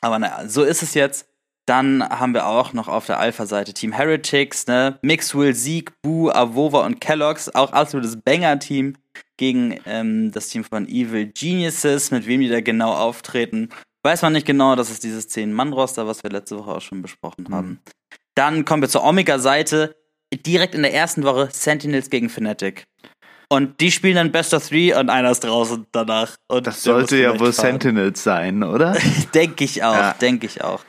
Aber 0.00 0.18
naja, 0.18 0.48
so 0.48 0.62
ist 0.62 0.82
es 0.82 0.94
jetzt. 0.94 1.28
Dann 1.66 2.08
haben 2.08 2.32
wir 2.32 2.46
auch 2.46 2.72
noch 2.74 2.86
auf 2.86 3.06
der 3.06 3.18
Alpha-Seite 3.18 3.74
Team 3.74 3.92
Heretics, 3.92 4.66
ne? 4.68 4.98
Mixwell, 5.02 5.54
Sieg, 5.54 6.00
Boo, 6.02 6.30
Avova 6.30 6.86
und 6.86 7.00
Kellogg's, 7.00 7.52
auch 7.54 7.72
absolutes 7.72 8.16
Banger-Team 8.22 8.94
gegen 9.36 9.80
ähm, 9.86 10.30
das 10.30 10.48
Team 10.48 10.62
von 10.62 10.86
Evil 10.86 11.32
Geniuses, 11.32 12.10
mit 12.10 12.26
wem 12.26 12.40
die 12.40 12.48
da 12.48 12.60
genau 12.60 12.92
auftreten. 12.92 13.70
Weiß 14.04 14.22
man 14.22 14.34
nicht 14.34 14.46
genau, 14.46 14.76
das 14.76 14.90
ist 14.90 15.02
dieses 15.02 15.28
10-Mann-Roster, 15.30 16.06
was 16.06 16.22
wir 16.22 16.30
letzte 16.30 16.56
Woche 16.56 16.70
auch 16.70 16.80
schon 16.80 17.02
besprochen 17.02 17.48
haben. 17.50 17.68
Mhm. 17.68 17.78
Dann 18.36 18.64
kommen 18.64 18.82
wir 18.82 18.88
zur 18.88 19.02
Omega-Seite. 19.02 19.96
Direkt 20.32 20.74
in 20.74 20.82
der 20.82 20.92
ersten 20.92 21.22
Woche 21.22 21.48
Sentinels 21.50 22.10
gegen 22.10 22.28
Fnatic. 22.28 22.84
Und 23.48 23.80
die 23.80 23.90
spielen 23.90 24.16
dann 24.16 24.32
Best 24.32 24.54
of 24.54 24.68
Three 24.68 24.92
und 24.94 25.08
einer 25.08 25.30
ist 25.30 25.44
draußen 25.44 25.86
danach. 25.92 26.36
Und 26.48 26.66
das 26.66 26.82
sollte 26.82 27.16
ja 27.16 27.38
wohl 27.38 27.52
fahren. 27.52 27.72
Sentinels 27.72 28.22
sein, 28.22 28.62
oder? 28.62 28.96
denke 29.34 29.64
ich 29.64 29.82
auch, 29.84 29.94
ja. 29.94 30.14
denke 30.20 30.46
ich 30.46 30.62
auch. 30.64 30.80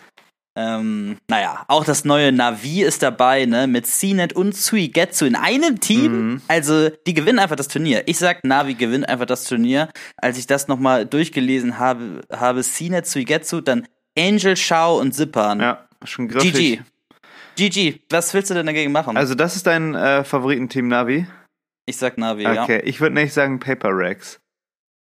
Ähm, 0.57 1.17
naja, 1.27 1.65
auch 1.67 1.85
das 1.85 2.03
neue 2.03 2.31
Navi 2.31 2.81
ist 2.81 3.03
dabei, 3.03 3.45
ne, 3.45 3.67
mit 3.67 3.85
CNET 3.85 4.33
und 4.33 4.55
Suigetsu 4.55 5.25
in 5.25 5.35
einem 5.35 5.79
Team. 5.79 6.31
Mhm. 6.31 6.41
Also, 6.47 6.89
die 7.05 7.13
gewinnen 7.13 7.37
einfach 7.37 7.55
das 7.55 7.67
Turnier. 7.67 8.01
Ich 8.07 8.17
sag, 8.17 8.43
Navi 8.43 8.73
gewinnt 8.73 9.07
einfach 9.07 9.27
das 9.27 9.43
Turnier. 9.43 9.89
Als 10.17 10.39
ich 10.39 10.47
das 10.47 10.67
nochmal 10.67 11.05
durchgelesen 11.05 11.77
habe, 11.77 12.21
habe 12.35 12.63
CNET, 12.63 13.05
Suigetsu, 13.05 13.61
dann 13.61 13.87
Angel, 14.17 14.57
Shao 14.57 14.99
und 14.99 15.13
Zippan. 15.13 15.59
Ja, 15.59 15.87
schon 16.03 16.27
griffig. 16.27 16.81
GG. 17.55 17.69
GG, 17.69 17.99
was 18.09 18.33
willst 18.33 18.49
du 18.49 18.55
denn 18.55 18.65
dagegen 18.65 18.91
machen? 18.91 19.15
Also, 19.15 19.35
das 19.35 19.55
ist 19.55 19.67
dein 19.67 19.93
äh, 19.93 20.23
Favoritenteam 20.23 20.87
Navi? 20.87 21.27
Ich 21.87 21.97
sag 21.97 22.17
Navi, 22.17 22.45
okay. 22.45 22.55
ja. 22.55 22.63
Okay, 22.63 22.81
ich 22.83 22.99
würde 22.99 23.15
nicht 23.15 23.33
sagen 23.33 23.59
Paper 23.59 23.97
Rex. 23.97 24.39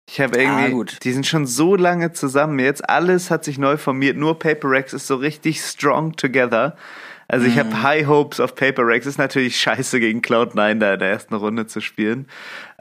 Ich 0.08 0.20
habe 0.20 0.36
irgendwie, 0.36 0.64
ah, 0.64 0.68
gut. 0.68 0.98
die 1.04 1.12
sind 1.12 1.26
schon 1.26 1.46
so 1.46 1.76
lange 1.76 2.12
zusammen 2.12 2.58
jetzt. 2.58 2.88
Alles 2.88 3.30
hat 3.30 3.44
sich 3.44 3.58
neu 3.58 3.76
formiert. 3.76 4.16
Nur 4.16 4.38
Paper 4.38 4.70
Rex 4.70 4.92
ist 4.92 5.06
so 5.06 5.16
richtig 5.16 5.60
strong 5.60 6.16
together. 6.16 6.76
Also 7.28 7.46
ich 7.46 7.54
mm. 7.54 7.58
habe 7.58 7.68
mhm. 7.68 7.82
High 7.82 8.06
Hopes 8.06 8.40
auf 8.40 8.54
Paper 8.54 8.86
Rex. 8.86 9.06
Ist 9.06 9.18
natürlich 9.18 9.60
scheiße 9.60 10.00
gegen 10.00 10.20
Cloud9 10.20 10.78
da 10.78 10.92
in 10.92 10.98
der 10.98 11.10
ersten 11.10 11.34
Runde 11.34 11.66
zu 11.66 11.80
spielen. 11.80 12.26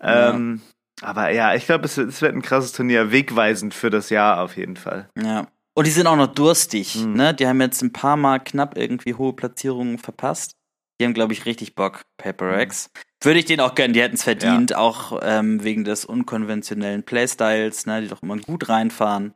Ja. 0.02 0.32
Ähm, 0.32 0.62
aber 1.02 1.30
ja, 1.32 1.54
ich 1.54 1.66
glaube, 1.66 1.86
es, 1.86 1.98
es, 1.98 2.22
wird 2.22 2.34
ein 2.34 2.42
krasses 2.42 2.74
Turnier, 2.74 3.12
wegweisend 3.12 3.74
für 3.74 3.90
das 3.90 4.10
Jahr 4.10 4.42
auf 4.42 4.58
jeden 4.58 4.78
Fall. 4.78 5.10
Ja. 5.18 5.48
Und 5.74 5.88
die 5.88 5.92
sind 5.92 6.08
auch 6.08 6.16
noch 6.16 6.28
durstig, 6.28 6.96
mhm. 6.96 7.14
ne? 7.14 7.34
Die 7.34 7.48
haben 7.48 7.62
jetzt 7.62 7.82
ein 7.82 7.94
paar 7.94 8.18
Mal 8.18 8.40
knapp 8.40 8.78
irgendwie 8.78 9.14
hohe 9.14 9.34
Platzierungen 9.34 9.98
verpasst. 9.98 10.54
Die 11.00 11.06
haben, 11.06 11.14
glaube 11.14 11.34
ich, 11.34 11.46
richtig 11.46 11.76
Bock, 11.76 12.02
Paper 12.18 12.60
X. 12.62 12.90
Mhm. 12.94 13.11
Würde 13.22 13.40
ich 13.40 13.46
denen 13.46 13.62
auch 13.62 13.76
gönnen, 13.76 13.94
die 13.94 14.02
hätten 14.02 14.16
es 14.16 14.24
verdient, 14.24 14.72
ja. 14.72 14.78
auch 14.78 15.20
ähm, 15.24 15.64
wegen 15.64 15.84
des 15.84 16.06
unkonventionellen 16.06 17.04
Playstyles, 17.04 17.86
ne, 17.86 18.02
die 18.02 18.08
doch 18.08 18.24
immer 18.24 18.38
gut 18.38 18.68
reinfahren. 18.70 19.34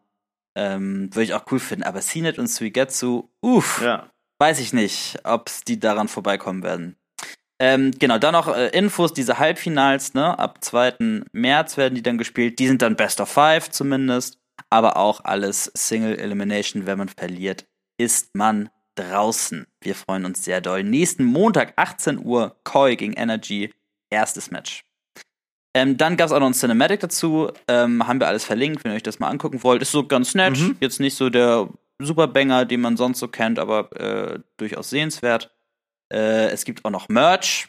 Ähm, 0.57 1.13
Würde 1.13 1.23
ich 1.23 1.33
auch 1.33 1.45
cool 1.51 1.59
finden. 1.59 1.83
Aber 1.83 2.01
CNET 2.01 2.39
und 2.39 2.47
Suigetsu, 2.47 3.29
uff, 3.41 3.81
ja. 3.83 4.09
weiß 4.39 4.59
ich 4.59 4.73
nicht, 4.73 5.19
ob 5.23 5.49
die 5.67 5.79
daran 5.79 6.07
vorbeikommen 6.07 6.63
werden. 6.63 6.95
Ähm, 7.59 7.91
genau, 7.99 8.17
dann 8.17 8.33
noch 8.33 8.53
äh, 8.53 8.69
Infos, 8.69 9.13
diese 9.13 9.39
Halbfinals, 9.39 10.13
ne? 10.13 10.37
Ab 10.37 10.63
2. 10.63 11.23
März 11.31 11.77
werden 11.77 11.95
die 11.95 12.03
dann 12.03 12.17
gespielt. 12.17 12.59
Die 12.59 12.67
sind 12.67 12.81
dann 12.81 12.95
Best 12.95 13.21
of 13.21 13.29
Five 13.29 13.69
zumindest 13.69 14.39
aber 14.69 14.97
auch 14.97 15.23
alles 15.23 15.71
Single 15.73 16.17
Elimination. 16.17 16.85
Wenn 16.85 16.97
man 16.97 17.09
verliert, 17.09 17.65
ist 17.97 18.35
man 18.35 18.69
draußen. 18.95 19.67
Wir 19.81 19.95
freuen 19.95 20.25
uns 20.25 20.43
sehr 20.43 20.61
doll. 20.61 20.83
Nächsten 20.83 21.23
Montag, 21.23 21.73
18 21.75 22.23
Uhr, 22.25 22.55
Koi 22.63 22.95
gegen 22.95 23.13
Energy, 23.13 23.73
erstes 24.09 24.51
Match. 24.51 24.83
Ähm, 25.75 25.97
dann 25.97 26.15
gab 26.15 26.27
es 26.27 26.31
auch 26.31 26.39
noch 26.39 26.47
ein 26.47 26.53
Cinematic 26.53 27.01
dazu. 27.01 27.51
Ähm, 27.67 28.07
haben 28.07 28.19
wir 28.19 28.27
alles 28.27 28.45
verlinkt, 28.45 28.83
wenn 28.83 28.93
ihr 28.93 28.95
euch 28.95 29.03
das 29.03 29.19
mal 29.19 29.27
angucken 29.27 29.61
wollt. 29.63 29.81
Ist 29.81 29.91
so 29.91 30.07
ganz 30.07 30.33
nett. 30.33 30.57
Mhm. 30.57 30.77
Jetzt 30.79 31.01
nicht 31.01 31.15
so 31.15 31.29
der 31.29 31.69
Superbanger, 31.99 32.65
den 32.65 32.81
man 32.81 32.95
sonst 32.95 33.19
so 33.19 33.27
kennt, 33.27 33.59
aber 33.59 33.91
äh, 33.99 34.39
durchaus 34.57 34.89
sehenswert. 34.89 35.53
Äh, 36.11 36.47
es 36.47 36.63
gibt 36.63 36.85
auch 36.85 36.91
noch 36.91 37.09
Merch. 37.09 37.67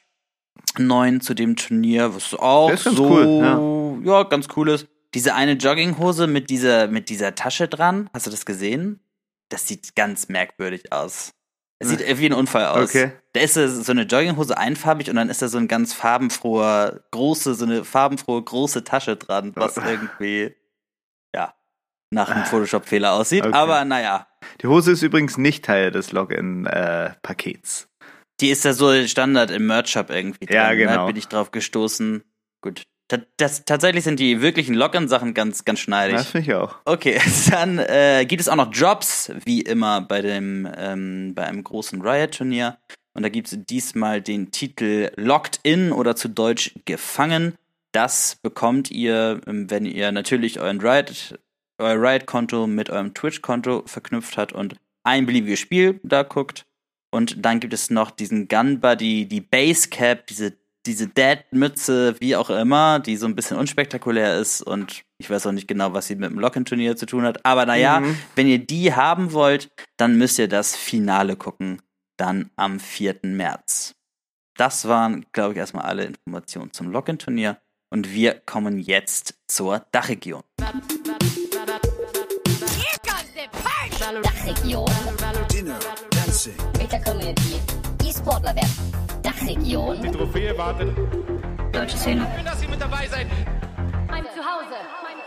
Neuen 0.78 1.20
zu 1.20 1.34
dem 1.34 1.56
Turnier, 1.56 2.14
was 2.14 2.34
auch 2.34 2.76
so 2.76 3.10
cool, 3.10 4.02
ja. 4.04 4.12
ja. 4.12 4.22
ganz 4.24 4.48
cool 4.56 4.68
ist. 4.70 4.86
Diese 5.14 5.34
eine 5.34 5.52
Jogginghose 5.52 6.26
mit 6.26 6.50
dieser, 6.50 6.88
mit 6.88 7.08
dieser 7.08 7.34
Tasche 7.34 7.68
dran, 7.68 8.10
hast 8.12 8.26
du 8.26 8.30
das 8.30 8.44
gesehen? 8.44 9.00
Das 9.48 9.68
sieht 9.68 9.94
ganz 9.94 10.28
merkwürdig 10.28 10.92
aus. 10.92 11.32
Es 11.78 11.90
sieht 11.90 12.00
wie 12.18 12.26
ein 12.26 12.32
Unfall 12.32 12.66
aus. 12.66 12.88
Okay. 12.90 13.12
Da 13.34 13.40
ist 13.40 13.54
so 13.54 13.92
eine 13.92 14.02
Jogginghose 14.02 14.56
einfarbig 14.56 15.10
und 15.10 15.16
dann 15.16 15.28
ist 15.28 15.42
da 15.42 15.48
so 15.48 15.58
ein 15.58 15.68
ganz 15.68 15.92
farbenfroher, 15.92 17.04
große, 17.10 17.54
so 17.54 17.66
eine 17.66 17.84
farbenfrohe, 17.84 18.42
große 18.42 18.82
Tasche 18.84 19.16
dran, 19.16 19.52
was 19.56 19.76
irgendwie, 19.76 20.54
ja, 21.34 21.54
nach 22.10 22.30
einem 22.30 22.46
Photoshop-Fehler 22.46 23.12
aussieht. 23.12 23.44
Okay. 23.44 23.54
Aber 23.54 23.84
naja. 23.84 24.26
Die 24.62 24.68
Hose 24.68 24.92
ist 24.92 25.02
übrigens 25.02 25.36
nicht 25.36 25.66
Teil 25.66 25.90
des 25.90 26.12
Login-Pakets. 26.12 27.82
Äh, 27.82 28.06
Die 28.40 28.48
ist 28.48 28.64
ja 28.64 28.72
so 28.72 29.06
Standard 29.06 29.50
im 29.50 29.66
Merch-Shop 29.66 30.08
irgendwie 30.08 30.46
drin. 30.46 30.56
Ja, 30.56 30.70
ne? 30.70 30.76
genau. 30.78 30.94
Da 30.94 31.06
bin 31.06 31.16
ich 31.16 31.28
drauf 31.28 31.50
gestoßen. 31.50 32.24
Gut, 32.62 32.84
das, 33.36 33.64
tatsächlich 33.64 34.04
sind 34.04 34.18
die 34.18 34.40
wirklichen 34.40 34.74
Lockern-Sachen 34.74 35.32
ganz, 35.32 35.64
ganz 35.64 35.78
schneidig. 35.78 36.16
Das 36.16 36.30
finde 36.30 36.50
ich 36.50 36.54
auch. 36.54 36.76
Okay, 36.84 37.20
dann 37.50 37.78
äh, 37.78 38.24
gibt 38.26 38.40
es 38.40 38.48
auch 38.48 38.56
noch 38.56 38.72
Jobs, 38.72 39.30
wie 39.44 39.60
immer 39.60 40.00
bei 40.00 40.22
dem, 40.22 40.68
ähm, 40.76 41.34
bei 41.34 41.44
einem 41.44 41.62
großen 41.62 42.00
Riot-Turnier. 42.02 42.78
Und 43.14 43.22
da 43.22 43.28
gibt 43.28 43.46
es 43.50 43.58
diesmal 43.64 44.20
den 44.20 44.50
Titel 44.50 45.10
Locked 45.16 45.60
In 45.62 45.92
oder 45.92 46.16
zu 46.16 46.28
Deutsch 46.28 46.74
Gefangen. 46.84 47.54
Das 47.92 48.36
bekommt 48.42 48.90
ihr, 48.90 49.40
ähm, 49.46 49.70
wenn 49.70 49.86
ihr 49.86 50.10
natürlich 50.12 50.60
euren 50.60 50.80
Riot, 50.80 51.38
euer 51.78 52.00
Riot-Konto 52.00 52.66
mit 52.66 52.90
eurem 52.90 53.14
Twitch-Konto 53.14 53.84
verknüpft 53.86 54.36
habt 54.36 54.52
und 54.52 54.76
ein 55.04 55.26
beliebiges 55.26 55.60
Spiel 55.60 56.00
da 56.02 56.24
guckt. 56.24 56.66
Und 57.10 57.44
dann 57.44 57.60
gibt 57.60 57.72
es 57.72 57.88
noch 57.88 58.10
diesen 58.10 58.48
Gun 58.48 58.80
Buddy, 58.80 59.26
die 59.26 59.40
Base 59.40 59.88
Cap, 59.88 60.26
diese 60.26 60.54
diese 60.86 61.08
Dad-Mütze, 61.08 62.16
wie 62.20 62.36
auch 62.36 62.50
immer, 62.50 63.00
die 63.00 63.16
so 63.16 63.26
ein 63.26 63.34
bisschen 63.34 63.58
unspektakulär 63.58 64.38
ist 64.38 64.62
und 64.62 65.02
ich 65.18 65.28
weiß 65.28 65.46
auch 65.46 65.52
nicht 65.52 65.68
genau, 65.68 65.92
was 65.92 66.06
sie 66.06 66.14
mit 66.14 66.30
dem 66.30 66.38
Locken-Turnier 66.38 66.96
zu 66.96 67.06
tun 67.06 67.24
hat. 67.24 67.44
Aber 67.44 67.66
naja, 67.66 68.00
mhm. 68.00 68.18
wenn 68.34 68.46
ihr 68.46 68.58
die 68.58 68.94
haben 68.94 69.32
wollt, 69.32 69.70
dann 69.96 70.16
müsst 70.16 70.38
ihr 70.38 70.48
das 70.48 70.76
Finale 70.76 71.36
gucken. 71.36 71.82
Dann 72.18 72.50
am 72.56 72.80
4. 72.80 73.16
März. 73.22 73.94
Das 74.56 74.88
waren, 74.88 75.26
glaube 75.32 75.52
ich, 75.52 75.58
erstmal 75.58 75.84
alle 75.84 76.04
Informationen 76.04 76.72
zum 76.72 76.90
Locken-Turnier. 76.90 77.58
Und 77.90 78.12
wir 78.12 78.40
kommen 78.46 78.78
jetzt 78.78 79.34
zur 79.48 79.84
Dachregion. 79.92 80.42
Hier 82.76 84.22
Dachregion. 84.22 84.90
Dinner, 85.52 85.78
dancing. 86.10 86.54
Mit 86.78 86.90
der 86.90 87.02
Community. 87.02 87.60
E-Sportler 88.02 88.54
werden. 88.54 89.05
Dachregion. 89.36 90.02
Die 90.02 90.10
Trophäe 90.10 90.56
wartet. 90.56 90.96
Deutsche 91.72 91.96
Szene. 91.96 92.26
Schön, 92.34 92.44
dass 92.44 92.62
ihr 92.62 92.68
mit 92.68 92.80
dabei 92.80 93.06
seid. 93.06 93.26
Mein 94.08 94.24
Zuhause. 94.24 94.76
Mein 95.02 95.16
Zuhause. 95.16 95.25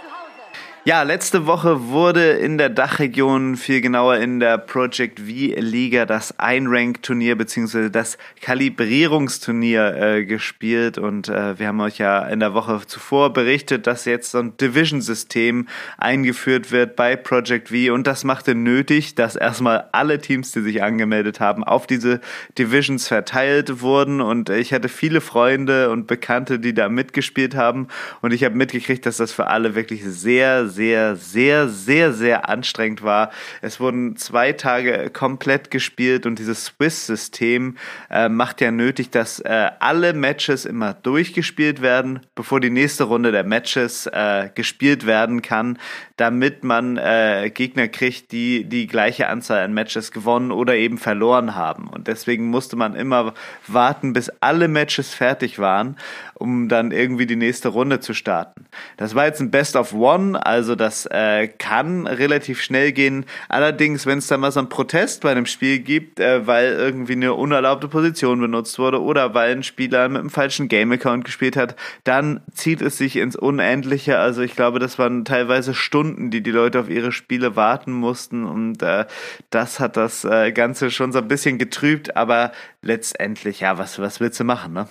Ja, 0.90 1.04
letzte 1.04 1.46
Woche 1.46 1.90
wurde 1.90 2.32
in 2.32 2.58
der 2.58 2.70
Dachregion, 2.70 3.58
viel 3.58 3.80
genauer 3.80 4.18
in 4.18 4.40
der 4.40 4.58
Project 4.58 5.20
V-Liga, 5.20 6.08
das 6.08 6.40
Einrank-Turnier 6.40 7.38
bzw. 7.38 7.92
das 7.92 8.18
Kalibrierungsturnier 8.42 9.96
äh, 9.96 10.26
gespielt. 10.26 10.98
Und 10.98 11.30
äh, 11.30 11.60
wir 11.60 11.68
haben 11.68 11.80
euch 11.80 12.00
ja 12.00 12.28
in 12.28 12.40
der 12.40 12.56
Woche 12.56 12.82
zuvor 12.88 13.34
berichtet, 13.34 13.86
dass 13.86 14.06
jetzt 14.06 14.32
so 14.32 14.40
ein 14.40 14.58
Division-System 14.58 15.68
eingeführt 16.00 16.72
wird 16.72 16.96
bei 16.96 17.16
Project 17.16 17.70
V. 17.70 17.94
Und 17.94 18.08
das 18.08 18.24
machte 18.24 18.56
nötig, 18.56 19.14
dass 19.14 19.36
erstmal 19.36 19.90
alle 19.92 20.18
Teams, 20.18 20.54
die 20.54 20.62
sich 20.62 20.82
angemeldet 20.82 21.40
haben, 21.40 21.64
auf 21.64 21.86
diese 21.86 22.20
Divisions 22.58 23.08
verteilt 23.08 23.82
wurden. 23.82 24.22
Und 24.22 24.50
ich 24.50 24.74
hatte 24.74 24.90
viele 24.90 25.22
Freunde 25.22 25.92
und 25.92 26.08
Bekannte, 26.08 26.58
die 26.58 26.74
da 26.74 26.90
mitgespielt 26.90 27.56
haben. 27.56 27.90
Und 28.24 28.34
ich 28.34 28.44
habe 28.44 28.56
mitgekriegt, 28.56 29.06
dass 29.06 29.18
das 29.18 29.32
für 29.32 29.46
alle 29.46 29.76
wirklich 29.76 30.04
sehr, 30.04 30.68
sehr, 30.68 30.79
sehr, 31.16 31.68
sehr, 31.68 32.14
sehr 32.14 32.50
anstrengend 32.50 33.04
war. 33.04 33.32
Es 33.62 33.80
wurden 33.80 34.16
zwei 34.16 34.54
Tage 34.54 35.10
komplett 35.12 35.72
gespielt 35.72 36.26
und 36.26 36.40
dieses 36.40 36.66
Swiss-System 36.66 37.78
äh, 38.10 38.30
macht 38.30 38.62
ja 38.62 38.72
nötig, 38.72 39.10
dass 39.10 39.40
äh, 39.40 39.72
alle 39.80 40.14
Matches 40.14 40.66
immer 40.66 40.94
durchgespielt 40.94 41.82
werden, 41.82 42.22
bevor 42.36 42.60
die 42.60 42.70
nächste 42.70 43.06
Runde 43.06 43.32
der 43.32 43.44
Matches 43.44 44.08
äh, 44.08 44.50
gespielt 44.56 45.06
werden 45.06 45.42
kann, 45.42 45.78
damit 46.18 46.64
man 46.64 46.98
äh, 46.98 47.52
Gegner 47.54 47.88
kriegt, 47.88 48.32
die 48.32 48.66
die 48.66 48.88
gleiche 48.88 49.28
Anzahl 49.28 49.64
an 49.64 49.74
Matches 49.74 50.12
gewonnen 50.12 50.52
oder 50.52 50.76
eben 50.76 50.98
verloren 50.98 51.56
haben. 51.56 51.88
Und 51.88 52.08
deswegen 52.08 52.50
musste 52.50 52.76
man 52.76 52.96
immer 52.96 53.34
warten, 53.68 54.14
bis 54.14 54.30
alle 54.40 54.68
Matches 54.68 55.14
fertig 55.14 55.60
waren, 55.60 55.98
um 56.40 56.70
dann 56.70 56.92
irgendwie 56.92 57.26
die 57.26 57.36
nächste 57.36 57.70
Runde 57.70 58.00
zu 58.00 58.14
starten. 58.14 58.66
Das 58.98 59.14
war 59.14 59.26
jetzt 59.26 59.42
ein 59.42 59.52
Best 59.52 59.76
of 59.76 59.94
One, 59.94 60.44
also 60.44 60.76
das 60.76 61.06
äh, 61.06 61.48
kann 61.48 62.08
relativ 62.08 62.62
schnell 62.62 62.92
gehen. 62.92 63.26
Allerdings, 63.50 64.06
wenn 64.06 64.18
es 64.18 64.28
da 64.28 64.38
mal 64.38 64.52
so 64.52 64.60
einen 64.60 64.70
Protest 64.70 65.22
bei 65.22 65.32
einem 65.32 65.46
Spiel 65.46 65.80
gibt, 65.80 66.20
äh, 66.20 66.48
weil 66.48 66.72
irgendwie 66.74 67.14
eine 67.14 67.34
unerlaubte 67.34 67.88
Position 67.88 68.40
benutzt 68.40 68.80
wurde 68.80 69.02
oder 69.02 69.34
weil 69.34 69.52
ein 69.52 69.64
Spieler 69.64 70.08
mit 70.10 70.20
einem 70.20 70.30
falschen 70.30 70.70
Game-Account 70.70 71.26
gespielt 71.26 71.58
hat, 71.58 71.76
dann 72.06 72.42
zieht 72.54 72.82
es 72.82 72.98
sich 72.98 73.18
ins 73.18 73.36
Unendliche. 73.36 74.18
Also 74.18 74.42
ich 74.42 74.56
glaube, 74.56 74.80
das 74.80 74.98
waren 74.98 75.26
teilweise 75.26 75.74
Stunden, 75.74 76.32
die 76.32 76.42
die 76.42 76.52
Leute 76.52 76.80
auf 76.80 76.90
ihre 76.90 77.12
Spiele 77.12 77.56
warten 77.56 77.92
mussten 77.92 78.46
und 78.46 78.82
äh, 78.82 79.06
das 79.50 79.80
hat 79.80 79.98
das 79.98 80.24
äh, 80.24 80.52
Ganze 80.54 80.90
schon 80.90 81.12
so 81.12 81.20
ein 81.20 81.28
bisschen 81.28 81.58
getrübt, 81.58 82.16
aber 82.16 82.52
letztendlich, 82.82 83.60
ja, 83.60 83.78
was, 83.78 84.00
was 84.00 84.20
willst 84.20 84.40
du 84.40 84.44
machen, 84.46 84.74
ne? 84.74 84.88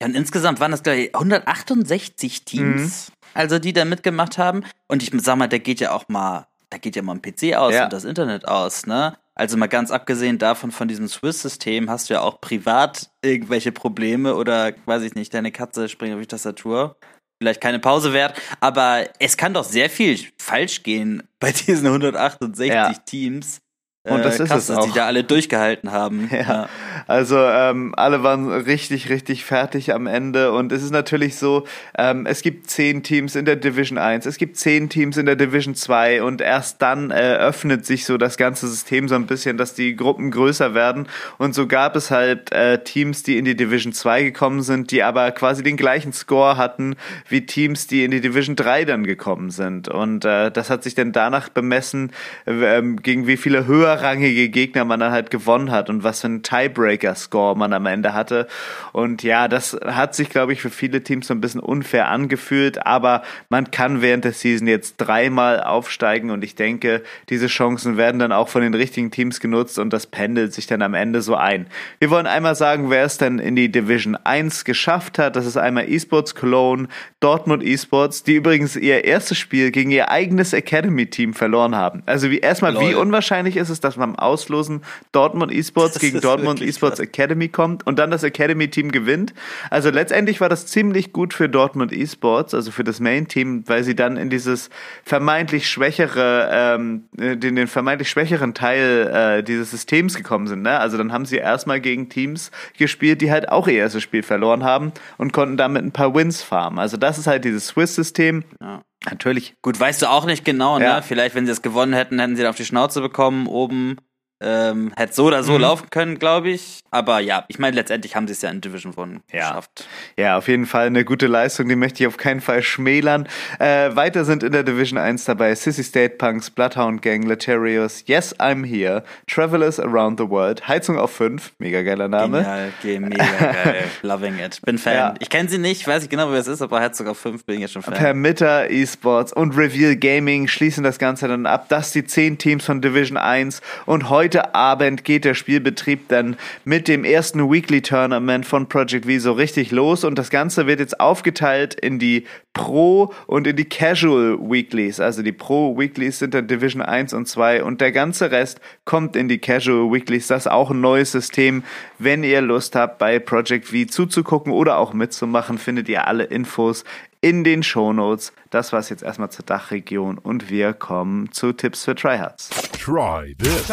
Ja, 0.00 0.06
und 0.08 0.14
insgesamt 0.14 0.60
waren 0.60 0.70
das, 0.70 0.82
glaube 0.82 0.98
ich, 1.00 1.14
168 1.14 2.44
Teams, 2.44 3.12
also 3.34 3.58
die 3.58 3.72
da 3.72 3.84
mitgemacht 3.84 4.38
haben. 4.38 4.64
Und 4.88 5.02
ich 5.02 5.10
sag 5.22 5.36
mal, 5.36 5.48
da 5.48 5.58
geht 5.58 5.80
ja 5.80 5.92
auch 5.92 6.08
mal, 6.08 6.46
da 6.70 6.78
geht 6.78 6.96
ja 6.96 7.02
mal 7.02 7.14
ein 7.16 7.22
PC 7.22 7.54
aus 7.56 7.74
Ja. 7.74 7.84
und 7.84 7.92
das 7.92 8.04
Internet 8.04 8.46
aus, 8.48 8.86
ne? 8.86 9.16
Also 9.36 9.56
mal 9.56 9.66
ganz 9.66 9.90
abgesehen 9.90 10.38
davon, 10.38 10.70
von 10.70 10.86
diesem 10.86 11.08
Swiss-System, 11.08 11.90
hast 11.90 12.08
du 12.08 12.14
ja 12.14 12.20
auch 12.20 12.40
privat 12.40 13.10
irgendwelche 13.22 13.72
Probleme 13.72 14.36
oder, 14.36 14.72
weiß 14.84 15.02
ich 15.02 15.16
nicht, 15.16 15.34
deine 15.34 15.50
Katze 15.50 15.88
springt 15.88 16.14
auf 16.14 16.20
die 16.20 16.26
Tastatur. 16.28 16.96
Vielleicht 17.42 17.60
keine 17.60 17.80
Pause 17.80 18.12
wert, 18.12 18.40
aber 18.60 19.08
es 19.18 19.36
kann 19.36 19.52
doch 19.52 19.64
sehr 19.64 19.90
viel 19.90 20.20
falsch 20.38 20.84
gehen 20.84 21.24
bei 21.40 21.50
diesen 21.50 21.88
168 21.88 22.68
Ja. 22.72 22.92
Teams. 22.92 23.60
Und 24.06 24.22
das 24.22 24.38
Äh, 24.38 24.44
ist 24.44 24.48
krass, 24.50 24.62
es 24.64 24.66
dass 24.66 24.76
auch. 24.76 24.84
die 24.86 24.92
da 24.92 25.06
alle 25.06 25.24
durchgehalten 25.24 25.90
haben. 25.92 26.28
Ja, 26.30 26.68
also 27.06 27.38
ähm, 27.38 27.94
alle 27.96 28.22
waren 28.22 28.50
richtig, 28.52 29.08
richtig 29.08 29.44
fertig 29.46 29.94
am 29.94 30.06
Ende. 30.06 30.52
Und 30.52 30.72
es 30.72 30.82
ist 30.82 30.90
natürlich 30.90 31.36
so, 31.36 31.64
ähm, 31.96 32.26
es 32.26 32.42
gibt 32.42 32.68
zehn 32.68 33.02
Teams 33.02 33.34
in 33.34 33.46
der 33.46 33.56
Division 33.56 33.96
1, 33.96 34.26
es 34.26 34.36
gibt 34.36 34.58
zehn 34.58 34.90
Teams 34.90 35.16
in 35.16 35.24
der 35.24 35.36
Division 35.36 35.74
2 35.74 36.22
und 36.22 36.42
erst 36.42 36.82
dann 36.82 37.10
äh, 37.10 37.34
öffnet 37.36 37.86
sich 37.86 38.04
so 38.04 38.18
das 38.18 38.36
ganze 38.36 38.68
System 38.68 39.08
so 39.08 39.14
ein 39.14 39.26
bisschen, 39.26 39.56
dass 39.56 39.72
die 39.74 39.96
Gruppen 39.96 40.30
größer 40.30 40.74
werden. 40.74 41.08
Und 41.38 41.54
so 41.54 41.66
gab 41.66 41.96
es 41.96 42.10
halt 42.10 42.52
äh, 42.52 42.82
Teams, 42.84 43.22
die 43.22 43.38
in 43.38 43.46
die 43.46 43.56
Division 43.56 43.94
2 43.94 44.22
gekommen 44.24 44.60
sind, 44.62 44.90
die 44.90 45.02
aber 45.02 45.30
quasi 45.30 45.62
den 45.62 45.78
gleichen 45.78 46.12
Score 46.12 46.58
hatten 46.58 46.96
wie 47.28 47.46
Teams, 47.46 47.86
die 47.86 48.04
in 48.04 48.10
die 48.10 48.20
Division 48.20 48.54
3 48.56 48.84
dann 48.84 49.04
gekommen 49.04 49.50
sind. 49.50 49.88
Und 49.88 50.26
äh, 50.26 50.50
das 50.50 50.68
hat 50.68 50.82
sich 50.82 50.94
dann 50.94 51.12
danach 51.12 51.48
bemessen, 51.48 52.12
ähm, 52.46 53.00
gegen 53.02 53.26
wie 53.26 53.38
viele 53.38 53.66
höherrangige 53.94 54.48
Gegner 54.48 54.84
man 54.84 55.00
dann 55.00 55.12
halt 55.12 55.30
gewonnen 55.30 55.70
hat 55.70 55.90
und 55.90 56.04
was 56.04 56.20
für 56.20 56.26
einen 56.26 56.42
Tiebreaker-Score 56.42 57.56
man 57.56 57.72
am 57.72 57.86
Ende 57.86 58.14
hatte. 58.14 58.46
Und 58.92 59.22
ja, 59.22 59.48
das 59.48 59.78
hat 59.84 60.14
sich, 60.14 60.28
glaube 60.28 60.52
ich, 60.52 60.60
für 60.60 60.70
viele 60.70 61.02
Teams 61.02 61.26
so 61.28 61.34
ein 61.34 61.40
bisschen 61.40 61.60
unfair 61.60 62.08
angefühlt, 62.08 62.86
aber 62.86 63.22
man 63.48 63.70
kann 63.70 64.02
während 64.02 64.24
der 64.24 64.32
Season 64.32 64.66
jetzt 64.66 64.96
dreimal 64.96 65.62
aufsteigen 65.62 66.30
und 66.30 66.44
ich 66.44 66.54
denke, 66.54 67.02
diese 67.28 67.46
Chancen 67.46 67.96
werden 67.96 68.18
dann 68.18 68.32
auch 68.32 68.48
von 68.48 68.62
den 68.62 68.74
richtigen 68.74 69.10
Teams 69.10 69.40
genutzt 69.40 69.78
und 69.78 69.92
das 69.92 70.06
pendelt 70.06 70.52
sich 70.52 70.66
dann 70.66 70.82
am 70.82 70.94
Ende 70.94 71.22
so 71.22 71.34
ein. 71.34 71.66
Wir 71.98 72.10
wollen 72.10 72.26
einmal 72.26 72.54
sagen, 72.54 72.90
wer 72.90 73.04
es 73.04 73.18
denn 73.18 73.38
in 73.38 73.56
die 73.56 73.70
Division 73.70 74.16
1 74.16 74.64
geschafft 74.64 75.18
hat. 75.18 75.36
Das 75.36 75.46
ist 75.46 75.56
einmal 75.56 75.90
Esports 75.90 76.34
Cologne, 76.34 76.88
Dortmund 77.20 77.62
Esports, 77.62 78.22
die 78.22 78.34
übrigens 78.34 78.76
ihr 78.76 79.04
erstes 79.04 79.38
Spiel 79.38 79.70
gegen 79.70 79.90
ihr 79.90 80.10
eigenes 80.10 80.52
Academy-Team 80.52 81.34
verloren 81.34 81.74
haben. 81.74 82.02
Also 82.06 82.30
wie 82.30 82.38
erstmal, 82.38 82.78
wie 82.80 82.92
Lol. 82.92 83.02
unwahrscheinlich 83.02 83.56
ist 83.56 83.68
es, 83.68 83.80
dass 83.84 83.96
man 83.96 84.16
Auslosen 84.16 84.82
Dortmund 85.12 85.52
Esports 85.52 85.94
Das 85.94 86.02
gegen 86.02 86.20
Dortmund 86.20 86.60
Esports 86.60 86.96
krass. 86.96 87.06
Academy 87.06 87.48
kommt 87.48 87.86
und 87.86 87.98
dann 87.98 88.10
das 88.10 88.22
Academy-Team 88.22 88.90
gewinnt. 88.90 89.34
Also 89.70 89.90
letztendlich 89.90 90.40
war 90.40 90.48
das 90.48 90.66
ziemlich 90.66 91.12
gut 91.12 91.34
für 91.34 91.48
Dortmund 91.48 91.92
Esports, 91.92 92.54
also 92.54 92.70
für 92.70 92.84
das 92.84 93.00
Main-Team, 93.00 93.64
weil 93.66 93.84
sie 93.84 93.94
dann 93.94 94.16
in 94.16 94.30
dieses 94.30 94.70
vermeintlich 95.04 95.68
schwächere, 95.68 96.48
ähm, 96.52 97.04
äh, 97.18 97.36
den, 97.36 97.56
den 97.56 97.66
vermeintlich 97.66 98.10
schwächeren 98.10 98.54
Teil 98.54 99.38
äh, 99.38 99.42
dieses 99.42 99.70
Systems 99.70 100.14
gekommen 100.14 100.46
sind. 100.46 100.62
Ne? 100.62 100.78
Also 100.78 100.96
dann 100.98 101.12
haben 101.12 101.26
sie 101.26 101.36
erstmal 101.36 101.80
gegen 101.80 102.08
Teams 102.08 102.50
gespielt, 102.78 103.20
die 103.20 103.30
halt 103.30 103.48
auch 103.48 103.68
ihr 103.68 103.74
erstes 103.74 104.02
Spiel 104.02 104.22
verloren 104.22 104.64
haben 104.64 104.92
und 105.18 105.32
konnten 105.32 105.56
damit 105.56 105.84
ein 105.84 105.92
paar 105.92 106.14
Wins 106.14 106.42
farmen. 106.42 106.78
Also 106.78 106.96
das 106.96 107.18
ist 107.18 107.26
halt 107.26 107.44
dieses 107.44 107.68
Swiss-System. 107.68 108.44
Ja. 108.60 108.82
Natürlich. 109.10 109.54
Gut, 109.62 109.78
weißt 109.78 110.02
du 110.02 110.10
auch 110.10 110.24
nicht 110.24 110.44
genau, 110.44 110.78
ne? 110.78 110.84
Ja. 110.84 111.02
Vielleicht, 111.02 111.34
wenn 111.34 111.46
sie 111.46 111.52
es 111.52 111.62
gewonnen 111.62 111.92
hätten, 111.92 112.18
hätten 112.18 112.36
sie 112.36 112.42
dann 112.42 112.50
auf 112.50 112.56
die 112.56 112.64
Schnauze 112.64 113.00
bekommen, 113.00 113.46
oben. 113.46 113.96
Ähm, 114.44 114.92
hätte 114.96 115.14
so 115.14 115.24
oder 115.24 115.38
Mhm. 115.40 115.44
so 115.44 115.58
laufen 115.58 115.88
können, 115.90 116.18
glaube 116.18 116.50
ich. 116.50 116.80
Aber 116.90 117.18
ja, 117.20 117.44
ich 117.48 117.58
meine, 117.58 117.74
letztendlich 117.76 118.14
haben 118.14 118.26
sie 118.28 118.34
es 118.34 118.42
ja 118.42 118.50
in 118.50 118.60
Division 118.60 118.92
One 118.96 119.20
Ja. 119.32 119.48
geschafft. 119.48 119.88
Ja, 120.16 120.36
auf 120.36 120.46
jeden 120.48 120.66
Fall 120.66 120.86
eine 120.86 121.04
gute 121.04 121.26
Leistung, 121.26 121.68
die 121.68 121.76
möchte 121.76 122.02
ich 122.02 122.06
auf 122.06 122.16
keinen 122.18 122.40
Fall 122.40 122.62
schmälern. 122.62 123.26
Äh, 123.58 123.96
weiter 123.96 124.24
sind 124.24 124.42
in 124.42 124.52
der 124.52 124.62
Division 124.62 124.98
1 124.98 125.24
dabei 125.24 125.54
Sissy 125.54 125.82
State 125.82 126.16
Punks, 126.16 126.50
Bloodhound 126.50 127.00
Gang, 127.02 127.22
Letarius, 127.24 128.04
Yes, 128.06 128.38
I'm 128.38 128.64
Here, 128.64 129.02
Travelers 129.26 129.80
Around 129.80 130.20
the 130.20 130.28
World, 130.28 130.66
Heizung 130.68 130.98
auf 130.98 131.10
5, 131.12 131.52
mega 131.58 131.82
geiler 131.82 132.08
Name. 132.08 132.38
Genial, 132.42 132.72
ge- 132.82 133.00
mega 133.00 133.24
geil. 133.24 133.84
Loving 134.02 134.38
it. 134.38 134.60
Bin 134.62 134.78
Fan. 134.78 134.94
Ja. 134.94 135.14
Ich 135.20 135.30
kenne 135.30 135.48
sie 135.48 135.58
nicht, 135.58 135.86
weiß 135.88 136.02
nicht 136.02 136.10
genau, 136.10 136.30
wer 136.30 136.38
es 136.40 136.46
ist, 136.48 136.60
aber 136.62 136.80
Herzog 136.80 137.06
auf 137.08 137.18
5 137.18 137.44
bin 137.44 137.56
ich 137.56 137.60
jetzt 137.62 137.72
schon 137.72 137.82
Fan. 137.82 137.94
Permitter 137.94 138.70
Esports 138.70 139.32
und 139.32 139.56
Reveal 139.56 139.96
Gaming 139.96 140.48
schließen 140.48 140.84
das 140.84 140.98
Ganze 140.98 141.28
dann 141.28 141.46
ab. 141.46 141.66
Das 141.68 141.92
die 141.92 142.04
10 142.04 142.38
Teams 142.38 142.64
von 142.64 142.80
Division 142.82 143.16
1 143.16 143.62
und 143.86 144.10
heute 144.10 144.33
Abend 144.34 145.04
geht 145.04 145.24
der 145.24 145.34
Spielbetrieb 145.34 146.08
dann 146.08 146.36
mit 146.64 146.88
dem 146.88 147.04
ersten 147.04 147.50
Weekly 147.50 147.82
Tournament 147.82 148.46
von 148.46 148.68
Project 148.68 149.06
V 149.06 149.18
so 149.18 149.32
richtig 149.32 149.70
los. 149.70 150.04
Und 150.04 150.18
das 150.18 150.30
Ganze 150.30 150.66
wird 150.66 150.80
jetzt 150.80 150.98
aufgeteilt 151.00 151.74
in 151.74 151.98
die 151.98 152.26
Pro 152.54 153.12
und 153.26 153.46
in 153.46 153.56
die 153.56 153.66
Casual 153.66 154.38
Weeklies. 154.40 155.00
Also 155.00 155.22
die 155.22 155.32
Pro 155.32 155.76
Weeklies 155.76 156.20
sind 156.20 156.32
dann 156.32 156.46
Division 156.46 156.80
1 156.80 157.12
und 157.12 157.28
2 157.28 157.62
und 157.64 157.80
der 157.80 157.92
ganze 157.92 158.30
Rest 158.30 158.60
kommt 158.84 159.16
in 159.16 159.28
die 159.28 159.38
Casual 159.38 159.92
Weeklies. 159.92 160.28
Das 160.28 160.46
ist 160.46 160.52
auch 160.52 160.70
ein 160.70 160.80
neues 160.80 161.12
System. 161.12 161.64
Wenn 161.98 162.24
ihr 162.24 162.40
Lust 162.40 162.74
habt, 162.76 162.98
bei 162.98 163.18
Project 163.18 163.66
V 163.66 163.84
zuzugucken 163.86 164.52
oder 164.52 164.78
auch 164.78 164.94
mitzumachen, 164.94 165.58
findet 165.58 165.88
ihr 165.88 166.06
alle 166.06 166.24
Infos 166.24 166.84
in 167.20 167.42
den 167.42 167.62
Shownotes. 167.62 168.32
Das 168.50 168.72
war's 168.72 168.88
jetzt 168.88 169.02
erstmal 169.02 169.30
zur 169.30 169.44
Dachregion 169.44 170.18
und 170.18 170.48
wir 170.48 170.72
kommen 170.72 171.32
zu 171.32 171.52
Tipps 171.52 171.84
für 171.84 171.94
Tryhards. 171.94 172.50
Try 172.72 173.34
this. 173.38 173.66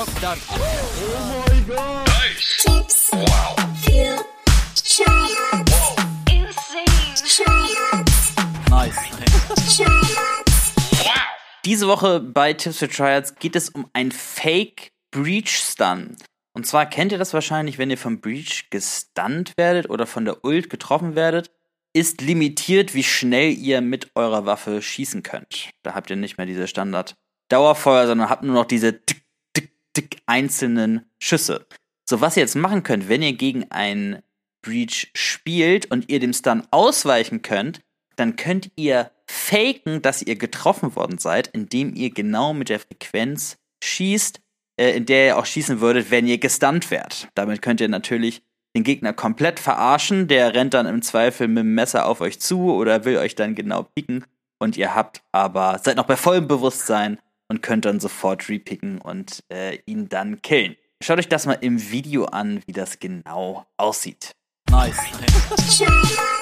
Tips 2.64 3.10
für 3.10 3.26
Tryhards. 3.86 4.31
Diese 11.64 11.88
Woche 11.88 12.20
bei 12.20 12.54
Tips 12.54 12.80
für 12.80 12.90
Tryouts 12.90 13.36
geht 13.36 13.56
es 13.56 13.70
um 13.70 13.88
ein 13.94 14.12
Fake 14.12 14.92
Breach 15.12 15.50
Stun. 15.50 16.16
Und 16.54 16.66
zwar 16.66 16.88
kennt 16.88 17.12
ihr 17.12 17.20
das 17.20 17.36
wahrscheinlich, 17.36 17.78
wenn 17.78 17.92
ihr 17.92 18.00
vom 18.00 18.20
Breach 18.20 18.70
gestunt 18.72 19.54
werdet 19.58 19.90
oder 19.90 20.08
von 20.08 20.26
der 20.26 20.44
Ult 20.44 20.72
getroffen 20.72 21.16
werdet, 21.16 21.52
ist 21.94 22.22
limitiert, 22.22 22.96
wie 22.96 23.04
schnell 23.04 23.56
ihr 23.56 23.82
mit 23.82 24.12
eurer 24.16 24.46
Waffe 24.48 24.82
schießen 24.82 25.22
könnt. 25.22 25.70
Da 25.84 25.94
habt 25.94 26.10
ihr 26.10 26.16
nicht 26.16 26.38
mehr 26.38 26.48
diese 26.48 26.68
Standard 26.68 27.16
Dauerfeuer, 27.50 28.08
sondern 28.08 28.30
habt 28.30 28.44
nur 28.44 28.56
noch 28.56 28.66
diese 28.66 29.02
Tick, 29.06 30.22
einzelnen 30.26 31.12
Schüsse. 31.20 31.68
So, 32.10 32.22
was 32.22 32.38
ihr 32.38 32.42
jetzt 32.42 32.56
machen 32.56 32.84
könnt, 32.84 33.10
wenn 33.10 33.22
ihr 33.22 33.34
gegen 33.34 33.70
einen 33.72 34.24
Breach 34.62 35.12
spielt 35.14 35.92
und 35.92 36.10
ihr 36.10 36.20
dem 36.20 36.34
Stun 36.34 36.64
ausweichen 36.72 37.42
könnt, 37.42 37.82
dann 38.22 38.36
könnt 38.36 38.72
ihr 38.76 39.12
faken, 39.26 40.02
dass 40.02 40.22
ihr 40.22 40.36
getroffen 40.36 40.96
worden 40.96 41.18
seid, 41.18 41.48
indem 41.48 41.96
ihr 41.96 42.12
genau 42.12 42.54
mit 42.54 42.70
der 42.70 42.80
Frequenz 42.80 43.58
schießt, 43.84 44.40
äh, 44.80 44.92
in 44.92 45.06
der 45.06 45.26
ihr 45.26 45.38
auch 45.38 45.46
schießen 45.46 45.82
würdet, 45.82 46.12
wenn 46.12 46.28
ihr 46.28 46.38
gestunt 46.38 46.92
wärt. 46.92 47.28
Damit 47.34 47.62
könnt 47.62 47.82
ihr 47.82 47.90
natürlich 47.90 48.44
den 48.76 48.84
Gegner 48.84 49.12
komplett 49.12 49.60
verarschen, 49.60 50.28
der 50.28 50.54
rennt 50.54 50.74
dann 50.76 50.86
im 50.86 51.02
Zweifel 51.02 51.48
mit 51.48 51.64
dem 51.64 51.74
Messer 51.74 52.06
auf 52.06 52.22
euch 52.22 52.40
zu 52.40 52.72
oder 52.72 53.04
will 53.04 53.18
euch 53.18 53.36
dann 53.36 53.56
genau 53.56 53.84
picken 53.84 54.24
und 54.60 54.78
ihr 54.78 54.96
habt 54.96 55.24
aber, 55.32 55.80
seid 55.84 55.98
noch 55.98 56.06
bei 56.06 56.16
vollem 56.16 56.48
Bewusstsein 56.48 57.18
und 57.50 57.64
könnt 57.64 57.86
dann 57.86 58.00
sofort 58.00 58.48
repicken 58.48 59.02
und 59.02 59.44
äh, 59.52 59.80
ihn 59.86 60.08
dann 60.08 60.42
killen. 60.42 60.76
Schaut 61.04 61.18
euch 61.18 61.28
das 61.28 61.48
mal 61.48 61.58
im 61.60 61.92
Video 61.92 62.26
an, 62.26 62.62
wie 62.68 62.72
das 62.72 63.00
genau 63.00 63.66
aussieht. 63.78 64.32
Nice. 64.70 64.96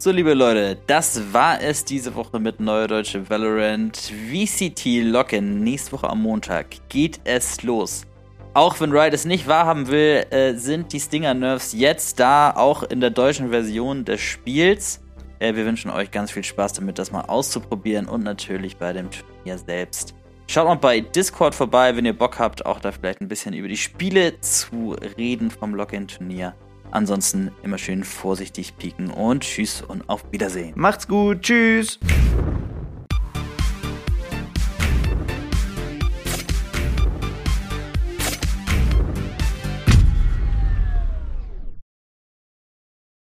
So, 0.00 0.12
liebe 0.12 0.32
Leute, 0.32 0.78
das 0.86 1.32
war 1.32 1.60
es 1.60 1.84
diese 1.84 2.14
Woche 2.14 2.38
mit 2.38 2.60
Neue 2.60 2.86
Deutsche 2.86 3.28
Valorant. 3.28 3.96
VCT 3.96 5.02
Locken. 5.02 5.64
Nächste 5.64 5.90
Woche 5.90 6.08
am 6.08 6.22
Montag 6.22 6.66
geht 6.88 7.18
es 7.24 7.64
los. 7.64 8.06
Auch 8.54 8.78
wenn 8.78 8.92
Riot 8.92 9.12
es 9.12 9.24
nicht 9.24 9.48
wahrhaben 9.48 9.88
will, 9.88 10.24
äh, 10.30 10.54
sind 10.54 10.92
die 10.92 11.00
Stinger-Nerves 11.00 11.72
jetzt 11.72 12.20
da, 12.20 12.52
auch 12.52 12.84
in 12.84 13.00
der 13.00 13.10
deutschen 13.10 13.50
Version 13.50 14.04
des 14.04 14.20
Spiels. 14.20 15.00
Äh, 15.40 15.56
wir 15.56 15.66
wünschen 15.66 15.90
euch 15.90 16.12
ganz 16.12 16.30
viel 16.30 16.44
Spaß 16.44 16.74
damit, 16.74 17.00
das 17.00 17.10
mal 17.10 17.22
auszuprobieren 17.22 18.06
und 18.06 18.22
natürlich 18.22 18.76
bei 18.76 18.92
dem 18.92 19.08
Turnier 19.10 19.58
selbst. 19.58 20.14
Schaut 20.46 20.66
mal 20.66 20.76
bei 20.76 21.00
Discord 21.00 21.56
vorbei, 21.56 21.96
wenn 21.96 22.04
ihr 22.04 22.16
Bock 22.16 22.38
habt, 22.38 22.64
auch 22.64 22.78
da 22.78 22.92
vielleicht 22.92 23.20
ein 23.20 23.26
bisschen 23.26 23.52
über 23.52 23.66
die 23.66 23.76
Spiele 23.76 24.40
zu 24.42 24.94
reden 25.16 25.50
vom 25.50 25.74
Login-Turnier. 25.74 26.54
Ansonsten 26.90 27.50
immer 27.62 27.78
schön 27.78 28.04
vorsichtig 28.04 28.76
pieken 28.76 29.10
und 29.10 29.42
tschüss 29.42 29.82
und 29.82 30.08
auf 30.08 30.24
Wiedersehen. 30.32 30.72
Macht's 30.76 31.06
gut, 31.06 31.42
tschüss. 31.42 31.98